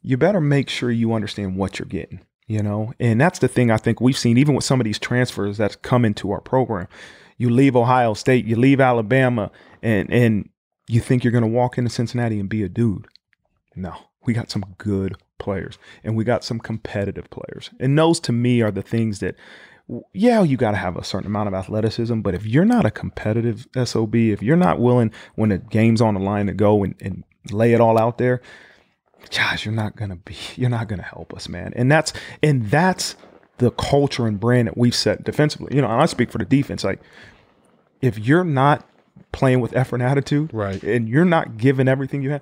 You 0.02 0.18
better 0.18 0.42
make 0.42 0.70
sure 0.70 0.92
you 0.92 1.14
understand 1.14 1.56
what 1.56 1.80
you're 1.80 1.86
getting, 1.86 2.22
you 2.48 2.62
know? 2.62 2.94
And 3.00 3.22
that's 3.22 3.40
the 3.40 3.48
thing 3.48 3.72
I 3.72 3.78
think 3.78 4.02
we've 4.02 4.18
seen, 4.18 4.38
even 4.38 4.56
with 4.56 4.66
some 4.66 4.82
of 4.82 4.86
these 4.86 5.00
transfers 5.00 5.58
that's 5.58 5.76
come 5.78 6.04
into 6.04 6.32
our 6.32 6.42
program. 6.42 6.88
You 7.38 7.50
leave 7.50 7.76
Ohio 7.76 8.14
State, 8.14 8.46
you 8.46 8.56
leave 8.56 8.80
Alabama, 8.80 9.52
and 9.82 10.12
and 10.12 10.50
you 10.92 11.00
think 11.00 11.24
you're 11.24 11.32
gonna 11.32 11.48
walk 11.48 11.78
into 11.78 11.90
Cincinnati 11.90 12.40
and 12.40 12.50
be 12.50 12.64
a 12.64 12.70
dude. 12.70 13.08
No, 13.76 13.96
we 14.26 14.34
got 14.34 14.52
some 14.52 14.66
good 14.78 15.16
players 15.40 15.78
and 16.04 16.16
we 16.16 16.24
got 16.24 16.44
some 16.44 16.60
competitive 16.60 17.30
players. 17.30 17.70
And 17.80 17.98
those 17.98 18.20
to 18.22 18.32
me 18.32 18.62
are 18.62 18.72
the 18.72 18.82
things 18.82 19.20
that 19.20 19.36
yeah, 20.14 20.42
you 20.42 20.56
got 20.56 20.72
to 20.72 20.78
have 20.78 20.96
a 20.96 21.04
certain 21.04 21.28
amount 21.28 21.50
of 21.50 21.54
athleticism, 21.54 22.22
but 22.22 22.34
if 22.34 22.46
you're 22.46 22.64
not 22.64 22.86
a 22.86 22.92
competitive 22.92 23.68
SOB, 23.84 24.16
if 24.16 24.42
you're 24.42 24.56
not 24.56 24.80
willing 24.80 25.12
when 25.36 25.50
the 25.50 25.58
game's 25.58 26.00
on 26.00 26.14
the 26.14 26.20
line 26.22 26.46
to 26.46 26.54
go 26.54 26.84
and, 26.84 26.96
and 27.02 27.26
lay 27.52 27.74
it 27.74 27.82
all 27.82 27.98
out 27.98 28.18
there, 28.18 28.42
Josh, 29.30 29.66
you're 29.66 29.74
not 29.74 29.96
gonna 29.96 30.16
be, 30.16 30.38
you're 30.56 30.70
not 30.70 30.88
gonna 30.88 31.04
help 31.04 31.34
us, 31.34 31.50
man. 31.50 31.74
And 31.76 31.92
that's 31.92 32.14
and 32.42 32.70
that's 32.70 33.16
the 33.58 33.72
culture 33.72 34.28
and 34.28 34.40
brand 34.40 34.68
that 34.68 34.78
we've 34.78 34.96
set 34.96 35.24
defensively. 35.24 35.76
You 35.76 35.82
know, 35.82 35.90
I 35.90 36.06
speak 36.06 36.32
for 36.32 36.38
the 36.38 36.46
defense. 36.46 36.84
Like, 36.84 37.02
if 38.02 38.18
you're 38.18 38.44
not 38.44 38.88
playing 39.32 39.60
with 39.62 39.76
effort 39.76 39.98
and 39.98 40.04
attitude, 40.04 40.52
Right. 40.54 40.82
and 40.84 41.08
you're 41.08 41.26
not 41.26 41.58
giving 41.58 41.88
everything 41.88 42.22
you 42.22 42.32
have, 42.32 42.42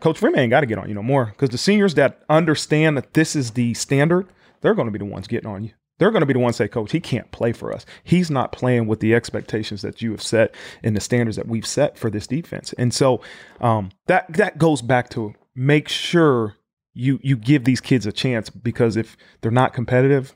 Coach 0.00 0.18
Freeman 0.18 0.40
ain't 0.40 0.50
got 0.50 0.60
to 0.60 0.66
get 0.66 0.78
on 0.78 0.88
you 0.88 0.94
no 0.94 1.02
more 1.02 1.26
because 1.26 1.50
the 1.50 1.58
seniors 1.58 1.94
that 1.94 2.22
understand 2.28 2.96
that 2.96 3.14
this 3.14 3.34
is 3.34 3.52
the 3.52 3.74
standard, 3.74 4.26
they're 4.60 4.74
going 4.74 4.86
to 4.86 4.92
be 4.92 4.98
the 4.98 5.04
ones 5.04 5.26
getting 5.26 5.50
on 5.50 5.64
you. 5.64 5.70
They're 5.98 6.12
going 6.12 6.20
to 6.20 6.26
be 6.26 6.32
the 6.32 6.38
ones 6.38 6.54
say, 6.54 6.68
Coach, 6.68 6.92
he 6.92 7.00
can't 7.00 7.28
play 7.32 7.52
for 7.52 7.72
us. 7.72 7.84
He's 8.04 8.30
not 8.30 8.52
playing 8.52 8.86
with 8.86 9.00
the 9.00 9.14
expectations 9.14 9.82
that 9.82 10.00
you 10.00 10.12
have 10.12 10.22
set 10.22 10.54
and 10.84 10.94
the 10.94 11.00
standards 11.00 11.36
that 11.36 11.48
we've 11.48 11.66
set 11.66 11.98
for 11.98 12.08
this 12.08 12.28
defense. 12.28 12.72
And 12.78 12.94
so 12.94 13.20
um, 13.60 13.90
that 14.06 14.32
that 14.34 14.58
goes 14.58 14.80
back 14.80 15.08
to 15.10 15.34
make 15.56 15.88
sure 15.88 16.54
you 16.94 17.18
you 17.24 17.34
give 17.36 17.64
these 17.64 17.80
kids 17.80 18.06
a 18.06 18.12
chance 18.12 18.48
because 18.48 18.96
if 18.96 19.16
they're 19.40 19.50
not 19.50 19.72
competitive, 19.72 20.32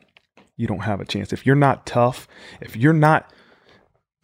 you 0.57 0.67
don't 0.67 0.81
have 0.81 1.01
a 1.01 1.05
chance. 1.05 1.33
If 1.33 1.47
you're 1.47 1.55
not 1.55 1.87
tough, 1.87 2.27
if 2.61 2.75
you're 2.77 2.93
not 2.93 3.33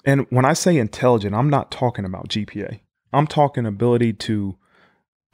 and 0.09 0.27
when 0.31 0.47
I 0.47 0.55
say 0.55 0.79
intelligent, 0.79 1.35
I'm 1.35 1.51
not 1.51 1.71
talking 1.71 2.07
about 2.07 2.29
GPA. 2.29 2.81
I'm 3.13 3.27
talking 3.27 3.67
ability 3.67 4.15
to 4.15 4.57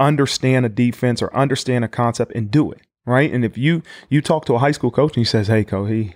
understand 0.01 0.67
a 0.67 0.69
defense 0.69 1.23
or 1.23 1.35
understand 1.35 1.85
a 1.85 1.89
concept 1.89 2.33
and 2.35 2.51
do 2.51 2.73
it 2.73 2.81
right. 3.07 3.33
And 3.33 3.45
if 3.45 3.57
you 3.57 3.83
you 4.09 4.21
talk 4.21 4.47
to 4.47 4.55
a 4.55 4.59
high 4.59 4.73
school 4.73 4.91
coach 4.91 5.13
and 5.13 5.21
he 5.21 5.25
says, 5.25 5.47
"Hey, 5.47 5.63
coach, 5.63 5.91
he 5.91 6.15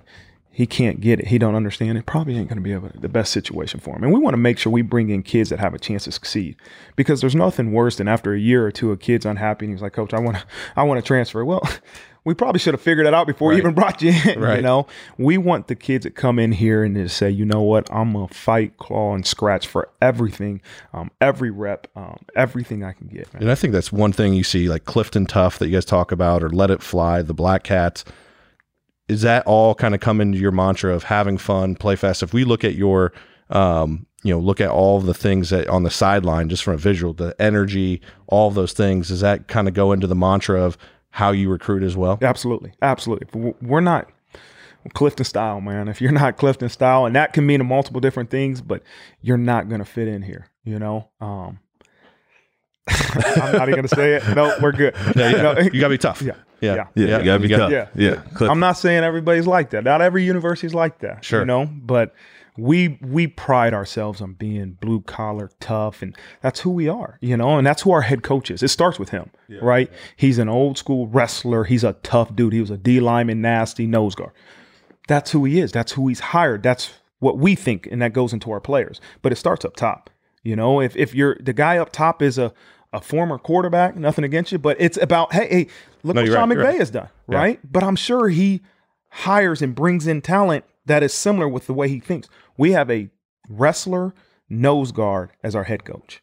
he 0.50 0.66
can't 0.66 1.00
get 1.00 1.20
it, 1.20 1.28
he 1.28 1.38
don't 1.38 1.54
understand 1.54 1.98
it," 1.98 2.06
probably 2.06 2.36
ain't 2.36 2.48
going 2.48 2.56
to 2.56 2.62
be 2.62 2.72
able, 2.72 2.90
the 2.96 3.08
best 3.08 3.30
situation 3.30 3.78
for 3.78 3.94
him. 3.94 4.02
And 4.02 4.12
we 4.12 4.18
want 4.18 4.34
to 4.34 4.38
make 4.38 4.58
sure 4.58 4.72
we 4.72 4.82
bring 4.82 5.08
in 5.10 5.22
kids 5.22 5.50
that 5.50 5.60
have 5.60 5.72
a 5.72 5.78
chance 5.78 6.02
to 6.04 6.12
succeed 6.12 6.56
because 6.96 7.20
there's 7.20 7.36
nothing 7.36 7.70
worse 7.70 7.94
than 7.94 8.08
after 8.08 8.34
a 8.34 8.40
year 8.40 8.66
or 8.66 8.72
two, 8.72 8.90
a 8.90 8.96
kid's 8.96 9.24
unhappy 9.24 9.66
and 9.66 9.74
he's 9.74 9.82
like, 9.82 9.92
"Coach, 9.92 10.12
I 10.12 10.18
want 10.18 10.38
to 10.38 10.44
I 10.74 10.82
want 10.82 10.98
to 10.98 11.06
transfer." 11.06 11.44
Well. 11.44 11.62
We 12.24 12.34
probably 12.34 12.58
should 12.58 12.74
have 12.74 12.80
figured 12.80 13.06
that 13.06 13.14
out 13.14 13.26
before 13.26 13.48
we 13.50 13.56
even 13.58 13.72
brought 13.74 14.02
you 14.02 14.10
in. 14.10 14.38
You 14.40 14.44
Right. 14.44 14.62
know, 14.62 14.86
we 15.16 15.38
want 15.38 15.68
the 15.68 15.74
kids 15.74 16.04
that 16.04 16.14
come 16.14 16.38
in 16.38 16.52
here 16.52 16.84
and 16.84 16.94
just 16.94 17.16
say, 17.16 17.30
you 17.30 17.44
know 17.44 17.62
what, 17.62 17.90
I'm 17.92 18.12
gonna 18.12 18.28
fight, 18.28 18.76
claw, 18.76 19.14
and 19.14 19.24
scratch 19.26 19.66
for 19.66 19.88
everything, 20.02 20.60
um, 20.92 21.10
every 21.20 21.50
rep, 21.50 21.86
um, 21.96 22.18
everything 22.36 22.84
I 22.84 22.92
can 22.92 23.06
get. 23.06 23.32
man. 23.32 23.44
And 23.44 23.50
I 23.50 23.54
think 23.54 23.72
that's 23.72 23.90
one 23.92 24.12
thing 24.12 24.34
you 24.34 24.44
see, 24.44 24.68
like 24.68 24.84
Clifton 24.84 25.26
Tough 25.26 25.58
that 25.58 25.68
you 25.68 25.72
guys 25.74 25.84
talk 25.84 26.12
about, 26.12 26.42
or 26.42 26.50
Let 26.50 26.70
It 26.70 26.82
Fly, 26.82 27.22
the 27.22 27.34
Black 27.34 27.62
Cats. 27.64 28.04
Is 29.08 29.22
that 29.22 29.46
all 29.46 29.74
kind 29.74 29.94
of 29.94 30.00
come 30.00 30.20
into 30.20 30.38
your 30.38 30.52
mantra 30.52 30.94
of 30.94 31.04
having 31.04 31.38
fun, 31.38 31.76
play 31.76 31.96
fast? 31.96 32.22
If 32.22 32.34
we 32.34 32.44
look 32.44 32.62
at 32.62 32.74
your, 32.74 33.12
um, 33.48 34.04
you 34.22 34.34
know, 34.34 34.38
look 34.40 34.60
at 34.60 34.68
all 34.68 35.00
the 35.00 35.14
things 35.14 35.48
that 35.50 35.66
on 35.68 35.82
the 35.84 35.90
sideline, 35.90 36.50
just 36.50 36.62
from 36.62 36.74
a 36.74 36.78
visual, 36.78 37.14
the 37.14 37.34
energy, 37.40 38.02
all 38.26 38.50
those 38.50 38.74
things, 38.74 39.08
does 39.08 39.20
that 39.20 39.48
kind 39.48 39.66
of 39.66 39.72
go 39.72 39.92
into 39.92 40.06
the 40.06 40.14
mantra 40.16 40.60
of 40.60 40.76
how 41.10 41.30
you 41.32 41.50
recruit 41.50 41.82
as 41.82 41.96
well? 41.96 42.18
Absolutely, 42.22 42.72
absolutely. 42.82 43.54
We're 43.62 43.80
not. 43.80 44.10
Clifton 44.94 45.24
style, 45.24 45.60
man. 45.60 45.88
If 45.88 46.00
you're 46.00 46.12
not 46.12 46.36
Clifton 46.38 46.68
style, 46.68 47.04
and 47.04 47.14
that 47.14 47.32
can 47.32 47.44
mean 47.44 47.64
multiple 47.66 48.00
different 48.00 48.30
things, 48.30 48.62
but 48.62 48.82
you're 49.20 49.36
not 49.36 49.68
gonna 49.68 49.84
fit 49.84 50.08
in 50.08 50.22
here. 50.22 50.48
You 50.64 50.78
know. 50.78 51.10
Um, 51.20 51.58
I'm 52.88 53.52
not 53.52 53.68
even 53.68 53.76
gonna 53.76 53.88
say 53.88 54.14
it. 54.14 54.28
No, 54.34 54.56
we're 54.62 54.72
good. 54.72 54.94
Yeah, 55.16 55.30
yeah. 55.30 55.42
No, 55.42 55.58
you 55.58 55.80
gotta 55.80 55.94
be 55.94 55.98
tough. 55.98 56.22
Yeah. 56.22 56.32
yeah, 56.60 56.74
Yeah. 56.74 56.84
Yeah, 56.94 57.18
you 57.18 57.24
gotta 57.24 57.40
be 57.40 57.48
tough. 57.48 57.70
Yeah. 57.70 57.88
Yeah, 57.94 58.22
Cliff. 58.34 58.50
I'm 58.50 58.60
not 58.60 58.72
saying 58.72 59.04
everybody's 59.04 59.46
like 59.46 59.70
that. 59.70 59.84
Not 59.84 60.00
every 60.00 60.24
university's 60.24 60.74
like 60.74 61.00
that. 61.00 61.24
Sure. 61.24 61.40
You 61.40 61.46
know, 61.46 61.66
but 61.66 62.14
we 62.58 62.98
we 63.00 63.28
pride 63.28 63.72
ourselves 63.72 64.20
on 64.20 64.32
being 64.34 64.72
blue 64.72 65.00
collar, 65.02 65.50
tough, 65.60 66.02
and 66.02 66.16
that's 66.42 66.60
who 66.60 66.70
we 66.70 66.88
are, 66.88 67.16
you 67.20 67.36
know, 67.36 67.56
and 67.56 67.66
that's 67.66 67.82
who 67.82 67.92
our 67.92 68.02
head 68.02 68.22
coach 68.22 68.50
is. 68.50 68.62
It 68.62 68.68
starts 68.68 68.98
with 68.98 69.10
him, 69.10 69.30
right? 69.62 69.90
He's 70.16 70.38
an 70.38 70.48
old 70.48 70.76
school 70.76 71.06
wrestler. 71.06 71.64
He's 71.64 71.84
a 71.84 71.92
tough 72.02 72.34
dude. 72.34 72.52
He 72.52 72.60
was 72.60 72.70
a 72.70 72.76
D 72.76 72.98
lineman, 73.00 73.40
nasty 73.40 73.86
nose 73.86 74.14
guard. 74.14 74.32
That's 75.06 75.30
who 75.30 75.44
he 75.44 75.60
is. 75.60 75.72
That's 75.72 75.92
who 75.92 76.08
he's 76.08 76.20
hired. 76.20 76.62
That's 76.62 76.90
what 77.20 77.38
we 77.38 77.54
think, 77.54 77.86
and 77.90 78.02
that 78.02 78.12
goes 78.12 78.32
into 78.32 78.50
our 78.50 78.60
players. 78.60 79.00
But 79.22 79.32
it 79.32 79.36
starts 79.36 79.64
up 79.64 79.76
top. 79.76 80.10
You 80.42 80.56
know, 80.56 80.80
if 80.80 80.96
if 80.96 81.14
you're 81.14 81.36
the 81.40 81.52
guy 81.52 81.78
up 81.78 81.92
top 81.92 82.22
is 82.22 82.38
a 82.38 82.52
a 82.92 83.00
former 83.00 83.38
quarterback, 83.38 83.96
nothing 83.96 84.24
against 84.24 84.50
you, 84.50 84.58
but 84.58 84.76
it's 84.80 84.96
about 84.96 85.32
hey, 85.32 85.48
hey, 85.48 85.66
look 86.02 86.16
No, 86.16 86.22
what 86.22 86.32
Sean 86.32 86.48
right, 86.48 86.58
McVay 86.58 86.64
right. 86.64 86.78
has 86.78 86.90
done, 86.90 87.08
right? 87.26 87.60
But 87.70 87.84
I'm 87.84 87.96
sure 87.96 88.28
he 88.28 88.62
hires 89.10 89.62
and 89.62 89.74
brings 89.74 90.06
in 90.06 90.22
talent 90.22 90.64
that 90.88 91.02
is 91.02 91.14
similar 91.14 91.48
with 91.48 91.66
the 91.66 91.74
way 91.74 91.88
he 91.88 92.00
thinks. 92.00 92.28
We 92.56 92.72
have 92.72 92.90
a 92.90 93.08
wrestler 93.48 94.14
nose 94.48 94.92
guard 94.92 95.30
as 95.42 95.54
our 95.54 95.64
head 95.64 95.84
coach. 95.84 96.22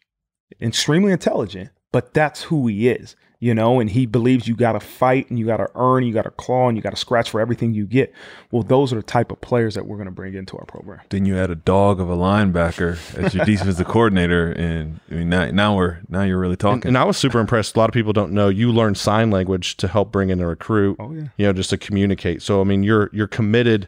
Extremely 0.61 1.11
intelligent, 1.11 1.69
but 1.91 2.13
that's 2.13 2.43
who 2.43 2.67
he 2.67 2.87
is, 2.87 3.15
you 3.39 3.53
know, 3.53 3.79
and 3.79 3.89
he 3.89 4.05
believes 4.05 4.47
you 4.47 4.55
got 4.55 4.73
to 4.73 4.79
fight 4.79 5.29
and 5.29 5.39
you 5.39 5.45
got 5.45 5.57
to 5.57 5.67
earn, 5.75 6.05
you 6.05 6.13
got 6.13 6.23
to 6.23 6.31
claw 6.31 6.67
and 6.67 6.77
you 6.77 6.83
got 6.83 6.91
to 6.91 6.95
scratch 6.95 7.29
for 7.29 7.41
everything 7.41 7.73
you 7.73 7.85
get. 7.85 8.13
Well, 8.51 8.63
those 8.63 8.93
are 8.93 8.97
the 8.97 9.03
type 9.03 9.31
of 9.31 9.41
players 9.41 9.75
that 9.75 9.85
we're 9.85 9.97
going 9.97 10.07
to 10.07 10.11
bring 10.11 10.33
into 10.33 10.57
our 10.57 10.65
program. 10.65 11.01
then 11.09 11.25
you 11.25 11.33
had 11.33 11.49
a 11.49 11.55
dog 11.55 11.99
of 11.99 12.09
a 12.09 12.15
linebacker 12.15 12.97
as 13.17 13.33
your 13.33 13.43
defensive 13.43 13.87
coordinator, 13.87 14.51
and 14.51 14.99
I 15.09 15.15
mean 15.15 15.29
now, 15.29 15.49
now 15.51 15.75
we're 15.75 15.99
now 16.07 16.23
you're 16.23 16.39
really 16.39 16.55
talking. 16.55 16.87
And 16.87 16.97
I 16.97 17.03
was 17.03 17.17
super 17.17 17.39
impressed. 17.39 17.75
A 17.75 17.79
lot 17.79 17.89
of 17.89 17.93
people 17.93 18.13
don't 18.13 18.31
know 18.31 18.49
you 18.49 18.71
learned 18.71 18.97
sign 18.97 19.31
language 19.31 19.77
to 19.77 19.87
help 19.87 20.11
bring 20.11 20.29
in 20.29 20.39
a 20.39 20.47
recruit. 20.47 20.97
Oh, 20.99 21.11
yeah. 21.11 21.27
You 21.37 21.47
know, 21.47 21.53
just 21.53 21.71
to 21.71 21.77
communicate. 21.77 22.41
So 22.41 22.61
I 22.61 22.63
mean, 22.63 22.83
you're 22.83 23.09
you're 23.11 23.27
committed 23.27 23.87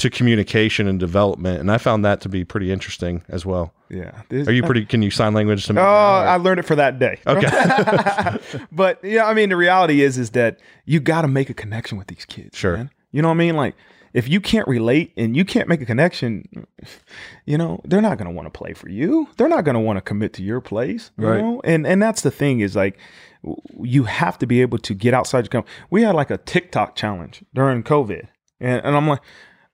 to 0.00 0.10
communication 0.10 0.86
and 0.88 0.98
development, 1.00 1.60
and 1.60 1.70
I 1.70 1.78
found 1.78 2.04
that 2.04 2.20
to 2.22 2.28
be 2.28 2.44
pretty 2.44 2.72
interesting 2.72 3.22
as 3.28 3.46
well. 3.46 3.72
Yeah. 3.88 4.22
This- 4.28 4.46
Are 4.48 4.52
you 4.52 4.62
pretty? 4.62 4.84
Can 4.84 5.02
you 5.02 5.10
sign 5.10 5.32
language 5.34 5.66
to 5.66 5.72
me? 5.74 5.80
Oh, 5.80 5.84
I 5.84 6.36
learned 6.36 6.60
it 6.60 6.64
for 6.66 6.74
that 6.76 6.98
day. 6.98 7.18
Okay. 7.26 7.48
but 8.72 9.02
yeah, 9.04 9.26
I 9.26 9.34
mean, 9.34 9.48
the 9.50 9.56
reality 9.56 10.02
is, 10.02 10.18
is 10.18 10.30
that 10.30 10.58
you 10.84 11.00
got 11.00 11.22
to 11.22 11.28
make 11.28 11.50
a 11.50 11.54
connection 11.54 11.98
with 11.98 12.06
these 12.08 12.24
kids. 12.24 12.56
Sure. 12.56 12.76
man. 12.76 12.90
You 13.12 13.22
know 13.22 13.28
what 13.28 13.34
I 13.34 13.38
mean? 13.38 13.56
Like, 13.56 13.74
if 14.14 14.28
you 14.28 14.40
can't 14.40 14.66
relate 14.68 15.12
and 15.16 15.36
you 15.36 15.44
can't 15.44 15.68
make 15.68 15.80
a 15.80 15.86
connection, 15.86 16.44
you 17.46 17.58
know, 17.58 17.80
they're 17.84 18.00
not 18.00 18.18
going 18.18 18.28
to 18.28 18.34
want 18.34 18.46
to 18.46 18.56
play 18.56 18.72
for 18.72 18.88
you. 18.88 19.28
They're 19.36 19.48
not 19.48 19.64
going 19.64 19.74
to 19.74 19.80
want 19.80 19.96
to 19.98 20.00
commit 20.00 20.32
to 20.34 20.42
your 20.42 20.60
place, 20.60 21.10
You 21.18 21.26
Right. 21.28 21.40
know? 21.40 21.60
And 21.64 21.86
and 21.86 22.00
that's 22.02 22.22
the 22.22 22.30
thing 22.30 22.60
is 22.60 22.74
like, 22.76 22.98
you 23.82 24.04
have 24.04 24.38
to 24.38 24.46
be 24.46 24.60
able 24.62 24.78
to 24.78 24.94
get 24.94 25.14
outside 25.14 25.40
your 25.44 25.48
comfort. 25.48 25.70
We 25.90 26.02
had 26.02 26.14
like 26.14 26.30
a 26.30 26.38
TikTok 26.38 26.94
challenge 26.96 27.42
during 27.54 27.82
COVID, 27.82 28.26
and 28.60 28.84
and 28.84 28.96
I'm 28.96 29.06
like. 29.08 29.20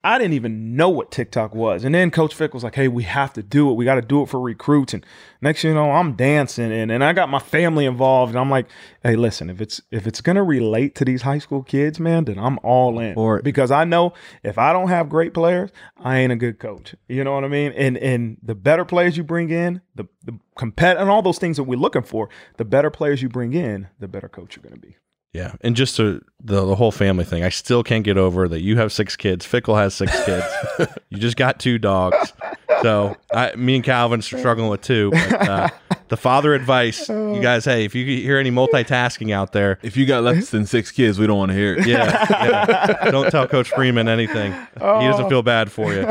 I 0.04 0.18
didn't 0.18 0.34
even 0.34 0.76
know 0.76 0.88
what 0.88 1.10
TikTok 1.10 1.52
was. 1.52 1.82
And 1.82 1.92
then 1.92 2.12
Coach 2.12 2.32
Fick 2.32 2.54
was 2.54 2.62
like, 2.62 2.76
hey, 2.76 2.86
we 2.86 3.02
have 3.02 3.32
to 3.32 3.42
do 3.42 3.68
it. 3.70 3.74
We 3.74 3.84
got 3.84 3.96
to 3.96 4.02
do 4.02 4.22
it 4.22 4.28
for 4.28 4.38
recruits. 4.40 4.94
And 4.94 5.04
next 5.40 5.62
thing 5.62 5.70
you 5.70 5.74
know, 5.74 5.90
I'm 5.90 6.12
dancing 6.12 6.70
and, 6.70 6.92
and 6.92 7.02
I 7.02 7.12
got 7.12 7.28
my 7.28 7.40
family 7.40 7.86
involved. 7.86 8.30
And 8.30 8.38
I'm 8.38 8.48
like, 8.48 8.68
hey, 9.02 9.16
listen, 9.16 9.50
if 9.50 9.60
it's 9.60 9.80
if 9.90 10.06
it's 10.06 10.20
gonna 10.20 10.44
relate 10.44 10.94
to 10.96 11.04
these 11.04 11.22
high 11.22 11.38
school 11.38 11.64
kids, 11.64 11.98
man, 11.98 12.26
then 12.26 12.38
I'm 12.38 12.60
all 12.62 13.00
in. 13.00 13.16
Or- 13.16 13.42
because 13.42 13.72
I 13.72 13.82
know 13.82 14.12
if 14.44 14.58
I 14.58 14.72
don't 14.72 14.88
have 14.88 15.08
great 15.08 15.34
players, 15.34 15.70
I 15.96 16.18
ain't 16.18 16.32
a 16.32 16.36
good 16.36 16.60
coach. 16.60 16.94
You 17.08 17.24
know 17.24 17.34
what 17.34 17.42
I 17.42 17.48
mean? 17.48 17.72
And 17.72 17.98
and 17.98 18.36
the 18.42 18.54
better 18.54 18.84
players 18.84 19.16
you 19.16 19.24
bring 19.24 19.50
in, 19.50 19.80
the 19.96 20.04
the 20.24 20.38
compet 20.56 21.00
and 21.00 21.10
all 21.10 21.22
those 21.22 21.38
things 21.38 21.56
that 21.56 21.64
we're 21.64 21.78
looking 21.80 22.02
for, 22.02 22.28
the 22.58 22.64
better 22.64 22.90
players 22.90 23.22
you 23.22 23.28
bring 23.28 23.54
in, 23.54 23.88
the 23.98 24.06
better 24.06 24.28
coach 24.28 24.54
you're 24.54 24.62
gonna 24.62 24.76
be. 24.80 24.96
Yeah, 25.36 25.52
and 25.60 25.76
just 25.76 25.96
to 25.96 26.24
the 26.42 26.64
the 26.64 26.74
whole 26.74 26.90
family 26.90 27.24
thing, 27.24 27.44
I 27.44 27.50
still 27.50 27.82
can't 27.82 28.04
get 28.04 28.16
over 28.16 28.48
that. 28.48 28.62
You 28.62 28.78
have 28.78 28.90
six 28.90 29.16
kids. 29.16 29.46
Fickell 29.46 29.76
has 29.76 29.94
six 29.94 30.12
kids. 30.24 30.46
you 31.10 31.18
just 31.18 31.36
got 31.36 31.60
two 31.60 31.76
dogs. 31.76 32.32
So 32.80 33.16
I, 33.34 33.54
me 33.54 33.74
and 33.76 33.84
Calvin 33.84 34.20
are 34.20 34.22
struggling 34.22 34.70
with 34.70 34.80
two. 34.80 35.10
But, 35.10 35.48
uh, 35.48 35.68
the 36.08 36.16
father 36.16 36.54
advice, 36.54 37.10
you 37.10 37.40
guys. 37.42 37.66
Hey, 37.66 37.84
if 37.84 37.94
you 37.94 38.06
hear 38.06 38.38
any 38.38 38.50
multitasking 38.50 39.30
out 39.30 39.52
there, 39.52 39.78
if 39.82 39.94
you 39.94 40.06
got 40.06 40.22
less 40.22 40.48
than 40.48 40.64
six 40.64 40.90
kids, 40.90 41.18
we 41.18 41.26
don't 41.26 41.36
want 41.36 41.50
to 41.50 41.54
hear 41.54 41.74
it. 41.74 41.86
yeah, 41.86 42.26
yeah. 42.30 43.04
don't 43.10 43.30
tell 43.30 43.46
Coach 43.46 43.68
Freeman 43.68 44.08
anything. 44.08 44.52
He 44.52 44.78
doesn't 44.80 45.28
feel 45.28 45.42
bad 45.42 45.70
for 45.70 45.92
you. 45.92 46.06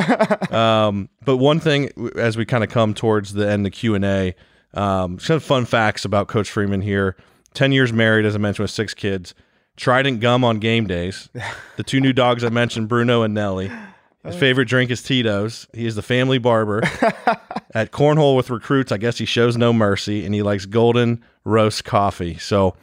Um, 0.55 1.09
but 1.23 1.37
one 1.37 1.59
thing, 1.59 1.89
as 2.15 2.37
we 2.37 2.45
kind 2.45 2.63
of 2.63 2.69
come 2.69 2.93
towards 2.93 3.33
the 3.33 3.49
end 3.49 3.65
of 3.65 3.73
Q 3.73 3.95
and 3.95 4.05
A, 4.05 4.35
um, 4.75 5.17
some 5.17 5.39
fun 5.39 5.65
facts 5.65 6.05
about 6.05 6.27
Coach 6.27 6.51
Freeman 6.51 6.81
here. 6.81 7.15
Ten 7.55 7.71
years 7.71 7.91
married, 7.91 8.25
as 8.25 8.35
I 8.35 8.37
mentioned, 8.37 8.65
with 8.65 8.71
six 8.71 8.93
kids. 8.93 9.33
Trident 9.77 10.19
gum 10.19 10.43
on 10.43 10.59
game 10.59 10.85
days. 10.87 11.27
The 11.75 11.83
two 11.83 11.99
new 11.99 12.13
dogs 12.13 12.43
I 12.43 12.49
mentioned, 12.49 12.87
Bruno 12.87 13.23
and 13.23 13.33
Nelly. 13.33 13.71
His 14.23 14.35
favorite 14.35 14.65
drink 14.67 14.89
is 14.91 15.03
Tito's. 15.03 15.67
He 15.73 15.85
is 15.85 15.95
the 15.95 16.01
family 16.01 16.37
barber. 16.37 16.81
At 17.73 17.91
cornhole 17.91 18.35
with 18.37 18.49
recruits, 18.49 18.91
I 18.91 18.97
guess 18.97 19.17
he 19.17 19.25
shows 19.25 19.57
no 19.57 19.73
mercy, 19.73 20.25
and 20.25 20.33
he 20.33 20.41
likes 20.41 20.65
golden 20.65 21.23
roast 21.43 21.83
coffee. 21.83 22.37
So, 22.37 22.75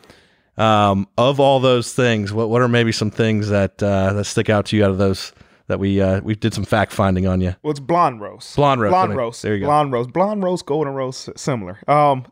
um, 0.59 1.09
of 1.17 1.41
all 1.41 1.61
those 1.61 1.95
things, 1.95 2.33
what 2.33 2.49
what 2.51 2.61
are 2.61 2.69
maybe 2.69 2.93
some 2.93 3.11
things 3.11 3.49
that 3.49 3.83
uh, 3.83 4.13
that 4.13 4.25
stick 4.25 4.51
out 4.51 4.67
to 4.67 4.77
you 4.77 4.85
out 4.85 4.91
of 4.91 4.99
those 4.99 5.33
that 5.69 5.79
we 5.81 6.01
uh, 6.01 6.21
we 6.21 6.35
did 6.35 6.53
some 6.55 6.65
fact 6.65 6.93
finding 6.93 7.27
on 7.27 7.41
you? 7.41 7.55
Well, 7.63 7.71
it's 7.71 7.81
blonde 7.81 8.21
roast. 8.21 8.55
Blonde 8.55 8.81
roast, 8.83 8.91
I 8.93 8.97
Blonde 8.97 9.11
think. 9.11 9.19
roast. 9.19 9.43
There 9.43 9.55
you 9.55 9.61
go. 9.61 9.67
Blonde 9.67 9.93
roast. 9.93 10.13
Blonde 10.13 10.43
roast. 10.45 10.67
Golden 10.67 10.93
roast. 10.95 11.31
Similar. 11.39 11.79
Um, 11.89 12.27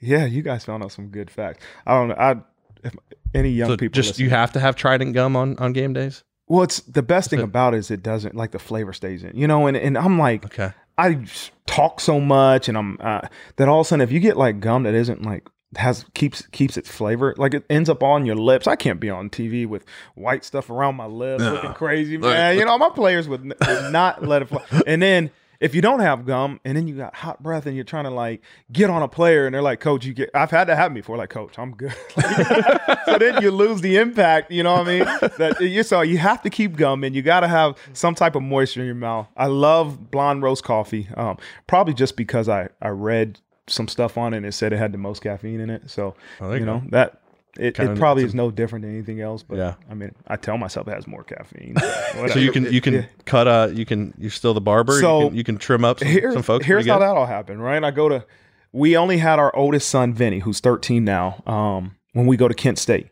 yeah, 0.00 0.24
you 0.26 0.42
guys 0.42 0.64
found 0.64 0.82
out 0.82 0.92
some 0.92 1.08
good 1.08 1.30
facts. 1.30 1.64
I 1.86 1.94
don't 1.94 2.08
know. 2.08 2.14
I 2.18 2.36
if 2.84 2.94
any 3.34 3.50
young 3.50 3.70
So 3.70 3.76
people 3.76 3.94
just 3.94 4.10
listen- 4.10 4.24
you 4.24 4.30
have 4.30 4.52
to 4.52 4.60
have 4.60 4.76
Trident 4.76 5.14
gum 5.14 5.36
on 5.36 5.56
on 5.58 5.72
game 5.72 5.92
days. 5.92 6.22
Well, 6.48 6.62
it's 6.62 6.80
the 6.82 7.02
best 7.02 7.30
thing 7.30 7.40
it. 7.40 7.44
about 7.44 7.74
it 7.74 7.78
is 7.78 7.90
it 7.90 8.02
doesn't 8.02 8.36
like 8.36 8.52
the 8.52 8.58
flavor 8.60 8.92
stays 8.92 9.24
in. 9.24 9.36
You 9.36 9.48
know, 9.48 9.66
and 9.66 9.76
and 9.76 9.98
I'm 9.98 10.18
like, 10.18 10.44
Okay. 10.46 10.70
I 10.98 11.24
talk 11.66 12.00
so 12.00 12.20
much, 12.20 12.68
and 12.68 12.78
I'm 12.78 12.96
uh, 13.00 13.22
that 13.56 13.68
all 13.68 13.80
of 13.80 13.86
a 13.86 13.88
sudden 13.88 14.00
if 14.02 14.12
you 14.12 14.20
get 14.20 14.36
like 14.36 14.60
gum 14.60 14.84
that 14.84 14.94
isn't 14.94 15.22
like 15.24 15.48
has 15.76 16.06
keeps 16.14 16.46
keeps 16.52 16.76
its 16.76 16.88
flavor 16.88 17.34
like 17.36 17.52
it 17.52 17.64
ends 17.68 17.90
up 17.90 18.02
on 18.02 18.24
your 18.24 18.36
lips. 18.36 18.66
I 18.68 18.76
can't 18.76 19.00
be 19.00 19.10
on 19.10 19.28
TV 19.28 19.66
with 19.66 19.84
white 20.14 20.44
stuff 20.44 20.70
around 20.70 20.94
my 20.94 21.06
lips 21.06 21.42
looking 21.42 21.72
crazy, 21.74 22.16
man. 22.16 22.56
you 22.56 22.64
know, 22.64 22.78
my 22.78 22.88
players 22.90 23.28
would, 23.28 23.42
would 23.42 23.92
not 23.92 24.22
let 24.22 24.42
it 24.42 24.48
fly. 24.48 24.62
And 24.86 25.02
then 25.02 25.30
if 25.60 25.74
you 25.74 25.80
don't 25.82 26.00
have 26.00 26.26
gum 26.26 26.60
and 26.64 26.76
then 26.76 26.86
you 26.88 26.96
got 26.96 27.14
hot 27.14 27.42
breath 27.42 27.66
and 27.66 27.74
you're 27.74 27.84
trying 27.84 28.04
to 28.04 28.10
like 28.10 28.42
get 28.72 28.90
on 28.90 29.02
a 29.02 29.08
player 29.08 29.46
and 29.46 29.54
they're 29.54 29.62
like, 29.62 29.80
Coach, 29.80 30.04
you 30.04 30.14
get 30.14 30.30
I've 30.34 30.50
had 30.50 30.68
that 30.68 30.76
happen 30.76 30.94
before, 30.94 31.16
like, 31.16 31.30
Coach, 31.30 31.58
I'm 31.58 31.72
good. 31.72 31.94
so 33.04 33.18
then 33.18 33.42
you 33.42 33.50
lose 33.50 33.80
the 33.80 33.96
impact, 33.96 34.50
you 34.50 34.62
know 34.62 34.72
what 34.72 34.88
I 34.88 34.98
mean? 34.98 35.04
That 35.38 35.56
you 35.60 35.82
so 35.82 36.00
you 36.02 36.18
have 36.18 36.42
to 36.42 36.50
keep 36.50 36.76
gum 36.76 37.04
and 37.04 37.14
you 37.14 37.22
gotta 37.22 37.48
have 37.48 37.76
some 37.92 38.14
type 38.14 38.34
of 38.34 38.42
moisture 38.42 38.80
in 38.80 38.86
your 38.86 38.94
mouth. 38.94 39.28
I 39.36 39.46
love 39.46 40.10
blonde 40.10 40.42
roast 40.42 40.64
coffee. 40.64 41.08
Um, 41.16 41.38
probably 41.66 41.94
just 41.94 42.16
because 42.16 42.48
I, 42.48 42.68
I 42.80 42.88
read 42.88 43.40
some 43.68 43.88
stuff 43.88 44.16
on 44.16 44.32
it 44.32 44.38
and 44.38 44.46
it 44.46 44.52
said 44.52 44.72
it 44.72 44.76
had 44.78 44.92
the 44.92 44.98
most 44.98 45.22
caffeine 45.22 45.60
in 45.60 45.70
it. 45.70 45.90
So 45.90 46.14
Oh, 46.40 46.52
you 46.52 46.60
you 46.60 46.66
know 46.66 46.82
that 46.90 47.20
it, 47.58 47.78
it 47.78 47.98
probably 47.98 48.24
it's 48.24 48.30
is 48.30 48.34
no 48.34 48.50
different 48.50 48.84
than 48.84 48.92
anything 48.94 49.20
else. 49.20 49.42
But 49.42 49.58
Yeah. 49.58 49.74
I 49.90 49.94
mean, 49.94 50.12
I 50.26 50.36
tell 50.36 50.58
myself 50.58 50.88
it 50.88 50.94
has 50.94 51.06
more 51.06 51.24
caffeine. 51.24 51.76
So 52.32 52.38
you 52.38 52.50
can 52.52 52.72
you 52.72 52.80
can 52.80 52.94
Yeah. 52.94 53.04
cut 53.24 53.46
uh 53.46 53.68
you 53.72 53.84
can 53.84 54.14
you're 54.18 54.30
still 54.30 54.54
the 54.54 54.60
barber. 54.60 54.98
So, 55.00 55.20
you, 55.20 55.28
can, 55.28 55.36
you 55.36 55.44
can 55.44 55.58
trim 55.58 55.84
up 55.84 55.98
some, 55.98 56.08
Here- 56.08 56.32
some 56.32 56.42
folks. 56.42 56.64
Here's 56.66 56.86
how 56.86 56.98
that 56.98 57.16
all 57.16 57.26
happened, 57.26 57.62
right? 57.62 57.82
I 57.82 57.90
go 57.90 58.08
to, 58.08 58.24
we 58.72 58.96
only 58.96 59.18
had 59.18 59.38
our 59.38 59.54
oldest 59.54 59.88
son, 59.88 60.12
Vinny, 60.14 60.40
who's 60.40 60.60
13 60.60 61.04
now, 61.04 61.42
um, 61.46 61.96
when 62.12 62.26
we 62.26 62.36
go 62.36 62.48
to 62.48 62.54
Kent 62.54 62.78
State. 62.78 63.08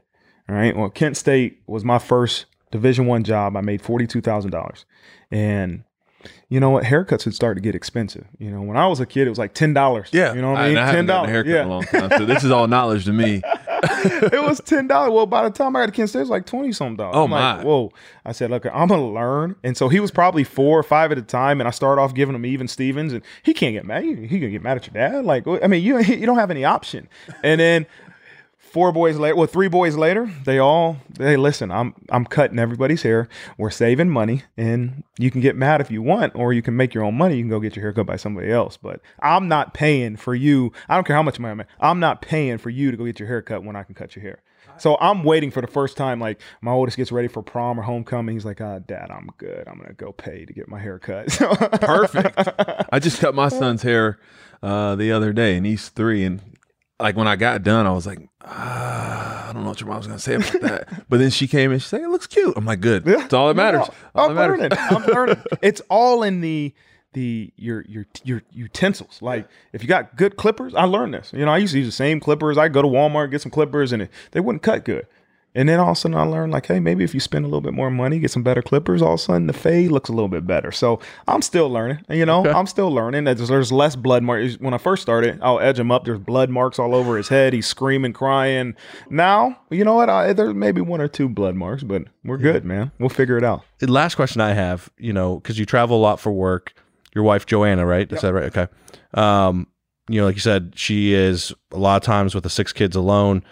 All 0.49 0.55
right. 0.55 0.77
Well, 0.77 0.91
Kent 0.91 1.17
State 1.17 1.63
was 1.67 1.85
my 1.85 1.99
first 1.99 2.47
Division 2.71 3.07
One 3.07 3.25
job. 3.25 3.57
I 3.57 3.61
made 3.61 3.83
$42,000. 3.83 4.85
And 5.31 5.85
you 6.49 6.61
know 6.61 6.71
what? 6.71 6.85
Haircuts 6.85 7.25
had 7.25 7.35
started 7.35 7.57
to 7.57 7.67
get 7.67 7.75
expensive. 7.75 8.27
You 8.39 8.51
know, 8.51 8.63
when 8.63 8.77
I 8.77 8.87
was 8.87 9.01
a 9.01 9.07
kid, 9.07 9.27
it 9.27 9.31
was 9.31 9.39
like 9.39 9.55
$10. 9.55 10.09
Yeah, 10.13 10.35
you 10.35 10.41
know 10.41 10.53
what 10.53 10.61
I 10.61 10.69
mean? 10.69 10.79
I 10.79 10.87
haven't 10.87 11.07
gotten 11.07 11.29
a 11.29 11.33
$10. 11.33 11.33
haircut 11.33 11.53
yeah. 11.53 11.65
long 11.65 11.85
time, 11.85 12.11
so 12.17 12.27
this 12.27 12.45
is 12.45 12.51
all 12.51 12.67
knowledge 12.67 13.05
to 13.07 13.13
me. 13.13 13.43
it 13.91 14.43
was 14.43 14.61
ten 14.61 14.87
dollars. 14.87 15.13
Well, 15.13 15.27
by 15.27 15.43
the 15.43 15.51
time 15.51 15.77
I 15.77 15.81
got 15.81 15.87
to 15.87 15.93
Kent 15.93 16.11
State, 16.11 16.21
it 16.21 16.23
was 16.23 16.31
like 16.31 16.47
twenty 16.47 16.73
something 16.73 16.97
dollars. 16.97 17.17
Oh, 17.17 17.25
I'm 17.25 17.31
like, 17.31 17.59
my. 17.59 17.65
Whoa! 17.65 17.93
I 18.25 18.33
said, 18.33 18.51
look, 18.51 18.67
I'm 18.67 18.89
gonna 18.89 19.07
learn. 19.07 19.57
And 19.63 19.77
so 19.77 19.89
he 19.89 20.01
was 20.01 20.11
probably 20.11 20.45
four 20.45 20.79
or 20.79 20.83
five 20.83 21.13
at 21.13 21.19
a 21.19 21.23
time, 21.23 21.61
and 21.61 21.69
I 21.69 21.71
started 21.71 22.01
off 22.01 22.15
giving 22.15 22.35
him 22.35 22.47
even 22.47 22.69
Stevens, 22.69 23.13
and 23.13 23.23
he 23.43 23.55
can't 23.55 23.75
get 23.75 23.85
mad. 23.85 24.05
He, 24.05 24.15
he 24.27 24.41
can 24.41 24.51
get 24.51 24.63
mad 24.63 24.77
at 24.77 24.87
your 24.87 24.95
dad. 24.95 25.25
Like, 25.25 25.47
I 25.47 25.67
mean, 25.67 25.83
you 25.83 25.99
you 26.01 26.27
don't 26.27 26.39
have 26.39 26.51
any 26.51 26.65
option. 26.65 27.09
And 27.43 27.61
then 27.61 27.87
four 28.75 28.91
boys 28.91 29.17
later, 29.19 29.37
well, 29.37 29.47
three 29.47 29.69
boys 29.69 29.95
later, 29.95 30.29
they 30.45 30.59
all 30.59 30.97
they 31.09 31.37
listen. 31.37 31.71
I'm 31.71 31.95
I'm 32.09 32.27
cutting 32.27 32.59
everybody's 32.59 33.03
hair. 33.03 33.29
We're 33.57 33.71
saving 33.71 34.11
money, 34.11 34.43
and 34.57 35.05
you 35.17 35.31
can 35.31 35.41
get 35.41 35.55
mad 35.55 35.81
if 35.81 35.93
you 35.93 36.03
want, 36.03 36.35
or 36.35 36.53
you 36.53 36.61
can 36.61 36.77
make 36.77 36.93
your 36.93 37.05
own 37.05 37.15
money. 37.15 37.37
You 37.37 37.45
can 37.45 37.51
go 37.51 37.61
get 37.61 37.77
your 37.77 37.85
hair 37.85 37.93
cut 37.93 38.07
by 38.07 38.17
somebody 38.17 38.51
else. 38.51 38.77
But 38.77 39.01
I'm 39.21 39.47
not 39.47 39.75
paying 39.75 40.17
for 40.17 40.35
you. 40.35 40.73
I 40.89 40.97
don't 40.97 41.07
care 41.07 41.15
how 41.15 41.23
much 41.23 41.39
money 41.39 41.63
I'm. 41.63 41.67
I'm 41.79 42.01
not 42.01 42.21
paying 42.21 42.59
for 42.59 42.69
you 42.69 42.91
to 42.91 42.97
go 42.97 43.05
get 43.05 43.21
your 43.21 43.29
hair 43.29 43.43
cut 43.43 43.63
when 43.63 43.77
I 43.77 43.85
can 43.85 43.95
cut 43.95 44.17
your 44.17 44.25
hair. 44.25 44.43
So 44.77 44.97
I'm 45.01 45.23
waiting 45.23 45.53
for 45.53 45.61
the 45.61 45.69
first 45.69 45.97
time, 45.97 46.19
like 46.19 46.41
my 46.61 46.73
oldest 46.73 46.97
gets 46.97 47.13
ready 47.13 47.29
for 47.29 47.45
prom 47.45 47.79
or 47.79 47.83
homecoming. 47.83 48.35
He's 48.35 48.45
like, 48.45 48.61
"Ah, 48.61 48.81
Dad, 48.81 49.09
I'm 49.09 49.31
good. 49.39 49.69
I'm 49.69 49.79
gonna 49.79 49.93
go 49.93 50.11
pay 50.11 50.45
to 50.45 50.53
get 50.53 50.67
my 50.67 50.81
hair 50.81 50.99
cut." 50.99 51.29
Perfect. 51.81 52.49
I 52.91 52.99
just 52.99 53.21
cut 53.21 53.37
my 53.37 53.49
son's 53.51 53.83
hair 53.83 54.19
uh, 54.65 54.97
the 54.97 55.13
other 55.13 55.33
day, 55.33 55.57
and 55.57 55.65
he's 55.65 55.91
three. 55.91 56.25
And 56.25 56.41
like 57.01 57.17
when 57.17 57.27
I 57.27 57.37
got 57.37 57.63
done, 57.63 57.87
I 57.87 57.93
was 57.93 58.07
like, 58.07 58.21
ah, 58.43 59.49
I 59.49 59.53
don't 59.53 59.63
know 59.63 59.71
what 59.71 59.81
your 59.81 59.89
mom's 59.89 60.07
gonna 60.07 60.19
say 60.19 60.35
about 60.35 60.61
that. 60.63 61.05
but 61.09 61.19
then 61.19 61.31
she 61.31 61.47
came 61.47 61.73
and 61.73 61.83
she 61.83 61.89
said, 61.89 62.03
"It 62.03 62.09
looks 62.09 62.27
cute." 62.27 62.55
I'm 62.57 62.65
like, 62.65 62.81
"Good. 62.81 63.05
That's 63.05 63.35
all 63.35 63.49
that 63.49 63.55
matters. 63.55 63.89
No, 63.89 63.95
all 64.15 64.31
I'm 64.31 64.35
that 64.37 64.59
matters." 64.59 64.79
I'm 64.91 65.05
learning. 65.07 65.43
It's 65.63 65.81
all 65.89 66.23
in 66.23 66.41
the 66.41 66.75
the 67.15 67.53
your 67.57 67.85
your 67.89 68.07
your 68.23 68.43
utensils. 68.51 69.23
Like 69.23 69.49
if 69.73 69.83
you 69.83 69.89
got 69.89 70.17
good 70.17 70.37
clippers, 70.37 70.75
I 70.75 70.85
learned 70.85 71.15
this. 71.15 71.33
You 71.33 71.45
know, 71.45 71.53
I 71.53 71.59
used 71.59 71.73
to 71.73 71.79
use 71.79 71.89
the 71.89 71.93
same 71.93 72.21
clippers. 72.21 72.59
I 72.59 72.69
go 72.69 72.83
to 72.83 72.89
Walmart 72.89 73.31
get 73.31 73.41
some 73.41 73.51
clippers, 73.51 73.93
and 73.93 74.03
it, 74.03 74.11
they 74.33 74.41
wouldn't 74.41 74.63
cut 74.63 74.85
good. 74.85 75.07
And 75.57 75.69
then 75.69 75.79
all 75.79 75.91
of 75.91 75.97
a 75.97 76.01
sudden 76.01 76.17
I 76.17 76.25
learned 76.25 76.53
like, 76.53 76.67
hey, 76.67 76.81
maybe 76.81 77.05
if 77.05 77.15
you 77.15 77.21
spend 77.21 77.45
a 77.45 77.49
little 77.49 77.61
bit 77.61 77.75
more 77.75 77.91
money, 77.91 78.19
get 78.19 78.31
some 78.31 78.43
better 78.43 78.63
clippers, 78.63 79.01
all 79.01 79.15
of 79.15 79.21
a 79.21 79.23
sudden 79.23 79.47
the 79.47 79.53
fade 79.53 79.93
looks 79.93 80.09
a 80.09 80.13
little 80.13 80.29
bit 80.29 80.47
better. 80.47 80.73
So 80.73 80.99
I'm 81.29 81.43
still 81.43 81.71
learning. 81.71 82.01
You 82.09 82.27
know, 82.27 82.45
I'm 82.45 82.67
still 82.67 82.91
learning. 82.91 83.25
There's, 83.25 83.49
there's 83.49 83.71
less 83.71 83.95
blood 83.95 84.23
marks. 84.25 84.59
When 84.59 84.75
I 84.75 84.79
first 84.79 85.03
started, 85.03 85.39
I'll 85.43 85.61
edge 85.61 85.79
him 85.79 85.93
up. 85.93 86.05
There's 86.05 86.19
blood 86.19 86.51
marks 86.51 86.79
all 86.79 86.95
over 86.95 87.17
his 87.17 87.29
head. 87.29 87.53
He's 87.53 87.67
screaming, 87.67 88.13
crying. 88.13 88.75
Now, 89.11 89.59
you 89.71 89.85
know 89.85 89.95
what? 89.95 90.11
I, 90.11 90.33
there's 90.33 90.55
maybe 90.55 90.81
one 90.81 91.01
or 91.01 91.09
two 91.09 91.29
blood 91.29 91.55
marks, 91.55 91.85
but 91.85 92.03
we're 92.25 92.39
good, 92.39 92.65
man. 92.65 92.91
We'll 92.99 93.09
figure 93.09 93.39
it 93.39 93.45
out. 93.45 93.63
The 93.79 93.91
last 93.91 94.17
question 94.17 94.41
I 94.41 94.55
have, 94.55 94.91
you 94.99 95.13
know, 95.13 95.37
because 95.37 95.59
you 95.59 95.67
travel 95.67 95.97
a 95.97 96.03
lot 96.03 96.19
for 96.19 96.33
work. 96.33 96.75
Your 97.15 97.23
wife 97.23 97.47
Joanna, 97.47 97.87
right? 97.87 98.13
Is 98.13 98.23
that 98.23 98.35
right? 98.35 98.57
Okay. 98.57 98.67
Um, 99.15 99.69
you 100.09 100.21
know, 100.21 100.27
like 100.27 100.35
you 100.35 100.41
said, 100.41 100.73
she 100.75 101.15
is 101.15 101.53
a 101.71 101.79
lot 101.79 101.97
of 101.97 102.03
times 102.03 102.35
with 102.35 102.43
the 102.43 102.51
six 102.51 102.73
kids 102.73 102.97
alone. 102.97 103.45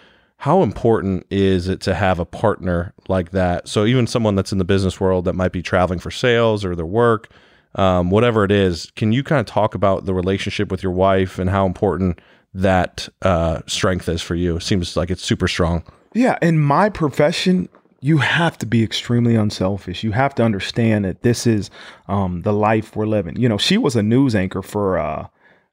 How 0.43 0.61
important 0.61 1.25
is 1.29 1.69
it 1.69 1.79
to 1.83 1.95
have 1.95 2.19
a 2.19 2.25
partner 2.25 2.93
like 3.07 3.31
that? 3.31 3.69
So 3.69 3.85
even 3.85 4.05
someone 4.07 4.35
that's 4.35 4.51
in 4.51 4.57
the 4.57 4.65
business 4.65 4.99
world 4.99 5.23
that 5.23 5.35
might 5.35 5.53
be 5.53 5.61
traveling 5.61 5.99
for 5.99 6.11
sales 6.11 6.65
or 6.65 6.75
their 6.75 6.85
work, 6.85 7.31
um, 7.75 8.09
whatever 8.09 8.43
it 8.43 8.51
is, 8.51 8.91
can 8.97 9.13
you 9.13 9.23
kind 9.23 9.39
of 9.39 9.45
talk 9.45 9.73
about 9.73 10.03
the 10.03 10.13
relationship 10.13 10.69
with 10.69 10.83
your 10.83 10.91
wife 10.91 11.39
and 11.39 11.49
how 11.49 11.65
important 11.65 12.19
that 12.53 13.07
uh, 13.21 13.61
strength 13.67 14.09
is 14.09 14.21
for 14.21 14.35
you? 14.35 14.57
It 14.57 14.63
seems 14.63 14.97
like 14.97 15.09
it's 15.09 15.23
super 15.23 15.47
strong. 15.47 15.81
Yeah, 16.13 16.37
in 16.41 16.59
my 16.59 16.89
profession, 16.89 17.69
you 18.01 18.17
have 18.17 18.57
to 18.57 18.65
be 18.65 18.83
extremely 18.83 19.35
unselfish. 19.35 20.03
You 20.03 20.11
have 20.11 20.35
to 20.35 20.43
understand 20.43 21.05
that 21.05 21.21
this 21.21 21.47
is 21.47 21.69
um, 22.09 22.41
the 22.41 22.51
life 22.51 22.97
we're 22.97 23.05
living. 23.05 23.37
You 23.37 23.47
know, 23.47 23.57
she 23.57 23.77
was 23.77 23.95
a 23.95 24.03
news 24.03 24.35
anchor 24.35 24.61
for 24.61 24.97
uh, 24.97 25.27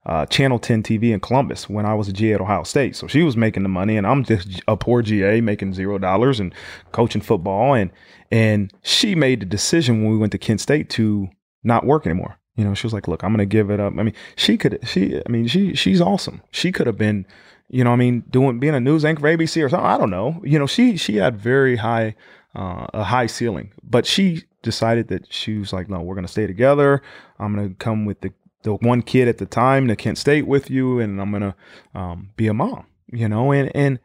uh, 0.07 0.27
Channel 0.27 0.59
10 0.59 0.83
TV 0.83 1.13
in 1.13 1.21
Columbus 1.21 1.69
when 1.69 1.85
I 1.85 1.95
was 1.95 2.09
a 2.09 2.13
GA 2.13 2.35
at 2.35 2.41
Ohio 2.41 2.63
State. 2.63 2.97
So 2.97 3.07
she 3.07 3.23
was 3.23 3.37
making 3.37 3.63
the 3.63 3.69
money, 3.69 3.97
and 3.97 4.07
I'm 4.07 4.25
just 4.25 4.63
a 4.67 4.77
poor 4.77 5.03
GA 5.03 5.41
making 5.41 5.75
zero 5.75 5.99
dollars 5.99 6.41
and 6.41 6.55
coaching 6.93 7.21
football. 7.21 7.75
And 7.75 7.91
and 8.31 8.73
she 8.83 9.15
made 9.15 9.41
the 9.41 9.47
decision 9.47 10.03
when 10.03 10.13
we 10.13 10.19
went 10.19 10.33
to 10.33 10.39
Kent 10.39 10.61
State 10.61 10.89
to 10.91 11.29
not 11.63 11.85
work 11.85 12.07
anymore. 12.07 12.39
You 12.57 12.65
know, 12.65 12.75
she 12.75 12.87
was 12.87 12.93
like, 12.93 13.09
"Look, 13.09 13.23
I'm 13.23 13.31
going 13.31 13.39
to 13.39 13.47
give 13.47 13.71
it 13.71 13.81
up." 13.81 13.93
I 13.99 14.03
mean, 14.03 14.15
she 14.37 14.57
could. 14.57 14.79
She, 14.85 15.21
I 15.25 15.29
mean, 15.31 15.47
she 15.47 15.75
she's 15.75 16.01
awesome. 16.01 16.43
She 16.51 16.73
could 16.73 16.87
have 16.87 16.99
been 16.99 17.27
you 17.71 17.85
know, 17.85 17.93
I 17.93 17.97
mean, 17.97 18.25
doing 18.31 18.59
being 18.59 18.75
a 18.75 18.81
news 18.81 19.05
anchor 19.05 19.23
ABC 19.23 19.65
or 19.65 19.69
something. 19.69 19.87
I 19.87 19.97
don't 19.97 20.11
know. 20.11 20.41
You 20.45 20.59
know, 20.59 20.67
she 20.67 20.97
she 20.97 21.17
had 21.17 21.37
very 21.37 21.77
high 21.77 22.17
uh, 22.55 22.87
a 22.93 23.05
high 23.05 23.27
ceiling, 23.27 23.73
but 23.83 24.07
she 24.07 24.45
decided 24.63 25.09
that 25.09 25.33
she 25.33 25.57
was 25.57 25.73
like, 25.73 25.89
no, 25.89 26.01
we're 26.01 26.17
gonna 26.17 26.29
stay 26.29 26.47
together. 26.47 27.01
I'm 27.39 27.55
gonna 27.55 27.71
come 27.79 28.05
with 28.05 28.21
the 28.21 28.33
the 28.63 28.75
one 28.75 29.03
kid 29.03 29.29
at 29.29 29.39
the 29.39 29.47
time 29.47 29.89
to 29.89 29.97
Kent 29.97 30.19
State 30.19 30.47
with 30.47 30.71
you, 30.71 30.99
and 30.99 31.21
I'm 31.21 31.33
gonna 31.33 31.55
um, 31.95 32.31
be 32.37 32.47
a 32.47 32.55
mom. 32.55 32.87
You 33.13 33.29
know, 33.29 33.53
and 33.53 33.71
and 33.75 33.99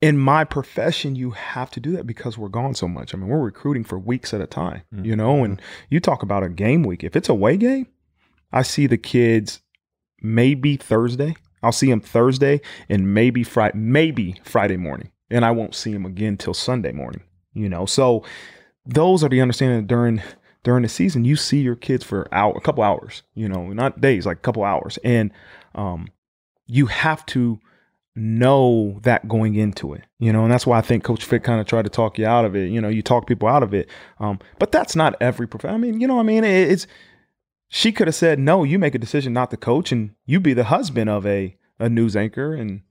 in 0.00 0.18
my 0.18 0.44
profession, 0.44 1.14
you 1.14 1.30
have 1.30 1.70
to 1.70 1.80
do 1.80 1.92
that 1.92 2.06
because 2.06 2.36
we're 2.36 2.48
gone 2.48 2.74
so 2.74 2.88
much. 2.88 3.14
I 3.14 3.18
mean, 3.18 3.28
we're 3.28 3.38
recruiting 3.38 3.84
for 3.84 3.98
weeks 3.98 4.34
at 4.34 4.40
a 4.40 4.46
time. 4.46 4.82
Mm-hmm. 4.94 5.04
You 5.04 5.16
know, 5.16 5.44
and 5.44 5.60
you 5.90 6.00
talk 6.00 6.22
about 6.22 6.42
a 6.42 6.48
game 6.48 6.82
week. 6.82 7.04
If 7.04 7.16
it's 7.16 7.28
a 7.28 7.32
away 7.32 7.56
game, 7.56 7.86
I 8.52 8.62
see 8.62 8.86
the 8.86 8.98
kids 8.98 9.60
maybe 10.20 10.76
Thursday. 10.76 11.36
I'll 11.62 11.72
see 11.72 11.88
them 11.88 12.00
Thursday 12.00 12.60
and 12.88 13.14
maybe 13.14 13.44
Friday, 13.44 13.78
maybe 13.78 14.40
Friday 14.42 14.76
morning, 14.76 15.12
and 15.30 15.44
I 15.44 15.52
won't 15.52 15.74
see 15.74 15.92
them 15.92 16.04
again 16.04 16.36
till 16.36 16.54
Sunday 16.54 16.92
morning. 16.92 17.22
You 17.54 17.68
know, 17.68 17.86
so 17.86 18.24
those 18.84 19.22
are 19.22 19.28
the 19.28 19.40
understanding 19.40 19.86
during 19.86 20.20
during 20.64 20.82
the 20.82 20.88
season 20.88 21.24
you 21.24 21.36
see 21.36 21.60
your 21.60 21.76
kids 21.76 22.04
for 22.04 22.28
hour, 22.32 22.54
a 22.56 22.60
couple 22.60 22.82
hours. 22.82 23.22
You 23.34 23.48
know, 23.48 23.72
not 23.72 24.00
days, 24.00 24.26
like 24.26 24.38
a 24.38 24.40
couple 24.40 24.64
hours, 24.64 24.98
and 25.04 25.32
um, 25.74 26.08
you 26.66 26.86
have 26.86 27.24
to 27.26 27.58
know 28.14 29.00
that 29.02 29.26
going 29.26 29.54
into 29.54 29.94
it. 29.94 30.04
You 30.18 30.32
know, 30.32 30.42
and 30.42 30.52
that's 30.52 30.66
why 30.66 30.78
I 30.78 30.82
think 30.82 31.04
Coach 31.04 31.24
Fick 31.24 31.44
kind 31.44 31.60
of 31.60 31.66
tried 31.66 31.84
to 31.84 31.90
talk 31.90 32.18
you 32.18 32.26
out 32.26 32.44
of 32.44 32.54
it. 32.54 32.70
You 32.70 32.80
know, 32.80 32.88
you 32.88 33.02
talk 33.02 33.26
people 33.26 33.48
out 33.48 33.62
of 33.62 33.74
it, 33.74 33.88
um, 34.20 34.38
but 34.58 34.72
that's 34.72 34.94
not 34.94 35.16
every 35.20 35.46
profession. 35.46 35.74
I 35.74 35.78
mean, 35.78 36.00
you 36.00 36.06
know, 36.06 36.20
I 36.20 36.22
mean, 36.22 36.44
it, 36.44 36.70
it's 36.70 36.86
she 37.74 37.90
could 37.90 38.06
have 38.06 38.14
said, 38.14 38.38
no, 38.38 38.64
you 38.64 38.78
make 38.78 38.94
a 38.94 38.98
decision 38.98 39.32
not 39.32 39.50
to 39.50 39.56
coach 39.56 39.92
and 39.92 40.10
you 40.26 40.40
be 40.40 40.52
the 40.52 40.64
husband 40.64 41.08
of 41.08 41.26
a, 41.26 41.56
a 41.78 41.88
news 41.88 42.14
anchor. 42.14 42.52
And 42.52 42.82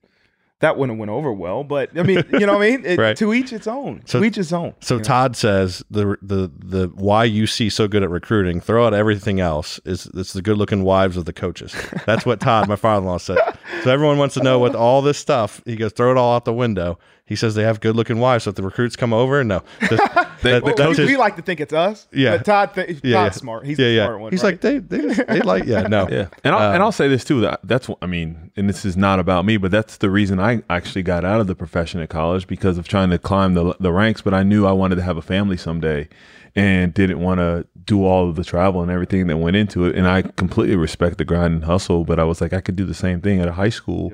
that 0.62 0.78
wouldn't 0.78 0.96
have 0.96 0.98
went 1.00 1.10
over 1.10 1.32
well. 1.32 1.62
But 1.64 1.96
I 1.98 2.02
mean, 2.02 2.24
you 2.32 2.46
know 2.46 2.56
what 2.56 2.62
I 2.66 2.70
mean? 2.70 2.82
It, 2.92 2.98
Right. 2.98 3.16
To 3.18 3.34
each 3.34 3.52
its 3.52 3.66
own. 3.66 4.02
So- 4.06 4.20
to 4.20 4.24
each 4.24 4.38
its 4.38 4.52
own. 4.52 4.74
So 4.80 4.94
you 4.94 4.98
know? 5.00 5.04
Todd 5.04 5.36
says 5.36 5.84
the 5.90 6.16
the 6.22 6.50
the 6.58 6.90
why 6.94 7.24
you 7.24 7.46
see 7.46 7.68
so 7.68 7.86
good 7.86 8.02
at 8.02 8.10
recruiting, 8.10 8.60
throw 8.60 8.86
out 8.86 8.94
everything 8.94 9.38
else 9.40 9.78
is 9.84 10.06
it's 10.14 10.32
the 10.32 10.42
good 10.42 10.56
looking 10.56 10.82
wives 10.82 11.16
of 11.16 11.24
the 11.26 11.32
coaches. 11.32 11.74
That's 12.06 12.24
what 12.24 12.40
Todd, 12.40 12.68
my 12.68 12.76
father 12.76 13.02
in 13.02 13.06
law, 13.06 13.18
said. 13.18 13.38
So 13.84 13.90
everyone 13.90 14.18
wants 14.18 14.34
to 14.34 14.42
know 14.42 14.58
what 14.58 14.74
all 14.74 15.02
this 15.02 15.18
stuff. 15.18 15.60
He 15.64 15.76
goes 15.76 15.92
throw 15.92 16.10
it 16.12 16.16
all 16.16 16.34
out 16.34 16.44
the 16.44 16.52
window. 16.52 16.98
He 17.24 17.36
says 17.36 17.54
they 17.54 17.62
have 17.62 17.80
good 17.80 17.94
looking 17.96 18.18
wives. 18.18 18.44
So 18.44 18.50
if 18.50 18.56
the 18.56 18.62
recruits 18.62 18.96
come 18.96 19.12
over, 19.12 19.42
no, 19.44 19.62
Just- 19.80 20.02
that, 20.42 20.62
well, 20.64 20.74
we, 20.90 20.96
his- 20.96 21.06
we 21.06 21.16
like 21.16 21.36
to 21.36 21.42
think 21.42 21.60
it's 21.60 21.72
us. 21.72 22.08
Yeah. 22.12 22.36
But 22.36 22.44
Todd, 22.44 22.74
th- 22.74 23.00
yeah, 23.02 23.14
Todd's 23.22 23.36
yeah. 23.36 23.40
smart. 23.40 23.64
He's 23.64 23.78
yeah, 23.78 23.86
a 23.86 23.90
yeah. 23.90 24.04
smart 24.06 24.20
one. 24.20 24.32
He's 24.32 24.42
right? 24.42 24.50
like 24.50 24.60
they 24.60 24.78
they 24.78 24.98
just, 25.02 25.26
they 25.28 25.40
like 25.40 25.64
yeah 25.64 25.82
no 25.82 26.08
Yeah, 26.10 26.28
and 26.44 26.54
I'll, 26.54 26.72
and 26.72 26.82
I'll 26.82 26.88
um, 26.88 26.92
say 26.92 27.08
this 27.08 27.24
too. 27.24 27.40
That 27.40 27.60
that's 27.62 27.88
what 27.88 27.98
I 28.02 28.06
mean, 28.06 28.50
and 28.56 28.68
this 28.68 28.84
is 28.84 28.96
not 28.96 29.20
about 29.20 29.44
me, 29.44 29.56
but 29.56 29.70
that's 29.70 29.98
the 29.98 30.10
reason 30.10 30.40
I 30.40 30.62
actually 30.68 31.04
got 31.04 31.24
out 31.24 31.40
of 31.40 31.46
the 31.46 31.54
profession 31.54 32.00
at 32.00 32.08
college 32.08 32.46
because 32.46 32.76
of 32.76 32.88
trying 32.88 33.10
to 33.10 33.18
climb 33.18 33.54
the 33.54 33.76
the 33.78 33.92
ranks. 33.92 34.20
But 34.20 34.34
I 34.34 34.42
knew 34.42 34.66
I 34.66 34.72
wanted 34.72 34.96
to 34.96 35.02
have 35.02 35.16
a 35.16 35.22
family 35.22 35.56
someday, 35.56 36.08
and 36.54 36.92
didn't 36.92 37.20
want 37.20 37.38
to 37.38 37.66
do 37.84 38.04
all 38.04 38.28
of 38.28 38.36
the 38.36 38.44
travel 38.44 38.82
and 38.82 38.90
everything 38.90 39.26
that 39.26 39.36
went 39.38 39.56
into 39.56 39.84
it. 39.86 39.96
And 39.96 40.06
I 40.06 40.22
completely 40.22 40.76
respect 40.76 41.18
the 41.18 41.24
grind 41.24 41.54
and 41.54 41.64
hustle, 41.64 42.04
but 42.04 42.18
I 42.18 42.24
was 42.24 42.40
like, 42.40 42.52
I 42.52 42.60
could 42.60 42.76
do 42.76 42.84
the 42.84 42.94
same 42.94 43.20
thing 43.20 43.40
at 43.40 43.48
a 43.48 43.52
high 43.52 43.70
school, 43.70 44.12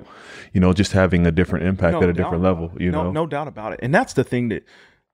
you 0.53 0.61
know, 0.61 0.73
just 0.73 0.93
having 0.93 1.27
a 1.27 1.33
different 1.33 1.67
impact 1.67 1.95
No 1.95 2.03
at 2.03 2.09
a 2.09 2.13
different 2.13 2.43
level. 2.43 2.73
You 2.79 2.91
no, 2.91 3.05
know, 3.05 3.13
no 3.13 3.27
doubt 3.27 3.49
about 3.49 3.73
it. 3.73 3.81
And 3.83 3.95
that's 3.95 4.13
the 4.13 4.25
thing 4.25 4.49
that 4.49 4.65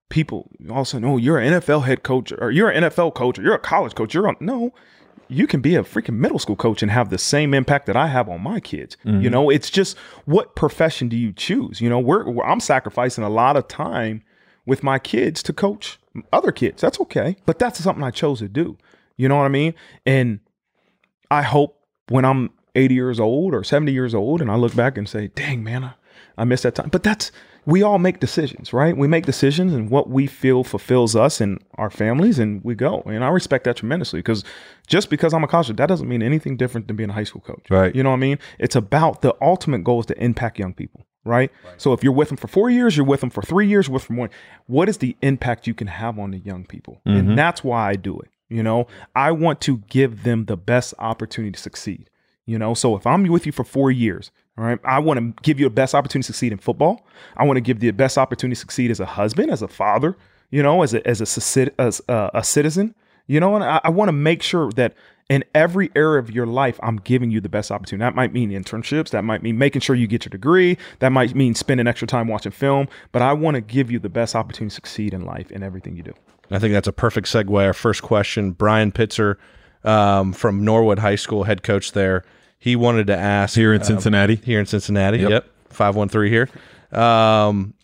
people 0.09 0.51
also 0.71 0.99
oh, 0.99 1.01
know. 1.01 1.17
You're 1.17 1.39
an 1.39 1.53
NFL 1.55 1.85
head 1.85 2.03
coach, 2.03 2.33
or 2.33 2.51
you're 2.51 2.71
an 2.71 2.85
NFL 2.85 3.15
coach, 3.15 3.39
or 3.39 3.43
you're 3.43 3.55
a 3.55 3.59
college 3.59 3.95
coach. 3.95 4.15
You're 4.15 4.29
on 4.29 4.37
no. 4.41 4.73
You 5.29 5.47
can 5.47 5.61
be 5.61 5.75
a 5.75 5.83
freaking 5.83 6.17
middle 6.17 6.39
school 6.39 6.55
coach 6.55 6.83
and 6.83 6.91
have 6.91 7.09
the 7.09 7.19
same 7.19 7.55
impact 7.55 7.87
that 7.87 7.97
I 7.97 8.09
have 8.09 8.29
on 8.29 8.43
my 8.43 8.61
kids. 8.61 8.97
You 9.05 9.13
mm-hmm. 9.13 9.29
know, 9.31 9.51
it's 9.51 9.71
just 9.71 9.97
what 10.27 10.55
profession 10.55 11.09
do 11.09 11.17
you 11.17 11.33
choose? 11.33 11.81
You 11.81 11.89
know, 11.89 11.99
we're, 11.99 12.29
we're 12.29 12.45
I'm 12.45 12.61
sacrificing 12.61 13.25
a 13.25 13.31
lot 13.31 13.57
of 13.57 13.67
time 13.67 14.23
with 14.67 14.83
my 14.83 14.99
kids 14.99 15.43
to 15.45 15.53
coach 15.55 15.99
other 16.33 16.53
kids. 16.53 16.83
That's 16.83 17.01
okay, 17.01 17.37
but 17.47 17.59
that's 17.59 17.79
something 17.79 18.05
I 18.05 18.11
chose 18.11 18.41
to 18.41 18.49
do. 18.49 18.77
You 19.17 19.29
know 19.29 19.37
what 19.37 19.45
I 19.45 19.49
mean? 19.49 19.75
And 20.05 20.41
I 21.31 21.43
hope 21.43 21.81
when 22.09 22.25
I'm 22.25 22.51
80 22.75 22.95
years 22.95 23.21
old 23.21 23.55
or 23.55 23.65
70 23.65 23.93
years 23.93 24.15
old 24.15 24.41
and 24.41 24.51
I 24.51 24.57
look 24.57 24.75
back 24.75 24.99
and 24.99 25.09
say, 25.09 25.29
dang, 25.29 25.63
man, 25.63 25.85
I, 25.85 25.95
I 26.37 26.45
missed 26.45 26.65
that 26.65 26.75
time. 26.75 26.89
But 26.91 27.03
that's, 27.03 27.31
we 27.67 27.83
all 27.83 27.99
make 27.99 28.21
decisions, 28.21 28.73
right? 28.73 28.97
We 28.97 29.09
make 29.09 29.25
decisions 29.27 29.73
and 29.73 29.91
what 29.91 30.11
we 30.11 30.27
feel 30.27 30.65
fulfills 30.65 31.17
us 31.17 31.41
and 31.41 31.63
our 31.77 31.91
families 31.91 32.39
and 32.39 32.63
we 32.63 32.75
go. 32.75 33.03
And 33.07 33.25
I 33.25 33.29
respect 33.29 33.65
that 33.65 33.77
tremendously 33.77 34.19
because 34.19 34.45
just 34.87 35.09
because 35.09 35.33
I'm 35.33 35.45
a 35.45 35.49
coach, 35.49 35.69
that 35.69 35.87
doesn't 35.87 36.09
mean 36.09 36.23
anything 36.23 36.57
different 36.57 36.89
than 36.89 36.97
being 36.97 37.11
a 37.11 37.15
high 37.15 37.25
school 37.25 37.41
coach. 37.41 37.67
Right. 37.71 37.95
You 37.95 38.03
know 38.03 38.11
what 38.11 38.17
I 38.17 38.21
mean? 38.21 38.39
It's 38.59 38.77
about 38.77 39.23
the 39.23 39.35
ultimate 39.41 39.85
goal 39.85 40.01
is 40.01 40.07
to 40.07 40.23
impact 40.23 40.59
young 40.59 40.75
people. 40.75 41.07
Right? 41.27 41.51
So 41.79 41.95
if 41.95 42.05
you're 42.05 42.13
with 42.13 42.29
them 42.29 42.37
for 42.37 42.49
four 42.49 42.69
years, 42.69 42.99
you're 42.99 43.07
with 43.07 43.21
them 43.21 43.31
for 43.31 43.41
three 43.41 43.67
years, 43.67 43.89
with 43.89 44.07
them 44.07 44.17
for 44.17 44.21
one. 44.21 44.31
What 44.67 44.91
is 44.91 44.99
the 44.99 45.17
impact 45.23 45.67
you 45.67 45.73
can 45.73 45.87
have 45.87 46.19
on 46.19 46.33
the 46.33 46.39
young 46.39 46.67
people? 46.67 47.01
And 47.07 47.29
mm-hmm. 47.29 47.35
that's 47.35 47.65
why 47.65 47.89
I 47.89 47.95
do 47.95 48.19
it. 48.21 48.29
You 48.51 48.63
know, 48.63 48.89
I 49.17 49.33
want 49.33 49.63
to 49.63 49.79
give 49.89 50.23
them 50.23 50.45
the 50.45 50.57
best 50.59 50.93
opportunity 50.99 51.53
to 51.53 51.59
succeed. 51.59 52.11
You 52.47 52.59
know, 52.59 52.75
so 52.75 52.95
if 52.95 53.07
I'm 53.07 53.25
with 53.25 53.47
you 53.47 53.53
for 53.53 53.65
four 53.65 53.91
years, 53.91 54.31
all 54.59 54.65
right, 54.65 54.79
I 54.85 54.99
want 54.99 55.19
to 55.19 55.43
give 55.43 55.59
you 55.59 55.67
the 55.67 55.75
best 55.75 55.95
opportunity 55.95 56.25
to 56.25 56.27
succeed 56.27 56.53
in 56.53 56.59
football. 56.59 57.07
I 57.37 57.45
want 57.45 57.57
to 57.57 57.63
give 57.63 57.83
you 57.83 57.91
the 57.91 57.97
best 57.97 58.19
opportunity 58.19 58.55
to 58.55 58.61
succeed 58.61 58.91
as 58.91 59.01
a 59.01 59.07
husband, 59.07 59.51
as 59.51 59.63
a 59.63 59.69
father, 59.69 60.17
you 60.51 60.63
know, 60.63 60.83
as 60.83 60.95
a 60.95 61.07
as 61.07 61.21
a 61.21 61.81
as 61.81 62.03
a, 62.09 62.31
a 62.35 62.45
citizen. 62.45 62.95
You 63.27 63.41
know, 63.41 63.55
and 63.55 63.65
I, 63.65 63.81
I 63.85 63.89
want 63.89 64.09
to 64.09 64.13
make 64.13 64.43
sure 64.43 64.71
that 64.73 64.95
in 65.31 65.43
every 65.55 65.91
area 65.97 66.21
of 66.21 66.31
your 66.31 66.47
life, 66.47 66.79
I'm 66.83 66.99
giving 66.99 67.31
you 67.31 67.41
the 67.41 67.49
best 67.49 67.71
opportunity. 67.71 68.05
That 68.05 68.15
might 68.15 68.35
mean 68.35 68.51
internships. 68.51 69.11
That 69.11 69.25
might 69.25 69.43
mean 69.43 69.57
making 69.57 69.81
sure 69.81 69.97
you 69.97 70.07
get 70.07 70.27
your 70.27 70.31
degree. 70.31 70.77
That 70.99 71.11
might 71.11 71.35
mean 71.35 71.55
spending 71.55 71.87
extra 71.87 72.07
time 72.07 72.29
watching 72.29 72.53
film. 72.53 72.89
But 73.13 73.23
I 73.23 73.33
want 73.33 73.55
to 73.55 73.63
give 73.63 73.91
you 73.91 73.99
the 73.99 74.11
best 74.11 74.35
opportunity 74.37 74.71
to 74.71 74.75
succeed 74.75 75.15
in 75.15 75.25
life 75.25 75.51
in 75.51 75.63
everything 75.63 75.97
you 75.97 76.03
do. 76.03 76.13
I 76.51 76.59
think 76.59 76.75
that's 76.75 76.89
a 76.89 76.93
perfect 76.93 77.27
segue. 77.29 77.51
Our 77.51 77.73
first 77.73 78.03
question, 78.03 78.53
Brian 78.53 78.93
Pitzer 78.93 79.37
um, 79.85 80.33
from 80.33 80.65
Norwood 80.65 80.99
High 80.99 81.17
School, 81.17 81.45
head 81.45 81.63
coach 81.63 81.93
there. 81.93 82.25
He 82.59 82.77
wanted 82.77 83.07
to 83.09 83.17
ask 83.17 83.55
here 83.55 83.75
in 83.75 83.83
Cincinnati. 83.85 84.37
here 84.37 84.59
in 84.59 84.67
Cincinnati. 84.67 85.19
Yep. 85.19 85.31
Yep, 85.31 85.51
five 85.69 85.97
one 85.97 86.09
three 86.09 86.31
here. 86.31 86.49
Um, 86.93 87.75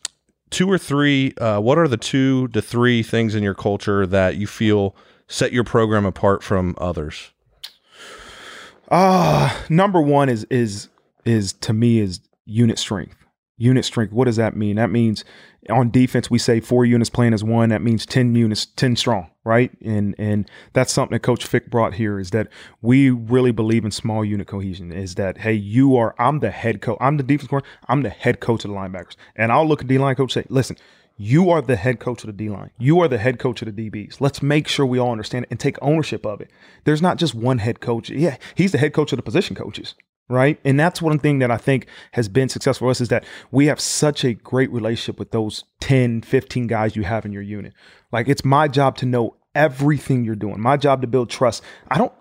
two 0.51 0.71
or 0.71 0.79
three. 0.79 1.35
Uh, 1.37 1.61
what 1.61 1.77
are 1.79 1.89
the 1.89 1.97
two 1.99 2.49
to 2.49 2.63
three 2.63 3.03
things 3.03 3.35
in 3.35 3.43
your 3.43 3.55
culture 3.55 4.07
that 4.07 4.37
you 4.37 4.47
feel 4.47 4.97
set 5.29 5.53
your 5.53 5.65
program 5.65 6.07
apart 6.07 6.43
from 6.43 6.75
others? 6.79 7.31
Uh 8.89 9.55
number 9.69 10.01
one 10.01 10.29
is 10.29 10.45
is 10.51 10.89
is 11.25 11.53
to 11.53 11.73
me 11.73 12.01
is 12.01 12.21
unit 12.45 12.79
strength. 12.79 13.20
Unit 13.61 13.85
strength. 13.85 14.11
What 14.11 14.25
does 14.25 14.37
that 14.37 14.57
mean? 14.57 14.77
That 14.77 14.91
means 14.91 15.23
on 15.69 15.91
defense 15.91 16.31
we 16.31 16.39
say 16.39 16.61
four 16.61 16.87
units 16.87 17.11
playing 17.11 17.35
as 17.35 17.45
one. 17.45 17.69
That 17.69 17.83
means 17.83 18.07
ten 18.07 18.35
units, 18.35 18.65
ten 18.65 18.97
strong, 18.97 19.31
right? 19.45 19.71
And 19.85 20.15
and 20.19 20.51
that's 20.73 20.91
something 20.91 21.15
that 21.15 21.21
Coach 21.21 21.45
Fick 21.45 21.71
brought 21.71 21.93
here 21.93 22.19
is 22.19 22.31
that 22.31 22.49
we 22.81 23.11
really 23.11 23.53
believe 23.53 23.85
in 23.85 23.91
small 23.91 24.25
unit 24.25 24.47
cohesion. 24.47 24.91
Is 24.91 25.17
that 25.17 25.39
hey, 25.39 25.53
you 25.53 25.95
are 25.97 26.15
I'm 26.19 26.41
the 26.41 26.51
head 26.51 26.81
coach. 26.81 26.97
I'm 27.03 27.19
the 27.19 27.23
defense 27.23 27.51
coordinator. 27.51 27.79
I'm 27.87 28.03
the 28.03 28.09
head 28.09 28.41
coach 28.41 28.65
of 28.65 28.71
the 28.71 28.77
linebackers, 28.77 29.17
and 29.37 29.53
I'll 29.53 29.69
look 29.69 29.83
at 29.83 29.89
D 29.89 29.99
line 29.99 30.15
coach 30.15 30.33
say, 30.33 30.47
listen. 30.49 30.77
You 31.23 31.51
are 31.51 31.61
the 31.61 31.77
head 31.77 32.01
coach 32.01 32.25
of 32.25 32.29
the 32.29 32.33
D 32.33 32.49
line. 32.49 32.71
You 32.79 33.01
are 33.01 33.09
the 33.09 33.19
head 33.19 33.39
coach 33.39 33.61
of 33.61 33.77
the 33.77 33.91
DBs. 33.91 34.23
Let's 34.23 34.41
make 34.41 34.67
sure 34.67 34.87
we 34.87 34.99
all 34.99 35.13
understand 35.13 35.45
it 35.45 35.51
and 35.51 35.61
take 35.61 35.77
ownership 35.83 36.25
of 36.25 36.41
it. 36.41 36.51
There's 36.85 37.03
not 37.03 37.19
just 37.19 37.35
one 37.35 37.59
head 37.59 37.81
coach. 37.81 38.09
Yeah, 38.09 38.39
he's 38.55 38.73
the 38.73 38.79
head 38.79 38.95
coach 38.95 39.13
of 39.13 39.19
the 39.19 39.23
position 39.23 39.55
coaches 39.55 39.95
right? 40.31 40.61
And 40.65 40.79
that's 40.79 41.03
one 41.03 41.19
thing 41.19 41.41
that 41.41 41.51
I 41.51 41.57
think 41.57 41.87
has 42.13 42.29
been 42.29 42.49
successful 42.49 42.87
for 42.87 42.91
us 42.91 43.01
is 43.01 43.09
that 43.09 43.25
we 43.51 43.67
have 43.67 43.81
such 43.81 44.25
a 44.25 44.33
great 44.33 44.71
relationship 44.71 45.19
with 45.19 45.33
those 45.33 45.65
10, 45.81 46.23
15 46.23 46.67
guys 46.69 46.97
you 46.97 47.03
have 47.03 47.27
in 47.27 47.33
your 47.33 47.43
unit. 47.43 47.75
Like 48.13 48.29
it's 48.29 48.45
my 48.45 48.69
job 48.69 48.97
to 48.99 49.07
know 49.07 49.37
everything 49.55 50.25
you're 50.25 50.37
doing. 50.37 50.61
My 50.61 50.77
job 50.77 51.01
to 51.03 51.09
build 51.09 51.31
trust. 51.31 51.63
I 51.91 51.99
don't 51.99 52.13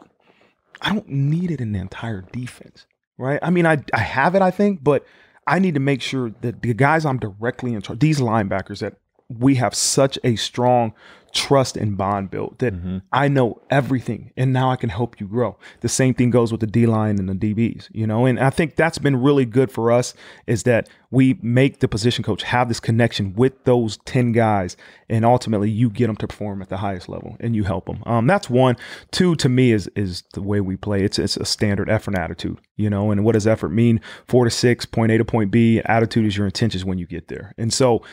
I 0.81 0.93
don't 0.93 1.09
need 1.09 1.51
it 1.51 1.61
in 1.61 1.73
the 1.73 1.79
entire 1.79 2.21
defense, 2.21 2.85
right? 3.17 3.39
I 3.43 3.51
mean, 3.51 3.65
I 3.65 3.83
I 3.93 3.99
have 3.99 4.33
it, 4.35 4.41
I 4.41 4.49
think, 4.51 4.83
but 4.83 5.05
I 5.45 5.59
need 5.59 5.75
to 5.75 5.79
make 5.79 6.01
sure 6.01 6.31
that 6.41 6.61
the 6.61 6.73
guys 6.73 7.05
I'm 7.05 7.19
directly 7.19 7.73
in 7.73 7.81
charge, 7.81 7.99
these 7.99 8.19
linebackers 8.19 8.79
that 8.79 8.95
we 9.29 9.55
have 9.55 9.75
such 9.75 10.17
a 10.23 10.35
strong 10.35 10.93
trust 11.33 11.77
and 11.77 11.97
bond 11.97 12.31
built 12.31 12.59
that 12.59 12.73
I 13.11 13.27
know 13.27 13.61
everything 13.69 14.31
and 14.37 14.53
now 14.53 14.69
I 14.71 14.75
can 14.75 14.89
help 14.89 15.19
you 15.19 15.27
grow. 15.27 15.57
The 15.81 15.89
same 15.89 16.13
thing 16.13 16.29
goes 16.29 16.51
with 16.51 16.61
the 16.61 16.67
D 16.67 16.85
line 16.85 17.19
and 17.19 17.29
the 17.29 17.33
DBs, 17.33 17.89
you 17.91 18.07
know, 18.07 18.25
and 18.25 18.39
I 18.39 18.49
think 18.49 18.75
that's 18.75 18.97
been 18.97 19.21
really 19.21 19.45
good 19.45 19.71
for 19.71 19.91
us 19.91 20.13
is 20.47 20.63
that 20.63 20.89
we 21.11 21.39
make 21.41 21.79
the 21.79 21.87
position 21.87 22.23
coach 22.23 22.43
have 22.43 22.67
this 22.67 22.79
connection 22.79 23.33
with 23.33 23.63
those 23.63 23.97
10 24.05 24.31
guys 24.31 24.77
and 25.09 25.25
ultimately 25.25 25.69
you 25.69 25.89
get 25.89 26.07
them 26.07 26.15
to 26.17 26.27
perform 26.27 26.61
at 26.61 26.69
the 26.69 26.77
highest 26.77 27.09
level 27.09 27.35
and 27.39 27.55
you 27.55 27.63
help 27.63 27.85
them. 27.85 28.03
Um, 28.05 28.27
that's 28.27 28.49
one. 28.49 28.77
Two 29.11 29.35
to 29.37 29.49
me 29.49 29.71
is 29.71 29.89
is 29.95 30.23
the 30.33 30.41
way 30.41 30.61
we 30.61 30.75
play. 30.75 31.03
It's 31.03 31.19
it's 31.19 31.37
a 31.37 31.45
standard 31.45 31.89
effort 31.89 32.15
attitude, 32.15 32.59
you 32.77 32.89
know, 32.89 33.11
and 33.11 33.23
what 33.23 33.33
does 33.33 33.47
effort 33.47 33.69
mean? 33.69 34.01
Four 34.27 34.45
to 34.45 34.51
six, 34.51 34.85
point 34.85 35.11
A 35.11 35.17
to 35.17 35.25
point 35.25 35.51
B. 35.51 35.81
Attitude 35.85 36.25
is 36.25 36.37
your 36.37 36.45
intentions 36.45 36.85
when 36.85 36.97
you 36.97 37.07
get 37.07 37.27
there. 37.27 37.53
And 37.57 37.73
so 37.73 38.03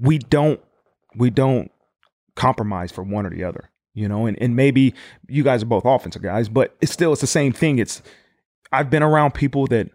we 0.00 0.18
don't 0.18 0.60
we 1.16 1.30
don't 1.30 1.70
compromise 2.36 2.90
for 2.90 3.02
one 3.02 3.24
or 3.26 3.30
the 3.30 3.44
other 3.44 3.70
you 3.94 4.08
know 4.08 4.26
and, 4.26 4.36
and 4.40 4.56
maybe 4.56 4.92
you 5.28 5.42
guys 5.42 5.62
are 5.62 5.66
both 5.66 5.84
offensive 5.84 6.22
guys 6.22 6.48
but 6.48 6.76
it's 6.80 6.92
still 6.92 7.12
it's 7.12 7.20
the 7.20 7.26
same 7.26 7.52
thing 7.52 7.78
it's 7.78 8.02
i've 8.72 8.90
been 8.90 9.02
around 9.02 9.32
people 9.34 9.66
that 9.66 9.88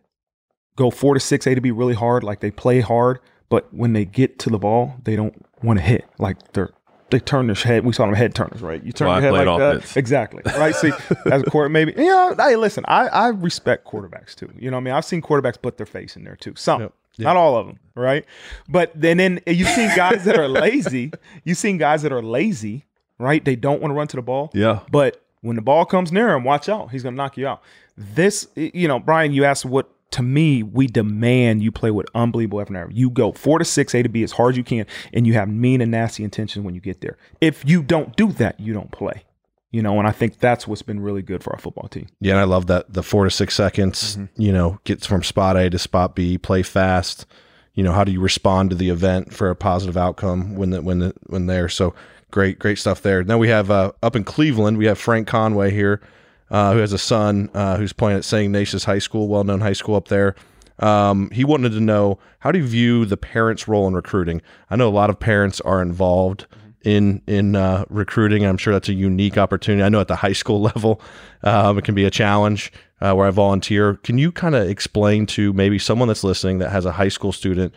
go 0.76 0.90
four 0.90 1.14
to 1.14 1.20
six 1.20 1.46
a 1.46 1.54
to 1.56 1.62
be 1.62 1.72
really 1.72 1.94
hard 1.94 2.24
like 2.24 2.40
they 2.40 2.52
play 2.52 2.80
hard 2.80 3.20
but 3.50 3.72
when 3.74 3.94
they 3.94 4.06
get 4.06 4.40
to 4.40 4.50
the 4.50 4.58
ball 4.60 4.96
they 5.04 5.16
don't 5.16 5.46
want 5.62 5.78
to 5.78 5.84
hit 5.84 6.06
like 6.18 6.54
they're 6.54 6.72
they 7.12 7.20
turn 7.20 7.48
their 7.48 7.56
head. 7.56 7.86
We 7.86 7.94
saw 7.94 8.06
them 8.06 8.14
head 8.14 8.36
turners, 8.36 8.62
right? 8.62 8.84
You 8.84 8.92
turn 8.92 9.08
Well, 9.08 9.18
I 9.18 9.20
your 9.20 9.36
head 9.36 9.48
like 9.48 9.60
offense. 9.62 9.94
that, 9.94 10.00
exactly, 10.00 10.44
right? 10.46 10.76
See, 10.76 10.92
as 11.32 11.42
a 11.42 11.46
quarter, 11.46 11.68
maybe, 11.68 11.94
yeah. 11.98 12.36
Hey, 12.38 12.56
listen, 12.56 12.86
I, 12.88 13.08
I 13.08 13.28
respect 13.30 13.88
quarterbacks 13.88 14.36
too. 14.36 14.52
You 14.56 14.70
know, 14.70 14.78
what 14.78 14.82
I 14.82 14.84
mean, 14.84 14.94
I've 14.94 15.06
seen 15.06 15.22
quarterbacks 15.22 15.60
put 15.60 15.78
their 15.78 15.88
face 15.88 16.16
in 16.16 16.24
there 16.24 16.36
too. 16.36 16.54
Some, 16.56 16.82
Yep. 16.82 16.94
Not 17.26 17.36
all 17.36 17.58
of 17.58 17.68
them, 17.68 17.80
right? 17.96 18.26
But 18.68 18.92
then, 18.96 19.18
then 19.18 19.42
you've 19.48 19.70
seen 19.70 19.90
guys 19.96 20.26
that 20.26 20.38
are 20.38 20.48
lazy. 20.48 21.12
You've 21.44 21.58
seen 21.58 21.78
guys 21.78 22.02
that 22.04 22.12
are 22.12 22.22
lazy, 22.22 22.86
right? 23.18 23.44
They 23.44 23.56
don't 23.56 23.82
want 23.82 23.92
to 23.92 23.96
run 23.96 24.08
to 24.08 24.16
the 24.16 24.22
ball. 24.22 24.52
Yeah. 24.54 24.82
But 24.92 25.24
when 25.42 25.56
the 25.56 25.62
ball 25.62 25.86
comes 25.86 26.12
near 26.12 26.30
him, 26.36 26.44
watch 26.44 26.70
out. 26.70 26.92
He's 26.92 27.04
going 27.04 27.16
to 27.16 27.18
knock 27.18 27.38
you 27.38 27.48
out. 27.48 27.62
This, 27.98 28.48
you 28.56 28.88
know, 28.88 29.00
Brian, 29.00 29.34
you 29.34 29.46
asked 29.46 29.66
what, 29.66 29.90
to 30.12 30.24
me, 30.24 30.64
we 30.64 30.88
demand 30.88 31.62
you 31.62 31.72
play 31.72 31.92
with 31.92 32.08
unbelievable 32.16 32.62
effort. 32.62 32.92
You 32.92 33.10
go 33.10 33.32
four 33.32 33.60
to 33.60 33.66
six, 33.66 33.94
A 33.94 34.02
to 34.02 34.10
B 34.10 34.24
as 34.24 34.32
hard 34.32 34.54
as 34.54 34.58
you 34.58 34.64
can, 34.64 34.86
and 35.14 35.28
you 35.28 35.34
have 35.34 35.50
mean 35.50 35.82
and 35.82 35.92
nasty 35.92 36.24
intentions 36.24 36.66
when 36.66 36.74
you 36.74 36.82
get 36.82 37.02
there. 37.02 37.18
If 37.42 37.68
you 37.68 37.84
don't 37.84 38.16
do 38.16 38.32
that, 38.34 38.60
you 38.60 38.74
don't 38.74 38.92
play. 38.92 39.24
You 39.72 39.84
know, 39.84 40.00
and 40.00 40.08
I 40.08 40.12
think 40.12 40.40
that's 40.40 40.68
what's 40.68 40.82
been 40.82 41.00
really 41.00 41.22
good 41.22 41.44
for 41.44 41.54
our 41.54 41.60
football 41.60 41.88
team. 41.88 42.08
Yeah, 42.20 42.34
and 42.34 42.40
I 42.40 42.46
love 42.46 42.66
that 42.68 42.92
the 42.92 43.04
four 43.04 43.26
to 43.26 43.30
six 43.30 43.54
seconds, 43.54 44.18
you 44.36 44.52
know, 44.52 44.80
gets 44.84 45.06
from 45.06 45.22
spot 45.22 45.58
A 45.58 45.70
to 45.70 45.78
spot 45.78 46.16
B, 46.16 46.40
play 46.40 46.64
fast. 46.64 47.28
You 47.76 47.84
know, 47.84 47.92
how 47.92 48.04
do 48.04 48.12
you 48.12 48.20
respond 48.20 48.72
to 48.72 48.76
the 48.76 48.90
event 48.90 49.32
for 49.32 49.50
a 49.50 49.56
positive 49.56 49.96
outcome 49.96 50.56
when 50.56 50.72
the, 50.72 50.82
when 50.82 51.00
the, 51.00 51.14
when 51.28 51.46
there? 51.46 51.70
So 51.70 51.94
great, 52.32 52.58
great 52.58 52.80
stuff 52.80 53.02
there. 53.04 53.24
Now 53.24 53.38
we 53.38 53.50
have 53.50 53.70
uh, 53.70 53.92
up 54.02 54.16
in 54.16 54.24
Cleveland, 54.24 54.78
we 54.78 54.86
have 54.86 54.98
Frank 54.98 55.28
Conway 55.28 55.72
here, 55.72 56.02
uh, 56.50 56.74
who 56.74 56.80
has 56.80 56.94
a 56.94 56.98
son 56.98 57.50
uh, 57.54 57.78
who's 57.78 57.94
playing 57.94 58.18
at 58.18 58.26
St. 58.26 58.46
Ignatius 58.46 58.86
High 58.86 59.00
School, 59.00 59.28
well 59.28 59.44
known 59.44 59.62
high 59.62 59.74
school 59.74 59.96
up 59.96 60.08
there. 60.08 60.36
Um, 60.80 61.30
he 61.32 61.44
wanted 61.44 61.74
to 61.74 61.80
know 61.80 62.20
how 62.40 62.52
do 62.52 62.60
you 62.60 62.66
view 62.66 63.06
the 63.06 63.18
parents' 63.18 63.68
role 63.68 63.88
in 63.88 63.94
recruiting? 63.94 64.42
I 64.70 64.78
know 64.78 64.88
a 64.88 64.92
lot 64.92 65.10
of 65.10 65.20
parents 65.20 65.60
are 65.62 65.82
involved 65.82 66.48
in 66.84 67.22
in 67.28 67.56
uh, 67.56 67.86
recruiting. 67.90 68.46
I'm 68.46 68.58
sure 68.58 68.74
that's 68.74 68.90
a 68.90 68.94
unique 68.94 69.38
opportunity. 69.38 69.84
I 69.84 69.90
know 69.90 70.02
at 70.02 70.08
the 70.08 70.16
high 70.16 70.34
school 70.34 70.62
level, 70.74 71.02
um, 71.44 71.78
it 71.78 71.84
can 71.84 71.96
be 71.96 72.06
a 72.06 72.12
challenge 72.12 72.72
uh, 73.02 73.14
where 73.14 73.28
I 73.28 73.32
volunteer. 73.32 73.96
Can 73.96 74.18
you 74.18 74.32
kind 74.32 74.56
of 74.56 74.68
explain 74.68 75.26
to 75.28 75.54
maybe 75.54 75.80
someone 75.80 76.08
that's 76.08 76.24
listening 76.24 76.60
that 76.60 76.72
has 76.72 76.86
a 76.86 76.94
high 76.94 77.10
school 77.10 77.32
student 77.32 77.74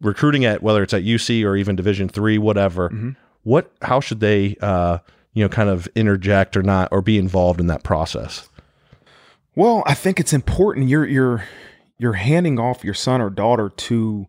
recruiting 0.00 0.44
at 0.44 0.62
whether 0.62 0.82
it's 0.82 0.94
at 0.94 1.02
UC 1.02 1.44
or 1.44 1.56
even 1.56 1.76
Division 1.76 2.08
three, 2.08 2.38
whatever? 2.38 2.88
What 3.42 3.72
how 3.82 4.00
should 4.00 4.20
they 4.20 4.56
uh, 4.60 4.98
you 5.32 5.44
know 5.44 5.48
kind 5.48 5.68
of 5.68 5.88
interject 5.94 6.56
or 6.56 6.62
not 6.62 6.88
or 6.90 7.02
be 7.02 7.18
involved 7.18 7.60
in 7.60 7.66
that 7.68 7.82
process? 7.82 8.48
Well, 9.54 9.82
I 9.86 9.94
think 9.94 10.20
it's 10.20 10.32
important. 10.32 10.88
You're 10.88 11.06
you're 11.06 11.44
you're 11.98 12.12
handing 12.14 12.58
off 12.58 12.84
your 12.84 12.94
son 12.94 13.20
or 13.20 13.28
daughter 13.28 13.68
to 13.68 14.26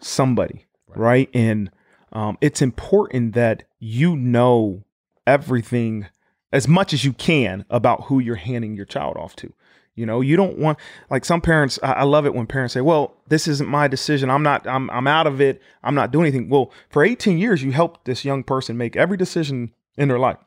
somebody, 0.00 0.66
right? 0.88 1.30
And 1.32 1.70
um, 2.12 2.38
it's 2.40 2.62
important 2.62 3.34
that 3.34 3.64
you 3.78 4.16
know 4.16 4.84
everything 5.26 6.06
as 6.52 6.66
much 6.66 6.92
as 6.92 7.04
you 7.04 7.12
can 7.12 7.64
about 7.70 8.04
who 8.04 8.18
you're 8.18 8.36
handing 8.36 8.74
your 8.74 8.84
child 8.84 9.16
off 9.16 9.36
to. 9.36 9.52
You 9.94 10.06
know, 10.06 10.20
you 10.20 10.36
don't 10.36 10.58
want 10.58 10.78
like 11.10 11.24
some 11.24 11.40
parents. 11.40 11.78
I, 11.82 11.92
I 11.92 12.02
love 12.04 12.24
it 12.24 12.34
when 12.34 12.46
parents 12.46 12.74
say, 12.74 12.80
"Well, 12.80 13.14
this 13.28 13.46
isn't 13.46 13.68
my 13.68 13.86
decision. 13.86 14.30
I'm 14.30 14.42
not. 14.42 14.66
I'm. 14.66 14.88
I'm 14.90 15.06
out 15.06 15.26
of 15.26 15.40
it. 15.40 15.60
I'm 15.82 15.94
not 15.94 16.10
doing 16.10 16.26
anything." 16.26 16.48
Well, 16.48 16.72
for 16.88 17.04
18 17.04 17.38
years, 17.38 17.62
you 17.62 17.72
helped 17.72 18.04
this 18.04 18.24
young 18.24 18.42
person 18.42 18.76
make 18.76 18.96
every 18.96 19.16
decision 19.16 19.72
in 19.98 20.08
their 20.08 20.18
life. 20.18 20.38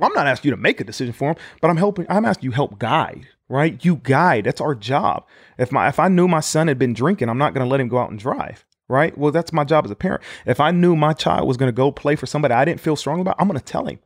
I'm 0.00 0.12
not 0.14 0.26
asking 0.26 0.48
you 0.48 0.56
to 0.56 0.60
make 0.60 0.80
a 0.80 0.84
decision 0.84 1.12
for 1.12 1.34
them, 1.34 1.42
but 1.60 1.68
I'm 1.68 1.76
helping. 1.76 2.06
I'm 2.08 2.24
asking 2.24 2.46
you 2.46 2.52
help 2.52 2.78
guide, 2.78 3.28
right? 3.48 3.82
You 3.84 3.96
guide. 3.96 4.44
That's 4.44 4.60
our 4.60 4.74
job. 4.74 5.24
If 5.58 5.70
my 5.70 5.88
if 5.88 6.00
I 6.00 6.08
knew 6.08 6.26
my 6.26 6.40
son 6.40 6.68
had 6.68 6.78
been 6.78 6.94
drinking, 6.94 7.28
I'm 7.28 7.38
not 7.38 7.54
going 7.54 7.64
to 7.64 7.70
let 7.70 7.80
him 7.80 7.88
go 7.88 7.98
out 7.98 8.10
and 8.10 8.18
drive, 8.18 8.64
right? 8.90 9.16
Well, 9.16 9.32
that's 9.32 9.52
my 9.52 9.64
job 9.64 9.84
as 9.84 9.90
a 9.90 9.96
parent. 9.96 10.22
If 10.46 10.60
I 10.60 10.70
knew 10.70 10.96
my 10.96 11.12
child 11.12 11.46
was 11.46 11.56
going 11.56 11.68
to 11.68 11.76
go 11.76 11.90
play 11.90 12.16
for 12.16 12.26
somebody 12.26 12.54
I 12.54 12.64
didn't 12.64 12.80
feel 12.80 12.96
strong 12.96 13.20
about, 13.20 13.36
I'm 13.38 13.48
going 13.48 13.58
to 13.58 13.64
tell 13.64 13.86
him. 13.86 13.98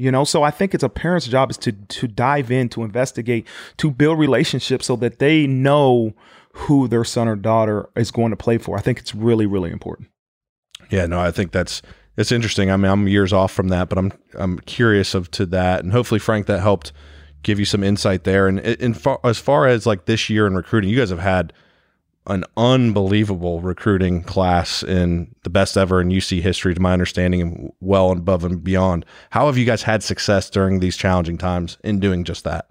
You 0.00 0.12
know, 0.12 0.22
so 0.22 0.44
I 0.44 0.52
think 0.52 0.74
it's 0.74 0.84
a 0.84 0.88
parent's 0.88 1.26
job 1.26 1.50
is 1.50 1.56
to 1.58 1.72
to 1.72 2.06
dive 2.06 2.52
in, 2.52 2.68
to 2.68 2.84
investigate, 2.84 3.48
to 3.78 3.90
build 3.90 4.16
relationships 4.18 4.86
so 4.86 4.94
that 4.96 5.18
they 5.18 5.48
know 5.48 6.14
who 6.52 6.86
their 6.86 7.02
son 7.02 7.26
or 7.26 7.34
daughter 7.34 7.88
is 7.96 8.12
going 8.12 8.30
to 8.30 8.36
play 8.36 8.58
for. 8.58 8.78
I 8.78 8.80
think 8.80 9.00
it's 9.00 9.12
really, 9.12 9.44
really 9.44 9.72
important. 9.72 10.08
Yeah, 10.88 11.06
no, 11.06 11.18
I 11.18 11.32
think 11.32 11.50
that's 11.50 11.82
it's 12.16 12.30
interesting. 12.30 12.70
I 12.70 12.76
mean, 12.76 12.90
I'm 12.90 13.08
years 13.08 13.32
off 13.32 13.50
from 13.50 13.68
that, 13.68 13.88
but 13.88 13.98
I'm 13.98 14.12
I'm 14.34 14.60
curious 14.60 15.14
of 15.14 15.32
to 15.32 15.46
that, 15.46 15.82
and 15.82 15.92
hopefully, 15.92 16.20
Frank, 16.20 16.46
that 16.46 16.60
helped 16.60 16.92
give 17.42 17.58
you 17.58 17.64
some 17.64 17.82
insight 17.82 18.22
there. 18.22 18.46
And 18.46 18.60
in 18.60 18.94
far, 18.94 19.18
as 19.24 19.38
far 19.38 19.66
as 19.66 19.84
like 19.84 20.04
this 20.04 20.30
year 20.30 20.46
in 20.46 20.54
recruiting, 20.54 20.90
you 20.90 20.96
guys 20.96 21.10
have 21.10 21.18
had 21.18 21.52
an 22.28 22.44
unbelievable 22.56 23.60
recruiting 23.60 24.22
class 24.22 24.82
in 24.82 25.34
the 25.42 25.50
best 25.50 25.76
ever 25.76 26.00
in 26.00 26.08
UC 26.08 26.42
history, 26.42 26.74
to 26.74 26.80
my 26.80 26.92
understanding, 26.92 27.40
and 27.40 27.72
well 27.80 28.12
above 28.12 28.44
and 28.44 28.62
beyond. 28.62 29.04
How 29.30 29.46
have 29.46 29.56
you 29.56 29.64
guys 29.64 29.82
had 29.82 30.02
success 30.02 30.50
during 30.50 30.80
these 30.80 30.96
challenging 30.96 31.38
times 31.38 31.78
in 31.82 32.00
doing 32.00 32.24
just 32.24 32.44
that? 32.44 32.68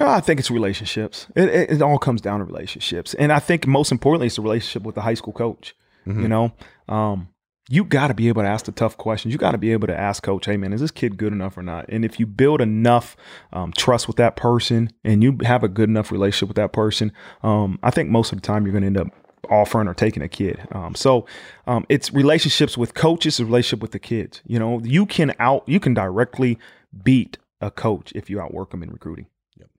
Uh, 0.00 0.08
I 0.08 0.20
think 0.20 0.40
it's 0.40 0.50
relationships. 0.50 1.26
It, 1.36 1.48
it, 1.48 1.70
it 1.72 1.82
all 1.82 1.98
comes 1.98 2.20
down 2.20 2.40
to 2.40 2.44
relationships, 2.44 3.14
and 3.14 3.32
I 3.32 3.38
think 3.38 3.66
most 3.66 3.92
importantly, 3.92 4.26
it's 4.26 4.36
the 4.36 4.42
relationship 4.42 4.82
with 4.82 4.96
the 4.96 5.02
high 5.02 5.14
school 5.14 5.32
coach. 5.32 5.76
You 6.06 6.28
know, 6.28 6.52
um, 6.86 7.28
you 7.68 7.84
got 7.84 8.08
to 8.08 8.14
be 8.14 8.28
able 8.28 8.42
to 8.42 8.48
ask 8.48 8.66
the 8.66 8.72
tough 8.72 8.96
questions. 8.96 9.32
You 9.32 9.38
got 9.38 9.52
to 9.52 9.58
be 9.58 9.72
able 9.72 9.86
to 9.86 9.98
ask 9.98 10.22
coach, 10.22 10.46
"Hey, 10.46 10.56
man, 10.56 10.72
is 10.72 10.80
this 10.80 10.90
kid 10.90 11.16
good 11.16 11.32
enough 11.32 11.56
or 11.56 11.62
not?" 11.62 11.86
And 11.88 12.04
if 12.04 12.20
you 12.20 12.26
build 12.26 12.60
enough 12.60 13.16
um, 13.52 13.72
trust 13.72 14.06
with 14.06 14.16
that 14.16 14.36
person, 14.36 14.90
and 15.02 15.22
you 15.22 15.38
have 15.44 15.64
a 15.64 15.68
good 15.68 15.88
enough 15.88 16.12
relationship 16.12 16.48
with 16.48 16.56
that 16.56 16.72
person, 16.72 17.12
um, 17.42 17.78
I 17.82 17.90
think 17.90 18.10
most 18.10 18.32
of 18.32 18.40
the 18.40 18.46
time 18.46 18.64
you're 18.64 18.72
going 18.72 18.82
to 18.82 18.86
end 18.86 18.98
up 18.98 19.08
offering 19.50 19.88
or 19.88 19.94
taking 19.94 20.22
a 20.22 20.28
kid. 20.28 20.66
Um, 20.72 20.94
so 20.94 21.26
um, 21.66 21.86
it's 21.88 22.12
relationships 22.12 22.76
with 22.76 22.94
coaches, 22.94 23.40
relationship 23.40 23.80
with 23.80 23.92
the 23.92 23.98
kids. 23.98 24.42
You 24.46 24.58
know, 24.58 24.80
you 24.82 25.06
can 25.06 25.34
out, 25.38 25.64
you 25.66 25.80
can 25.80 25.94
directly 25.94 26.58
beat 27.02 27.38
a 27.60 27.70
coach 27.70 28.12
if 28.14 28.28
you 28.28 28.40
outwork 28.40 28.70
them 28.70 28.82
in 28.82 28.90
recruiting. 28.90 29.26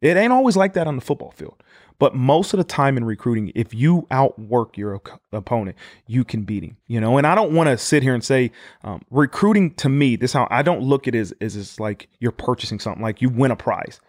It 0.01 0.17
ain't 0.17 0.33
always 0.33 0.55
like 0.55 0.73
that 0.73 0.87
on 0.87 0.95
the 0.95 1.01
football 1.01 1.31
field. 1.31 1.55
But 1.97 2.13
most 2.13 2.53
of 2.53 2.57
the 2.57 2.63
time 2.63 2.97
in 2.97 3.05
recruiting, 3.05 3.51
if 3.55 3.73
you 3.73 4.05
outwork 4.11 4.77
your 4.77 4.95
op- 4.95 5.21
opponent, 5.31 5.77
you 6.07 6.25
can 6.25 6.43
beat 6.43 6.63
him. 6.63 6.77
You 6.87 6.99
know, 6.99 7.17
and 7.17 7.25
I 7.25 7.35
don't 7.35 7.53
want 7.53 7.69
to 7.69 7.77
sit 7.77 8.03
here 8.03 8.13
and 8.13 8.23
say 8.23 8.51
um, 8.83 9.01
recruiting 9.09 9.73
to 9.75 9.87
me. 9.87 10.15
This 10.15 10.33
how 10.33 10.47
I 10.51 10.61
don't 10.61 10.81
look 10.81 11.07
at 11.07 11.15
it 11.15 11.19
as 11.19 11.33
is 11.39 11.55
it's 11.55 11.79
like 11.79 12.09
you're 12.19 12.33
purchasing 12.33 12.79
something, 12.79 13.01
like 13.01 13.21
you 13.21 13.29
win 13.29 13.51
a 13.51 13.55
prize, 13.55 14.01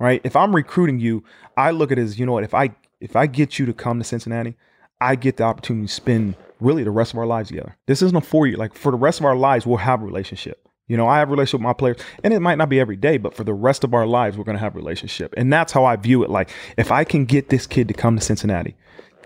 right? 0.00 0.20
If 0.24 0.34
I'm 0.34 0.54
recruiting 0.54 0.98
you, 0.98 1.22
I 1.56 1.70
look 1.70 1.92
at 1.92 1.98
it 1.98 2.02
as 2.02 2.18
you 2.18 2.26
know 2.26 2.32
what 2.32 2.44
if 2.44 2.54
I 2.54 2.74
if 3.00 3.14
I 3.14 3.26
get 3.26 3.58
you 3.58 3.66
to 3.66 3.72
come 3.72 3.98
to 3.98 4.04
Cincinnati, 4.04 4.56
I 5.00 5.14
get 5.14 5.36
the 5.36 5.44
opportunity 5.44 5.86
to 5.86 5.92
spend 5.92 6.34
really 6.60 6.82
the 6.82 6.90
rest 6.90 7.12
of 7.12 7.18
our 7.20 7.26
lives 7.26 7.50
together. 7.50 7.76
This 7.86 8.02
isn't 8.02 8.16
a 8.16 8.20
four 8.20 8.48
year 8.48 8.56
like 8.56 8.74
for 8.74 8.90
the 8.90 8.98
rest 8.98 9.20
of 9.20 9.26
our 9.26 9.36
lives 9.36 9.64
we'll 9.64 9.78
have 9.78 10.02
a 10.02 10.04
relationship. 10.04 10.67
You 10.88 10.96
know, 10.96 11.06
I 11.06 11.18
have 11.18 11.30
relationship 11.30 11.60
with 11.60 11.64
my 11.66 11.72
players, 11.74 11.98
and 12.24 12.32
it 12.34 12.40
might 12.40 12.56
not 12.56 12.68
be 12.68 12.80
every 12.80 12.96
day, 12.96 13.18
but 13.18 13.34
for 13.34 13.44
the 13.44 13.54
rest 13.54 13.84
of 13.84 13.94
our 13.94 14.06
lives, 14.06 14.36
we're 14.36 14.44
going 14.44 14.56
to 14.56 14.60
have 14.60 14.74
a 14.74 14.78
relationship. 14.78 15.34
And 15.36 15.52
that's 15.52 15.72
how 15.72 15.84
I 15.84 15.96
view 15.96 16.24
it. 16.24 16.30
Like, 16.30 16.50
if 16.76 16.90
I 16.90 17.04
can 17.04 17.26
get 17.26 17.50
this 17.50 17.66
kid 17.66 17.88
to 17.88 17.94
come 17.94 18.16
to 18.16 18.22
Cincinnati, 18.22 18.74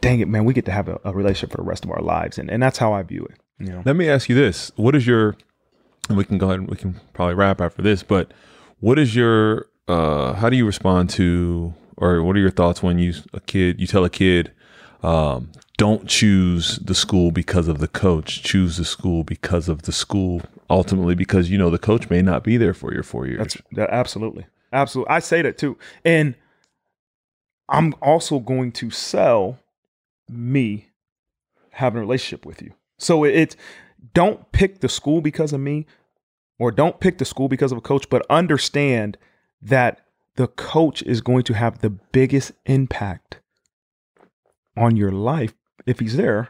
dang 0.01 0.21
it, 0.21 0.27
man, 0.29 0.45
we 0.45 0.53
get 0.55 0.65
to 0.67 0.73
have 0.73 0.89
a, 0.89 1.01
a 1.05 1.13
relationship 1.13 1.53
for 1.53 1.59
the 1.59 1.63
rest 1.63 1.85
of 1.85 1.91
our 1.91 2.03
lives. 2.03 2.37
And, 2.37 2.51
and 2.51 2.63
that's 2.63 2.79
how 2.79 2.93
I 2.93 3.03
view 3.03 3.25
it. 3.25 3.39
You 3.65 3.73
know, 3.73 3.83
Let 3.87 3.95
me 3.95 4.09
ask 4.09 4.29
you 4.29 4.35
this: 4.35 4.73
What 4.77 4.97
is 4.97 5.07
your? 5.07 5.37
And 6.09 6.19
we 6.19 6.25
can 6.25 6.37
go 6.37 6.47
ahead. 6.49 6.59
and 6.59 6.69
We 6.69 6.77
can 6.77 7.01
probably 7.13 7.35
wrap 7.37 7.61
after 7.61 7.81
this, 7.81 8.03
but 8.03 8.33
what 8.81 8.99
is 8.99 9.15
your? 9.15 9.69
uh 9.87 10.33
How 10.35 10.51
do 10.51 10.57
you 10.57 10.67
respond 10.67 11.11
to, 11.11 11.75
or 11.97 12.23
what 12.25 12.35
are 12.35 12.41
your 12.41 12.51
thoughts 12.51 12.83
when 12.83 12.99
you 12.99 13.15
a 13.33 13.41
kid 13.41 13.81
you 13.81 13.87
tell 13.87 14.05
a 14.05 14.11
kid, 14.11 14.51
um, 15.05 15.53
don't 15.77 16.09
choose 16.09 16.79
the 16.79 16.95
school 16.95 17.31
because 17.31 17.69
of 17.69 17.79
the 17.79 17.89
coach, 17.89 18.43
choose 18.43 18.79
the 18.79 18.85
school 18.85 19.23
because 19.23 19.69
of 19.69 19.83
the 19.83 19.93
school. 19.93 20.43
Ultimately, 20.73 21.15
because 21.15 21.51
you 21.51 21.59
know 21.59 21.69
the 21.69 21.79
coach 21.79 22.09
may 22.09 22.23
not 22.23 22.43
be 22.43 22.57
there 22.57 22.73
for 22.73 22.95
your 22.95 23.03
four 23.03 23.27
years. 23.27 23.39
That's 23.41 23.57
that, 23.73 23.91
absolutely, 23.91 24.47
absolutely. 24.73 25.15
I 25.15 25.19
say 25.19 25.43
that 25.43 25.59
too, 25.59 25.77
and 26.03 26.35
I'm 27.69 27.95
also 28.01 28.39
going 28.39 28.73
to 28.73 28.91
sell 28.91 29.59
me 30.31 30.89
having 31.73 31.99
a 31.99 32.01
relationship 32.01 32.47
with 32.47 32.63
you. 32.63 32.73
So 32.97 33.23
it, 33.25 33.55
don't 34.15 34.51
pick 34.53 34.81
the 34.81 34.89
school 34.89 35.21
because 35.21 35.53
of 35.53 35.61
me, 35.61 35.87
or 36.59 36.71
don't 36.71 37.01
pick 37.01 37.19
the 37.19 37.27
school 37.27 37.49
because 37.49 37.71
of 37.71 37.77
a 37.77 37.83
coach, 37.83 38.09
but 38.09 38.25
understand 38.31 39.19
that 39.61 40.01
the 40.37 40.47
coach 40.47 41.03
is 41.03 41.21
going 41.21 41.43
to 41.43 41.53
have 41.53 41.81
the 41.81 41.91
biggest 41.91 42.53
impact 42.65 43.41
on 44.75 44.97
your 44.97 45.13
life 45.13 45.53
if 45.85 45.99
he's 45.99 46.17
there 46.17 46.49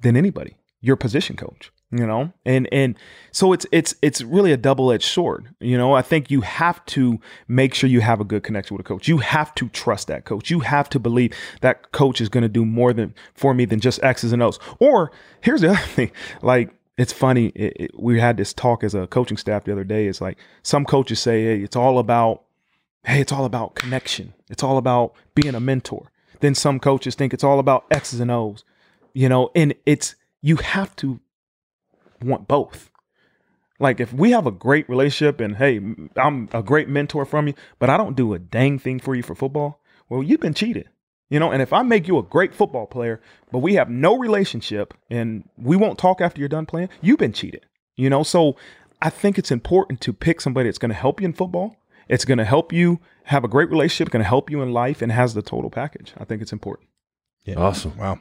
than 0.00 0.16
anybody. 0.16 0.56
Your 0.80 0.96
position 0.96 1.36
coach 1.36 1.70
you 1.90 2.06
know? 2.06 2.32
And 2.44 2.68
and 2.72 2.96
so 3.32 3.52
it's 3.52 3.66
it's 3.72 3.94
it's 4.02 4.22
really 4.22 4.52
a 4.52 4.56
double-edged 4.56 5.04
sword 5.04 5.54
you 5.60 5.78
know? 5.78 5.94
I 5.94 6.02
think 6.02 6.30
you 6.30 6.40
have 6.40 6.84
to 6.86 7.20
make 7.48 7.74
sure 7.74 7.88
you 7.88 8.00
have 8.00 8.20
a 8.20 8.24
good 8.24 8.42
connection 8.42 8.76
with 8.76 8.84
a 8.84 8.88
coach. 8.88 9.08
You 9.08 9.18
have 9.18 9.54
to 9.56 9.68
trust 9.68 10.08
that 10.08 10.24
coach. 10.24 10.50
You 10.50 10.60
have 10.60 10.88
to 10.90 10.98
believe 10.98 11.32
that 11.60 11.92
coach 11.92 12.20
is 12.20 12.28
going 12.28 12.42
to 12.42 12.48
do 12.48 12.64
more 12.64 12.92
than 12.92 13.14
for 13.34 13.54
me 13.54 13.64
than 13.64 13.80
just 13.80 14.02
x's 14.02 14.32
and 14.32 14.42
o's. 14.42 14.58
Or 14.78 15.12
here's 15.40 15.60
the 15.60 15.68
other 15.70 15.78
thing 15.78 16.10
like 16.42 16.74
it's 16.96 17.12
funny 17.12 17.48
it, 17.48 17.76
it, 17.76 17.90
we 17.98 18.18
had 18.18 18.36
this 18.36 18.54
talk 18.54 18.82
as 18.82 18.94
a 18.94 19.06
coaching 19.06 19.36
staff 19.36 19.64
the 19.64 19.72
other 19.72 19.84
day 19.84 20.06
it's 20.06 20.22
like 20.22 20.38
some 20.62 20.84
coaches 20.86 21.20
say 21.20 21.44
hey 21.44 21.60
it's 21.60 21.76
all 21.76 21.98
about 21.98 22.42
hey 23.04 23.20
it's 23.20 23.32
all 23.32 23.44
about 23.44 23.74
connection. 23.74 24.34
It's 24.48 24.62
all 24.62 24.78
about 24.78 25.14
being 25.34 25.54
a 25.54 25.60
mentor. 25.60 26.10
Then 26.40 26.54
some 26.54 26.78
coaches 26.80 27.14
think 27.14 27.32
it's 27.32 27.44
all 27.44 27.58
about 27.58 27.84
x's 27.90 28.20
and 28.20 28.30
o's 28.30 28.64
you 29.16 29.30
know? 29.30 29.50
And 29.54 29.74
it's 29.86 30.14
you 30.42 30.56
have 30.56 30.94
to 30.96 31.18
want 32.22 32.48
both. 32.48 32.90
Like 33.78 34.00
if 34.00 34.12
we 34.12 34.30
have 34.30 34.46
a 34.46 34.50
great 34.50 34.88
relationship 34.88 35.40
and 35.40 35.56
hey, 35.56 35.80
I'm 36.16 36.48
a 36.52 36.62
great 36.62 36.88
mentor 36.88 37.24
from 37.24 37.48
you, 37.48 37.54
but 37.78 37.90
I 37.90 37.96
don't 37.96 38.16
do 38.16 38.32
a 38.34 38.38
dang 38.38 38.78
thing 38.78 38.98
for 39.00 39.14
you 39.14 39.22
for 39.22 39.34
football, 39.34 39.80
well, 40.08 40.22
you've 40.22 40.40
been 40.40 40.54
cheated. 40.54 40.88
You 41.28 41.40
know, 41.40 41.50
and 41.50 41.60
if 41.60 41.72
I 41.72 41.82
make 41.82 42.06
you 42.06 42.18
a 42.18 42.22
great 42.22 42.54
football 42.54 42.86
player, 42.86 43.20
but 43.50 43.58
we 43.58 43.74
have 43.74 43.90
no 43.90 44.16
relationship 44.16 44.94
and 45.10 45.48
we 45.58 45.76
won't 45.76 45.98
talk 45.98 46.20
after 46.20 46.38
you're 46.38 46.48
done 46.48 46.66
playing, 46.66 46.88
you've 47.00 47.18
been 47.18 47.32
cheated. 47.32 47.66
You 47.96 48.08
know, 48.10 48.22
so 48.22 48.56
I 49.02 49.10
think 49.10 49.36
it's 49.38 49.50
important 49.50 50.00
to 50.02 50.12
pick 50.12 50.40
somebody 50.40 50.68
that's 50.68 50.78
going 50.78 50.90
to 50.90 50.94
help 50.94 51.20
you 51.20 51.26
in 51.26 51.32
football. 51.32 51.76
It's 52.08 52.24
going 52.24 52.38
to 52.38 52.44
help 52.44 52.72
you 52.72 53.00
have 53.24 53.42
a 53.42 53.48
great 53.48 53.68
relationship, 53.70 54.12
going 54.12 54.22
to 54.22 54.28
help 54.28 54.50
you 54.50 54.62
in 54.62 54.72
life, 54.72 55.02
and 55.02 55.10
has 55.10 55.34
the 55.34 55.42
total 55.42 55.70
package. 55.70 56.14
I 56.16 56.24
think 56.24 56.40
it's 56.40 56.52
important. 56.52 56.88
Yeah. 57.44 57.56
Awesome. 57.56 57.96
Wow. 57.96 58.20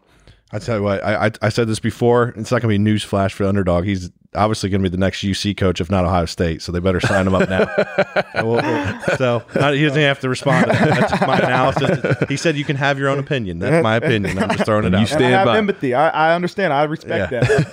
I 0.51 0.59
tell 0.59 0.77
you 0.77 0.83
what, 0.83 1.03
I, 1.03 1.25
I, 1.27 1.31
I 1.41 1.49
said 1.49 1.67
this 1.67 1.79
before. 1.79 2.29
It's 2.37 2.51
not 2.51 2.61
going 2.61 2.69
to 2.71 2.75
be 2.75 2.77
news 2.77 3.03
flash 3.03 3.33
for 3.33 3.45
underdog. 3.45 3.83
He's 3.83 4.11
obviously 4.35 4.69
going 4.69 4.81
to 4.83 4.89
be 4.89 4.91
the 4.91 4.99
next 4.99 5.21
UC 5.21 5.57
coach, 5.57 5.81
if 5.81 5.89
not 5.89 6.05
Ohio 6.05 6.25
State. 6.25 6.61
So 6.61 6.71
they 6.71 6.79
better 6.79 6.99
sign 6.99 7.25
him 7.25 7.33
up 7.33 7.49
now. 7.49 7.65
we'll, 8.45 8.61
we'll, 8.61 8.99
so 9.17 9.43
not, 9.55 9.73
he 9.73 9.83
doesn't 9.83 9.99
have 10.01 10.19
to 10.19 10.29
respond. 10.29 10.67
To 10.67 10.71
that. 10.73 11.09
That's 11.09 11.21
my 11.27 11.39
analysis. 11.39 12.29
He 12.29 12.37
said 12.37 12.55
you 12.57 12.63
can 12.63 12.75
have 12.75 12.99
your 12.99 13.09
own 13.09 13.17
opinion. 13.17 13.57
That's 13.59 13.83
my 13.83 13.95
opinion. 13.95 14.37
I'm 14.37 14.49
just 14.51 14.65
throwing 14.65 14.85
it 14.85 14.91
You 14.93 14.99
out. 14.99 15.07
stand 15.07 15.25
I 15.25 15.29
have 15.39 15.45
by. 15.47 15.57
empathy. 15.57 15.93
I, 15.95 16.09
I 16.09 16.35
understand. 16.35 16.71
I 16.73 16.83
respect 16.83 17.31
Yeah. 17.31 17.39
that. 17.39 17.71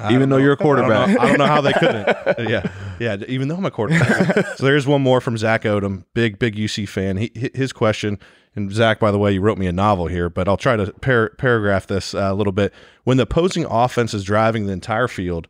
So 0.00 0.08
Even 0.10 0.28
though 0.28 0.38
you're 0.38 0.52
a 0.52 0.54
I 0.54 0.56
don't, 0.56 0.62
quarterback, 0.64 1.08
know, 1.10 1.20
I 1.20 1.26
don't 1.28 1.38
know 1.38 1.46
how 1.46 1.60
they 1.60 1.72
couldn't. 1.72 2.08
Yeah, 2.50 2.70
yeah. 2.98 3.16
Even 3.28 3.48
though 3.48 3.56
I'm 3.56 3.64
a 3.66 3.70
quarterback. 3.70 4.56
so 4.56 4.64
there's 4.64 4.86
one 4.86 5.02
more 5.02 5.20
from 5.20 5.36
Zach 5.38 5.62
Odom, 5.62 6.04
big 6.14 6.38
big 6.38 6.56
UC 6.56 6.88
fan. 6.88 7.16
He, 7.16 7.30
his 7.54 7.72
question, 7.72 8.18
and 8.60 8.72
Zach, 8.72 8.98
by 9.00 9.10
the 9.10 9.18
way, 9.18 9.32
you 9.32 9.40
wrote 9.40 9.58
me 9.58 9.66
a 9.66 9.72
novel 9.72 10.06
here, 10.06 10.28
but 10.28 10.48
I'll 10.48 10.56
try 10.56 10.76
to 10.76 10.92
par- 10.92 11.30
paragraph 11.38 11.86
this 11.86 12.14
uh, 12.14 12.28
a 12.30 12.34
little 12.34 12.52
bit. 12.52 12.72
When 13.04 13.16
the 13.16 13.22
opposing 13.24 13.64
offense 13.64 14.14
is 14.14 14.24
driving 14.24 14.66
the 14.66 14.72
entire 14.72 15.08
field, 15.08 15.48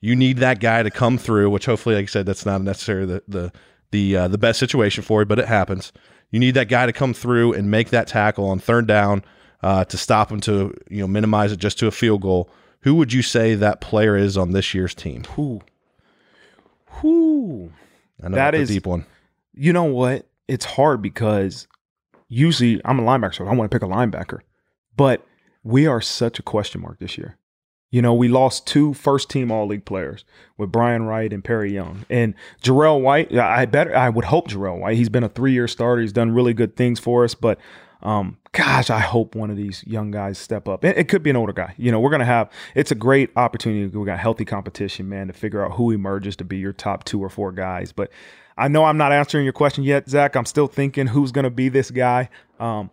you 0.00 0.16
need 0.16 0.38
that 0.38 0.60
guy 0.60 0.82
to 0.82 0.90
come 0.90 1.18
through. 1.18 1.50
Which 1.50 1.66
hopefully, 1.66 1.94
like 1.96 2.04
I 2.04 2.06
said, 2.06 2.26
that's 2.26 2.46
not 2.46 2.62
necessarily 2.62 3.06
the 3.06 3.22
the 3.28 3.52
the 3.90 4.16
uh, 4.16 4.28
the 4.28 4.38
best 4.38 4.58
situation 4.58 5.02
for 5.04 5.22
it, 5.22 5.28
but 5.28 5.38
it 5.38 5.46
happens. 5.48 5.92
You 6.30 6.38
need 6.40 6.52
that 6.54 6.68
guy 6.68 6.86
to 6.86 6.92
come 6.92 7.12
through 7.12 7.52
and 7.52 7.70
make 7.70 7.90
that 7.90 8.06
tackle 8.06 8.48
on 8.48 8.58
third 8.58 8.86
down 8.86 9.22
uh, 9.62 9.84
to 9.84 9.98
stop 9.98 10.30
him 10.32 10.40
to 10.42 10.74
you 10.88 11.00
know 11.00 11.06
minimize 11.06 11.52
it 11.52 11.58
just 11.58 11.78
to 11.80 11.86
a 11.86 11.90
field 11.90 12.22
goal. 12.22 12.50
Who 12.80 12.94
would 12.96 13.12
you 13.12 13.22
say 13.22 13.54
that 13.54 13.80
player 13.80 14.16
is 14.16 14.36
on 14.36 14.52
this 14.52 14.74
year's 14.74 14.94
team? 14.94 15.24
Who? 15.36 15.60
Who? 16.86 17.70
I 18.22 18.28
know 18.28 18.36
That 18.36 18.52
that's 18.52 18.62
is- 18.64 18.70
a 18.70 18.72
deep 18.74 18.86
one. 18.86 19.06
You 19.54 19.72
know 19.72 19.84
what? 19.84 20.26
It's 20.48 20.64
hard 20.64 21.02
because 21.02 21.68
usually 22.32 22.80
I'm 22.84 22.98
a 22.98 23.02
linebacker, 23.02 23.34
so 23.34 23.46
I 23.46 23.54
want 23.54 23.70
to 23.70 23.74
pick 23.74 23.86
a 23.86 23.90
linebacker. 23.90 24.40
But 24.96 25.24
we 25.62 25.86
are 25.86 26.00
such 26.00 26.38
a 26.38 26.42
question 26.42 26.80
mark 26.80 26.98
this 26.98 27.18
year. 27.18 27.38
You 27.90 28.00
know, 28.00 28.14
we 28.14 28.28
lost 28.28 28.66
two 28.66 28.94
first 28.94 29.28
team 29.28 29.52
all 29.52 29.66
league 29.66 29.84
players 29.84 30.24
with 30.56 30.72
Bryan 30.72 31.02
Wright 31.04 31.30
and 31.30 31.44
Perry 31.44 31.74
Young. 31.74 32.06
And 32.08 32.34
Jarrell 32.62 33.02
White, 33.02 33.36
I 33.36 33.66
better 33.66 33.94
I 33.94 34.08
would 34.08 34.24
hope 34.24 34.48
Jarrell 34.48 34.78
White. 34.78 34.96
He's 34.96 35.10
been 35.10 35.24
a 35.24 35.28
three 35.28 35.52
year 35.52 35.68
starter. 35.68 36.00
He's 36.00 36.12
done 36.12 36.30
really 36.30 36.54
good 36.54 36.74
things 36.74 36.98
for 36.98 37.22
us. 37.22 37.34
But 37.34 37.58
um, 38.02 38.38
gosh, 38.52 38.88
I 38.88 38.98
hope 39.00 39.34
one 39.34 39.50
of 39.50 39.58
these 39.58 39.84
young 39.86 40.10
guys 40.10 40.38
step 40.38 40.68
up. 40.68 40.86
It, 40.86 40.96
it 40.96 41.08
could 41.08 41.22
be 41.22 41.30
an 41.30 41.36
older 41.36 41.52
guy. 41.52 41.74
You 41.76 41.92
know, 41.92 42.00
we're 42.00 42.10
gonna 42.10 42.24
have 42.24 42.50
it's 42.74 42.90
a 42.90 42.94
great 42.94 43.30
opportunity. 43.36 43.86
We 43.94 44.06
got 44.06 44.18
healthy 44.18 44.46
competition, 44.46 45.08
man, 45.10 45.26
to 45.26 45.34
figure 45.34 45.62
out 45.62 45.72
who 45.72 45.90
emerges 45.90 46.34
to 46.36 46.44
be 46.44 46.56
your 46.56 46.72
top 46.72 47.04
two 47.04 47.22
or 47.22 47.28
four 47.28 47.52
guys. 47.52 47.92
But 47.92 48.10
I 48.62 48.68
know 48.68 48.84
I'm 48.84 48.96
not 48.96 49.10
answering 49.10 49.42
your 49.42 49.52
question 49.52 49.82
yet, 49.82 50.08
Zach. 50.08 50.36
I'm 50.36 50.46
still 50.46 50.68
thinking 50.68 51.08
who's 51.08 51.32
gonna 51.32 51.50
be 51.50 51.68
this 51.68 51.90
guy. 51.90 52.28
Um, 52.60 52.90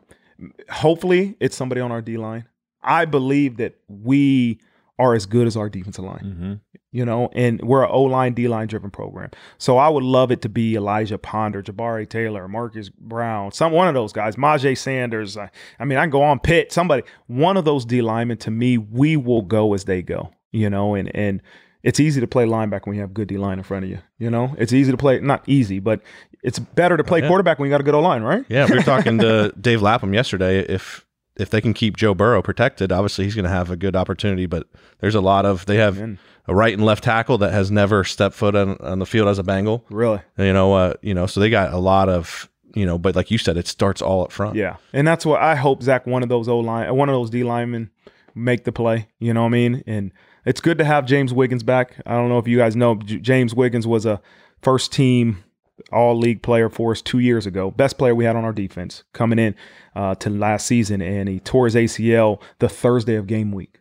hopefully 0.67 1.35
it's 1.39 1.55
somebody 1.55 1.79
on 1.79 1.91
our 1.91 2.01
D 2.01 2.17
line. 2.17 2.45
I 2.81 3.05
believe 3.05 3.57
that 3.57 3.75
we 3.87 4.59
are 4.97 5.13
as 5.13 5.27
good 5.27 5.45
as 5.45 5.55
our 5.55 5.69
defensive 5.69 6.03
line, 6.03 6.59
you 6.91 7.05
know, 7.05 7.29
and 7.33 7.61
we're 7.61 7.83
an 7.83 7.91
O 7.91 8.01
line, 8.01 8.33
D 8.33 8.47
line 8.47 8.67
driven 8.67 8.89
program. 8.89 9.29
So 9.59 9.77
I 9.77 9.89
would 9.89 10.03
love 10.03 10.31
it 10.31 10.41
to 10.41 10.49
be 10.49 10.75
Elijah 10.75 11.19
Ponder, 11.19 11.61
Jabari 11.61 12.09
Taylor, 12.09 12.47
Marcus 12.47 12.89
Brown, 12.89 13.51
some 13.51 13.71
one 13.71 13.87
of 13.87 13.93
those 13.93 14.11
guys, 14.11 14.37
Myjai 14.37 14.75
Sanders. 14.75 15.37
I, 15.37 15.51
I 15.79 15.85
mean, 15.85 15.99
I 15.99 16.03
can 16.03 16.09
go 16.09 16.23
on 16.23 16.39
Pitt, 16.39 16.71
somebody, 16.71 17.03
one 17.27 17.57
of 17.57 17.65
those 17.65 17.85
D 17.85 18.01
linemen. 18.01 18.37
To 18.37 18.49
me, 18.49 18.79
we 18.79 19.17
will 19.17 19.43
go 19.43 19.75
as 19.75 19.83
they 19.83 20.01
go, 20.01 20.31
you 20.51 20.69
know, 20.69 20.95
and 20.95 21.15
and 21.15 21.43
it's 21.83 21.99
easy 21.99 22.19
to 22.19 22.27
play 22.27 22.45
linebacker 22.45 22.87
when 22.87 22.95
you 22.95 23.01
have 23.01 23.13
good 23.13 23.27
D 23.27 23.37
line 23.37 23.57
in 23.57 23.63
front 23.63 23.85
of 23.85 23.89
you. 23.89 23.99
You 24.17 24.29
know, 24.29 24.55
it's 24.57 24.73
easy 24.73 24.91
to 24.91 24.97
play, 24.97 25.19
not 25.19 25.43
easy, 25.47 25.79
but 25.79 26.01
it's 26.43 26.59
better 26.59 26.97
to 26.97 27.03
play 27.03 27.21
quarterback 27.21 27.59
when 27.59 27.67
you 27.67 27.73
got 27.73 27.81
a 27.81 27.83
good 27.83 27.95
O 27.95 28.01
line, 28.01 28.21
right? 28.23 28.45
Yeah, 28.49 28.67
we 28.69 28.77
were 28.77 28.83
talking 28.83 29.17
to 29.19 29.53
Dave 29.61 29.81
Lapham 29.81 30.13
yesterday. 30.13 30.59
If 30.59 31.05
if 31.37 31.49
they 31.49 31.61
can 31.61 31.73
keep 31.73 31.95
Joe 31.95 32.13
Burrow 32.13 32.41
protected, 32.41 32.91
obviously 32.91 33.23
he's 33.23 33.35
going 33.35 33.45
to 33.45 33.49
have 33.49 33.71
a 33.71 33.77
good 33.77 33.95
opportunity. 33.95 34.45
But 34.45 34.67
there's 34.99 35.15
a 35.15 35.21
lot 35.21 35.45
of 35.45 35.65
they 35.65 35.77
have 35.77 35.97
Amen. 35.97 36.19
a 36.47 36.55
right 36.55 36.73
and 36.73 36.85
left 36.85 37.05
tackle 37.05 37.37
that 37.39 37.53
has 37.53 37.71
never 37.71 38.03
stepped 38.03 38.35
foot 38.35 38.55
on, 38.55 38.75
on 38.81 38.99
the 38.99 39.05
field 39.05 39.29
as 39.29 39.39
a 39.39 39.43
Bengal. 39.43 39.85
Really. 39.89 40.21
You 40.37 40.53
know, 40.53 40.73
uh, 40.73 40.93
you 41.01 41.13
know, 41.13 41.27
so 41.27 41.39
they 41.39 41.49
got 41.49 41.73
a 41.73 41.77
lot 41.77 42.09
of 42.09 42.49
you 42.75 42.85
know. 42.85 42.97
But 42.97 43.15
like 43.15 43.31
you 43.31 43.37
said, 43.37 43.55
it 43.55 43.67
starts 43.67 44.01
all 44.01 44.23
up 44.23 44.33
front. 44.33 44.55
Yeah, 44.55 44.77
and 44.91 45.07
that's 45.07 45.25
what 45.25 45.41
I 45.41 45.55
hope 45.55 45.81
Zach, 45.81 46.05
one 46.05 46.23
of 46.23 46.29
those 46.29 46.49
O 46.49 46.59
line, 46.59 46.93
one 46.93 47.07
of 47.07 47.13
those 47.13 47.29
D 47.29 47.43
linemen, 47.43 47.89
make 48.35 48.65
the 48.65 48.73
play. 48.73 49.07
You 49.19 49.33
know 49.33 49.41
what 49.41 49.47
I 49.47 49.51
mean? 49.51 49.83
And 49.87 50.11
it's 50.45 50.61
good 50.61 50.77
to 50.77 50.85
have 50.85 51.05
James 51.05 51.33
Wiggins 51.33 51.63
back. 51.63 52.01
I 52.05 52.13
don't 52.15 52.29
know 52.29 52.37
if 52.39 52.47
you 52.47 52.57
guys 52.57 52.75
know, 52.75 52.95
J- 52.95 53.17
James 53.19 53.53
Wiggins 53.53 53.85
was 53.87 54.05
a 54.05 54.21
first 54.61 54.91
team 54.91 55.43
All 55.91 56.17
League 56.17 56.41
player 56.41 56.69
for 56.69 56.91
us 56.91 57.01
two 57.01 57.19
years 57.19 57.45
ago, 57.45 57.71
best 57.71 57.97
player 57.97 58.13
we 58.15 58.25
had 58.25 58.35
on 58.35 58.43
our 58.45 58.53
defense 58.53 59.03
coming 59.13 59.39
in 59.39 59.55
uh, 59.95 60.15
to 60.15 60.29
last 60.29 60.65
season, 60.65 61.01
and 61.01 61.27
he 61.29 61.39
tore 61.39 61.65
his 61.65 61.75
ACL 61.75 62.41
the 62.59 62.69
Thursday 62.69 63.15
of 63.15 63.27
game 63.27 63.51
week. 63.51 63.79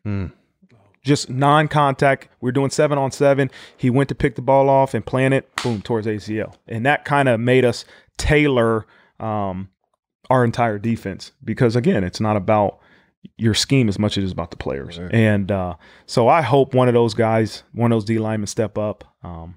just 1.05 1.31
non-contact. 1.31 2.29
We're 2.41 2.53
doing 2.53 2.71
seven 2.71 2.99
on 2.99 3.11
seven. 3.13 3.51
He 3.77 3.89
went 3.89 4.09
to 4.11 4.15
pick 4.15 4.35
the 4.35 4.43
ball 4.43 4.69
off 4.69 4.93
and 4.95 5.07
plant 5.07 5.33
it, 5.33 5.49
boom, 5.63 5.81
towards 5.81 6.07
ACL, 6.07 6.55
and 6.67 6.85
that 6.87 7.05
kind 7.05 7.29
of 7.29 7.41
made 7.41 7.65
us 7.65 7.85
tailor 8.19 8.85
um, 9.19 9.71
our 10.29 10.45
entire 10.45 10.79
defense 10.79 11.33
because 11.43 11.75
again, 11.77 12.05
it's 12.05 12.21
not 12.21 12.37
about 12.37 12.79
your 13.37 13.55
scheme 13.55 13.89
as 13.89 13.99
much 13.99 14.17
as 14.17 14.23
it 14.23 14.27
is 14.27 14.33
about 14.33 14.51
the 14.51 14.57
players. 14.57 14.99
Right. 14.99 15.13
And 15.13 15.51
uh, 15.51 15.75
so 16.07 16.29
I 16.29 16.43
hope 16.43 16.75
one 16.75 16.89
of 16.89 16.95
those 16.95 17.15
guys, 17.15 17.63
one 17.73 17.93
of 17.93 17.97
those 17.97 18.05
D 18.05 18.19
linemen, 18.19 18.47
step 18.47 18.79
up. 18.79 19.05
Um, 19.23 19.57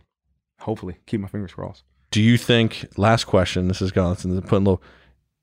hopefully, 0.60 0.98
keep 1.06 1.22
my 1.22 1.28
fingers 1.28 1.54
crossed. 1.54 1.84
Do 2.12 2.22
you 2.22 2.38
think? 2.38 2.86
Last 2.98 3.26
question. 3.26 3.68
This 3.68 3.82
is 3.82 3.92
going 3.92 4.16
to 4.16 4.42
putting 4.42 4.68
a 4.68 4.72
little 4.72 4.84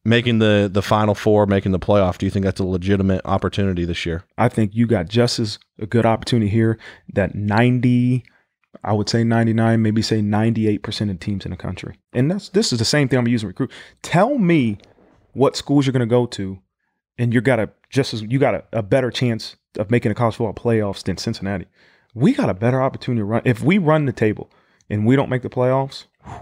making 0.05 0.39
the 0.39 0.69
the 0.73 0.83
final 0.83 1.15
four, 1.15 1.47
making 1.47 1.73
the 1.73 1.79
playoff. 1.79 2.19
Do 2.19 2.27
you 2.27 2.31
think 2.31 2.45
that's 2.45 2.61
a 2.61 2.65
legitimate 2.65 3.23
opportunity 3.25 3.85
this 3.85 4.05
year? 4.07 4.25
I 4.37 4.49
think 4.49 4.75
you 4.75 4.87
got 4.87 5.09
just 5.09 5.39
as 5.39 5.59
a 5.79 5.87
good 5.87 6.07
opportunity 6.07 6.51
here 6.51 6.79
that 7.13 7.35
90, 7.35 8.25
I 8.85 8.93
would 8.93 9.09
say 9.09 9.25
99, 9.25 9.83
maybe 9.83 10.03
say 10.03 10.21
98% 10.21 11.11
of 11.11 11.21
teams 11.21 11.45
in 11.45 11.51
the 11.51 11.57
country. 11.57 11.99
And 12.13 12.31
that's 12.31 12.49
this 12.51 12.73
is 12.73 12.79
the 12.79 12.85
same 12.85 13.09
thing 13.09 13.19
I'm 13.19 13.29
using 13.29 13.49
recruit. 13.49 13.73
Tell 14.03 14.39
me 14.39 14.79
what 15.33 15.57
schools 15.57 15.87
you're 15.87 15.93
going 15.93 16.01
to 16.01 16.07
go 16.07 16.27
to 16.27 16.59
and 17.19 17.35
you 17.35 17.41
got 17.41 17.61
a 17.61 17.71
just 17.91 18.13
as 18.15 18.23
you 18.23 18.39
got 18.39 18.55
a, 18.55 18.65
a 18.73 18.83
better 18.83 19.11
chance 19.11 19.57
of 19.79 19.91
making 19.91 20.11
the 20.11 20.15
college 20.15 20.37
football 20.37 20.55
playoffs 20.55 21.03
than 21.03 21.17
Cincinnati. 21.17 21.67
We 22.15 22.33
got 22.33 22.49
a 22.51 22.55
better 22.55 22.83
opportunity 22.83 23.21
to 23.21 23.25
run 23.25 23.43
if 23.45 23.63
we 23.63 23.79
run 23.79 24.07
the 24.07 24.13
table 24.13 24.51
and 24.91 25.07
we 25.07 25.15
don't 25.17 25.29
make 25.29 25.43
the 25.43 25.49
playoffs. 25.51 26.07
whew, 26.25 26.35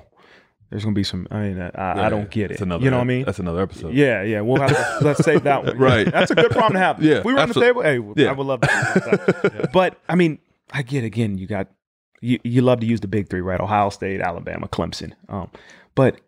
there's 0.71 0.83
going 0.85 0.95
to 0.95 0.99
be 0.99 1.05
some. 1.05 1.29
I 1.31 1.41
mean, 1.43 1.61
I, 1.61 2.07
I 2.07 2.09
don't 2.09 2.31
get 2.31 2.51
it. 2.51 2.61
Another, 2.61 2.83
you 2.83 2.91
know 2.91 2.97
what 2.97 3.03
I 3.03 3.07
mean? 3.07 3.25
That's 3.25 3.39
another 3.39 3.63
episode. 3.63 3.95
Yeah, 3.95 4.23
yeah. 4.23 4.41
We'll 4.41 4.61
have 4.61 4.71
to, 4.71 4.99
let's 5.05 5.25
save 5.25 5.45
that 5.45 5.65
one. 5.65 5.79
Right. 5.79 6.11
That's 6.11 6.31
a 6.31 6.35
good 6.35 6.51
problem 6.51 6.73
to 6.75 6.79
have. 6.81 7.03
Yeah, 7.03 7.17
If 7.19 7.25
we 7.25 7.33
run 7.35 7.49
absolute- 7.49 7.75
the 7.77 7.83
table. 7.83 8.15
Hey, 8.15 8.23
Yeah. 8.25 8.31
I 8.31 8.33
would 8.33 8.47
love 8.47 8.61
to. 8.63 8.67
talk 8.67 8.97
about 8.97 9.27
that. 9.43 9.71
But 9.73 10.01
I 10.09 10.15
mean, 10.17 10.39
I 10.73 10.83
get 10.83 11.05
again. 11.05 11.39
You 11.39 11.47
got 11.47 11.69
you. 12.21 12.39
You 12.43 12.63
love 12.63 12.81
to 12.81 12.87
use 12.87 13.01
the 13.01 13.09
big 13.09 13.29
three, 13.29 13.41
right? 13.43 13.61
Ohio 13.61 13.91
State, 13.91 14.21
Alabama, 14.21 14.67
Clemson. 14.69 15.13
Um, 15.29 15.51
but 15.95 16.21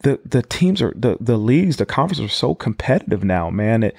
the 0.00 0.18
the 0.24 0.42
teams 0.42 0.80
are 0.80 0.92
the 0.96 1.18
the 1.20 1.36
leagues, 1.36 1.76
the 1.76 1.86
conferences 1.86 2.24
are 2.24 2.28
so 2.28 2.54
competitive 2.54 3.22
now, 3.24 3.50
man. 3.50 3.80
That 3.80 3.94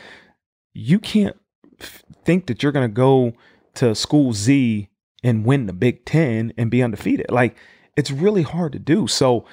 you 0.75 0.99
can't 0.99 1.35
f- 1.79 2.03
think 2.23 2.45
that 2.47 2.61
you're 2.61 2.71
going 2.71 2.87
to 2.87 2.93
go 2.93 3.33
to 3.75 3.95
school 3.95 4.33
Z 4.33 4.89
and 5.23 5.45
win 5.45 5.65
the 5.65 5.73
Big 5.73 6.05
Ten 6.05 6.53
and 6.57 6.69
be 6.69 6.83
undefeated. 6.83 7.31
Like 7.31 7.55
it's 7.95 8.11
really 8.11 8.43
hard 8.43 8.73
to 8.73 8.79
do. 8.79 9.07
So 9.07 9.45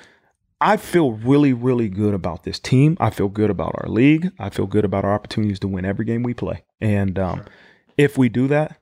I 0.60 0.76
feel 0.76 1.12
really, 1.12 1.52
really 1.52 1.88
good 1.88 2.12
about 2.14 2.44
this 2.44 2.58
team. 2.58 2.96
I 3.00 3.10
feel 3.10 3.28
good 3.28 3.50
about 3.50 3.74
our 3.78 3.88
league. 3.88 4.30
I 4.38 4.50
feel 4.50 4.66
good 4.66 4.84
about 4.84 5.04
our 5.04 5.14
opportunities 5.14 5.58
to 5.60 5.68
win 5.68 5.84
every 5.84 6.04
game 6.04 6.22
we 6.22 6.34
play. 6.34 6.64
And 6.80 7.18
um, 7.18 7.44
if 7.96 8.18
we 8.18 8.28
do 8.28 8.48
that, 8.48 8.80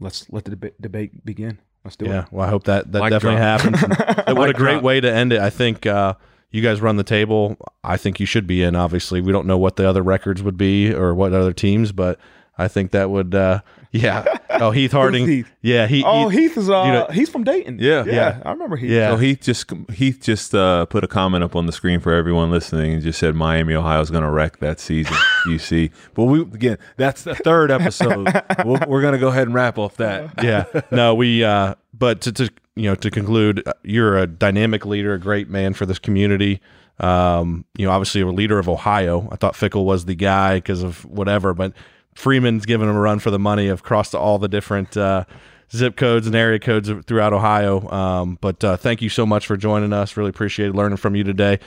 let's 0.00 0.30
let 0.30 0.44
the 0.44 0.56
deba- 0.56 0.72
debate 0.80 1.24
begin. 1.24 1.58
Let's 1.84 1.96
do 1.96 2.06
Yeah. 2.06 2.26
Well, 2.30 2.46
I 2.46 2.50
hope 2.50 2.64
that 2.64 2.92
that 2.92 3.02
Mic 3.02 3.10
definitely 3.10 3.38
drop. 3.38 3.60
happens. 3.60 4.36
what 4.36 4.50
a 4.50 4.52
great 4.52 4.74
drop. 4.74 4.82
way 4.84 5.00
to 5.00 5.10
end 5.12 5.32
it. 5.32 5.40
I 5.40 5.50
think 5.50 5.86
uh, 5.86 6.14
you 6.50 6.62
guys 6.62 6.80
run 6.80 6.96
the 6.96 7.04
table. 7.04 7.56
I 7.84 7.96
think 7.96 8.20
you 8.20 8.26
should 8.26 8.46
be 8.46 8.62
in. 8.62 8.74
Obviously, 8.76 9.20
we 9.20 9.32
don't 9.32 9.46
know 9.46 9.58
what 9.58 9.76
the 9.76 9.88
other 9.88 10.02
records 10.02 10.42
would 10.42 10.56
be 10.56 10.92
or 10.92 11.14
what 11.14 11.32
other 11.32 11.52
teams, 11.52 11.92
but 11.92 12.18
I 12.58 12.68
think 12.68 12.90
that 12.90 13.10
would. 13.10 13.34
Uh, 13.34 13.60
yeah. 13.92 14.24
Oh, 14.50 14.70
Heath 14.70 14.92
Harding. 14.92 15.26
Heath? 15.26 15.50
Yeah. 15.62 15.86
He. 15.88 16.04
oh, 16.04 16.28
he- 16.28 16.42
Heath 16.42 16.56
is 16.56 16.68
uh, 16.70 16.82
you 16.86 16.92
know- 16.92 17.06
he's 17.12 17.28
from 17.28 17.42
Dayton. 17.44 17.78
Yeah. 17.80 18.04
yeah, 18.04 18.12
Yeah. 18.12 18.42
I 18.44 18.52
remember 18.52 18.76
Heath. 18.76 18.90
Yeah. 18.90 19.10
So 19.10 19.16
Heath 19.16 19.40
just 19.40 19.70
Heath 19.92 20.20
just 20.22 20.54
uh, 20.54 20.86
put 20.86 21.02
a 21.02 21.08
comment 21.08 21.42
up 21.42 21.56
on 21.56 21.66
the 21.66 21.72
screen 21.72 21.98
for 22.00 22.12
everyone 22.12 22.50
listening 22.50 22.92
and 22.94 23.02
just 23.02 23.18
said 23.18 23.34
Miami, 23.34 23.74
Ohio 23.74 24.00
is 24.00 24.10
going 24.10 24.22
to 24.24 24.30
wreck 24.30 24.58
that 24.58 24.78
season. 24.78 25.16
you 25.46 25.58
see, 25.58 25.90
but 26.14 26.24
we 26.24 26.42
again 26.42 26.78
that's 26.96 27.22
the 27.24 27.34
third 27.34 27.70
episode. 27.70 28.28
we'll, 28.64 28.78
we're 28.86 29.00
going 29.02 29.14
to 29.14 29.18
go 29.18 29.28
ahead 29.28 29.46
and 29.46 29.54
wrap 29.54 29.78
off 29.78 29.96
that. 29.96 30.42
yeah. 30.44 30.64
No, 30.90 31.14
we. 31.14 31.42
Uh, 31.42 31.74
but 31.92 32.20
to, 32.22 32.32
to 32.32 32.50
you 32.80 32.88
know 32.88 32.94
to 32.94 33.10
conclude, 33.10 33.62
uh, 33.66 33.74
you're 33.82 34.16
a 34.16 34.26
dynamic 34.26 34.86
leader, 34.86 35.14
a 35.14 35.20
great 35.20 35.48
man 35.48 35.74
for 35.74 35.86
this 35.86 35.98
community. 35.98 36.60
Um, 36.98 37.64
you 37.76 37.86
know, 37.86 37.92
obviously 37.92 38.20
a 38.20 38.26
leader 38.26 38.58
of 38.58 38.68
Ohio. 38.68 39.28
I 39.30 39.36
thought 39.36 39.54
Fickell 39.54 39.84
was 39.84 40.04
the 40.04 40.14
guy 40.14 40.56
because 40.56 40.82
of 40.82 41.04
whatever, 41.04 41.54
but 41.54 41.72
Freeman's 42.14 42.66
giving 42.66 42.88
him 42.88 42.96
a 42.96 43.00
run 43.00 43.18
for 43.18 43.30
the 43.30 43.38
money 43.38 43.68
across 43.68 44.12
all 44.14 44.38
the 44.38 44.48
different 44.48 44.96
uh, 44.96 45.24
zip 45.72 45.96
codes 45.96 46.26
and 46.26 46.34
area 46.36 46.58
codes 46.58 46.90
throughout 47.06 47.32
Ohio. 47.32 47.88
Um, 47.90 48.38
but 48.40 48.62
uh, 48.64 48.76
thank 48.76 49.02
you 49.02 49.08
so 49.08 49.24
much 49.24 49.46
for 49.46 49.56
joining 49.56 49.92
us. 49.92 50.16
Really 50.16 50.30
appreciate 50.30 50.74
learning 50.74 50.98
from 50.98 51.14
you 51.14 51.24
today. 51.24 51.58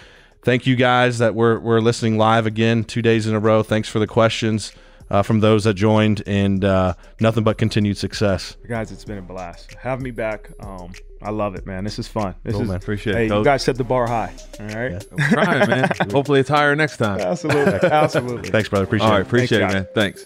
Thank 0.43 0.68
you 0.68 0.76
guys 0.76 1.20
that 1.20 1.36
we're 1.36 1.59
we're 1.59 1.80
listening 1.80 2.18
live 2.18 2.45
again 2.45 2.84
two 2.84 3.01
days 3.01 3.28
in 3.28 3.34
a 3.34 3.39
row. 3.39 3.64
Thanks 3.64 3.88
for 3.88 3.99
the 3.99 4.07
questions. 4.07 4.74
Uh, 5.14 5.22
from 5.22 5.39
those 5.41 5.64
that 5.66 5.76
joined, 5.76 6.24
and 6.26 6.66
uh, 6.66 6.95
nothing 7.22 7.43
but 7.43 7.59
continued 7.59 7.95
success. 7.97 8.57
guys, 8.68 8.91
it's 8.91 9.05
been 9.05 9.20
a 9.20 9.22
blast. 9.22 9.76
Have 9.76 10.01
me 10.01 10.09
back. 10.09 10.49
Um, 10.59 10.91
I 11.22 11.30
love 11.30 11.53
it, 11.53 11.68
man. 11.68 11.84
This 11.84 11.99
is 11.99 12.07
fun. 12.07 12.34
This 12.43 12.53
Cool, 12.53 12.64
is 12.64 12.68
man. 12.70 12.78
Appreciate 12.78 13.16
Hey, 13.16 13.26
it. 13.28 13.32
you 13.32 13.43
guys 13.43 13.61
set 13.61 13.76
the 13.78 13.84
bar 13.84 14.07
high. 14.07 14.34
All 14.59 14.66
right. 14.66 15.05
I'm 15.11 15.18
trying, 15.30 15.70
man. 15.70 15.89
Hopefully 16.11 16.39
it's 16.39 16.49
higher 16.49 16.76
next 16.76 16.97
time. 16.97 17.20
Absolutely. 17.20 17.74
Absolutely. 17.91 18.49
Thanks, 18.49 18.70
brother. 18.70 18.86
Appreciate 18.86 19.05
All 19.05 19.11
right, 19.14 19.20
it. 19.22 19.28
appreciate 19.28 19.59
Thanks, 19.59 19.74
it, 19.76 19.78
man. 19.78 19.88
Thanks. 19.93 20.26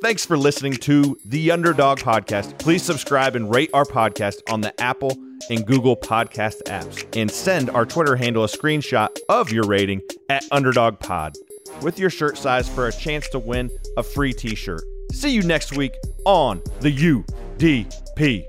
Thanks 0.00 0.24
for 0.24 0.36
listening 0.38 0.74
to 0.74 1.18
the 1.24 1.50
Underdog 1.50 1.98
Podcast. 1.98 2.58
Please 2.60 2.84
subscribe 2.84 3.34
and 3.34 3.52
rate 3.52 3.70
our 3.74 3.84
podcast 3.84 4.42
on 4.48 4.60
the 4.60 4.80
Apple 4.80 5.10
and 5.50 5.66
Google 5.66 5.96
Podcast 5.96 6.62
apps. 6.68 7.04
And 7.16 7.28
send 7.30 7.68
our 7.70 7.84
Twitter 7.84 8.14
handle 8.14 8.44
a 8.44 8.48
screenshot 8.48 9.08
of 9.28 9.50
your 9.50 9.64
rating 9.64 10.02
at 10.28 10.44
Underdog 10.52 11.00
Pod 11.00 11.34
with 11.82 11.98
your 11.98 12.10
shirt 12.10 12.38
size 12.38 12.68
for 12.68 12.88
a 12.88 12.92
chance 12.92 13.28
to 13.30 13.38
win 13.38 13.70
a 13.96 14.02
free 14.02 14.32
t 14.32 14.54
shirt. 14.54 14.82
See 15.12 15.30
you 15.30 15.42
next 15.42 15.76
week 15.76 15.92
on 16.24 16.62
the 16.80 16.94
UDP. 16.94 18.44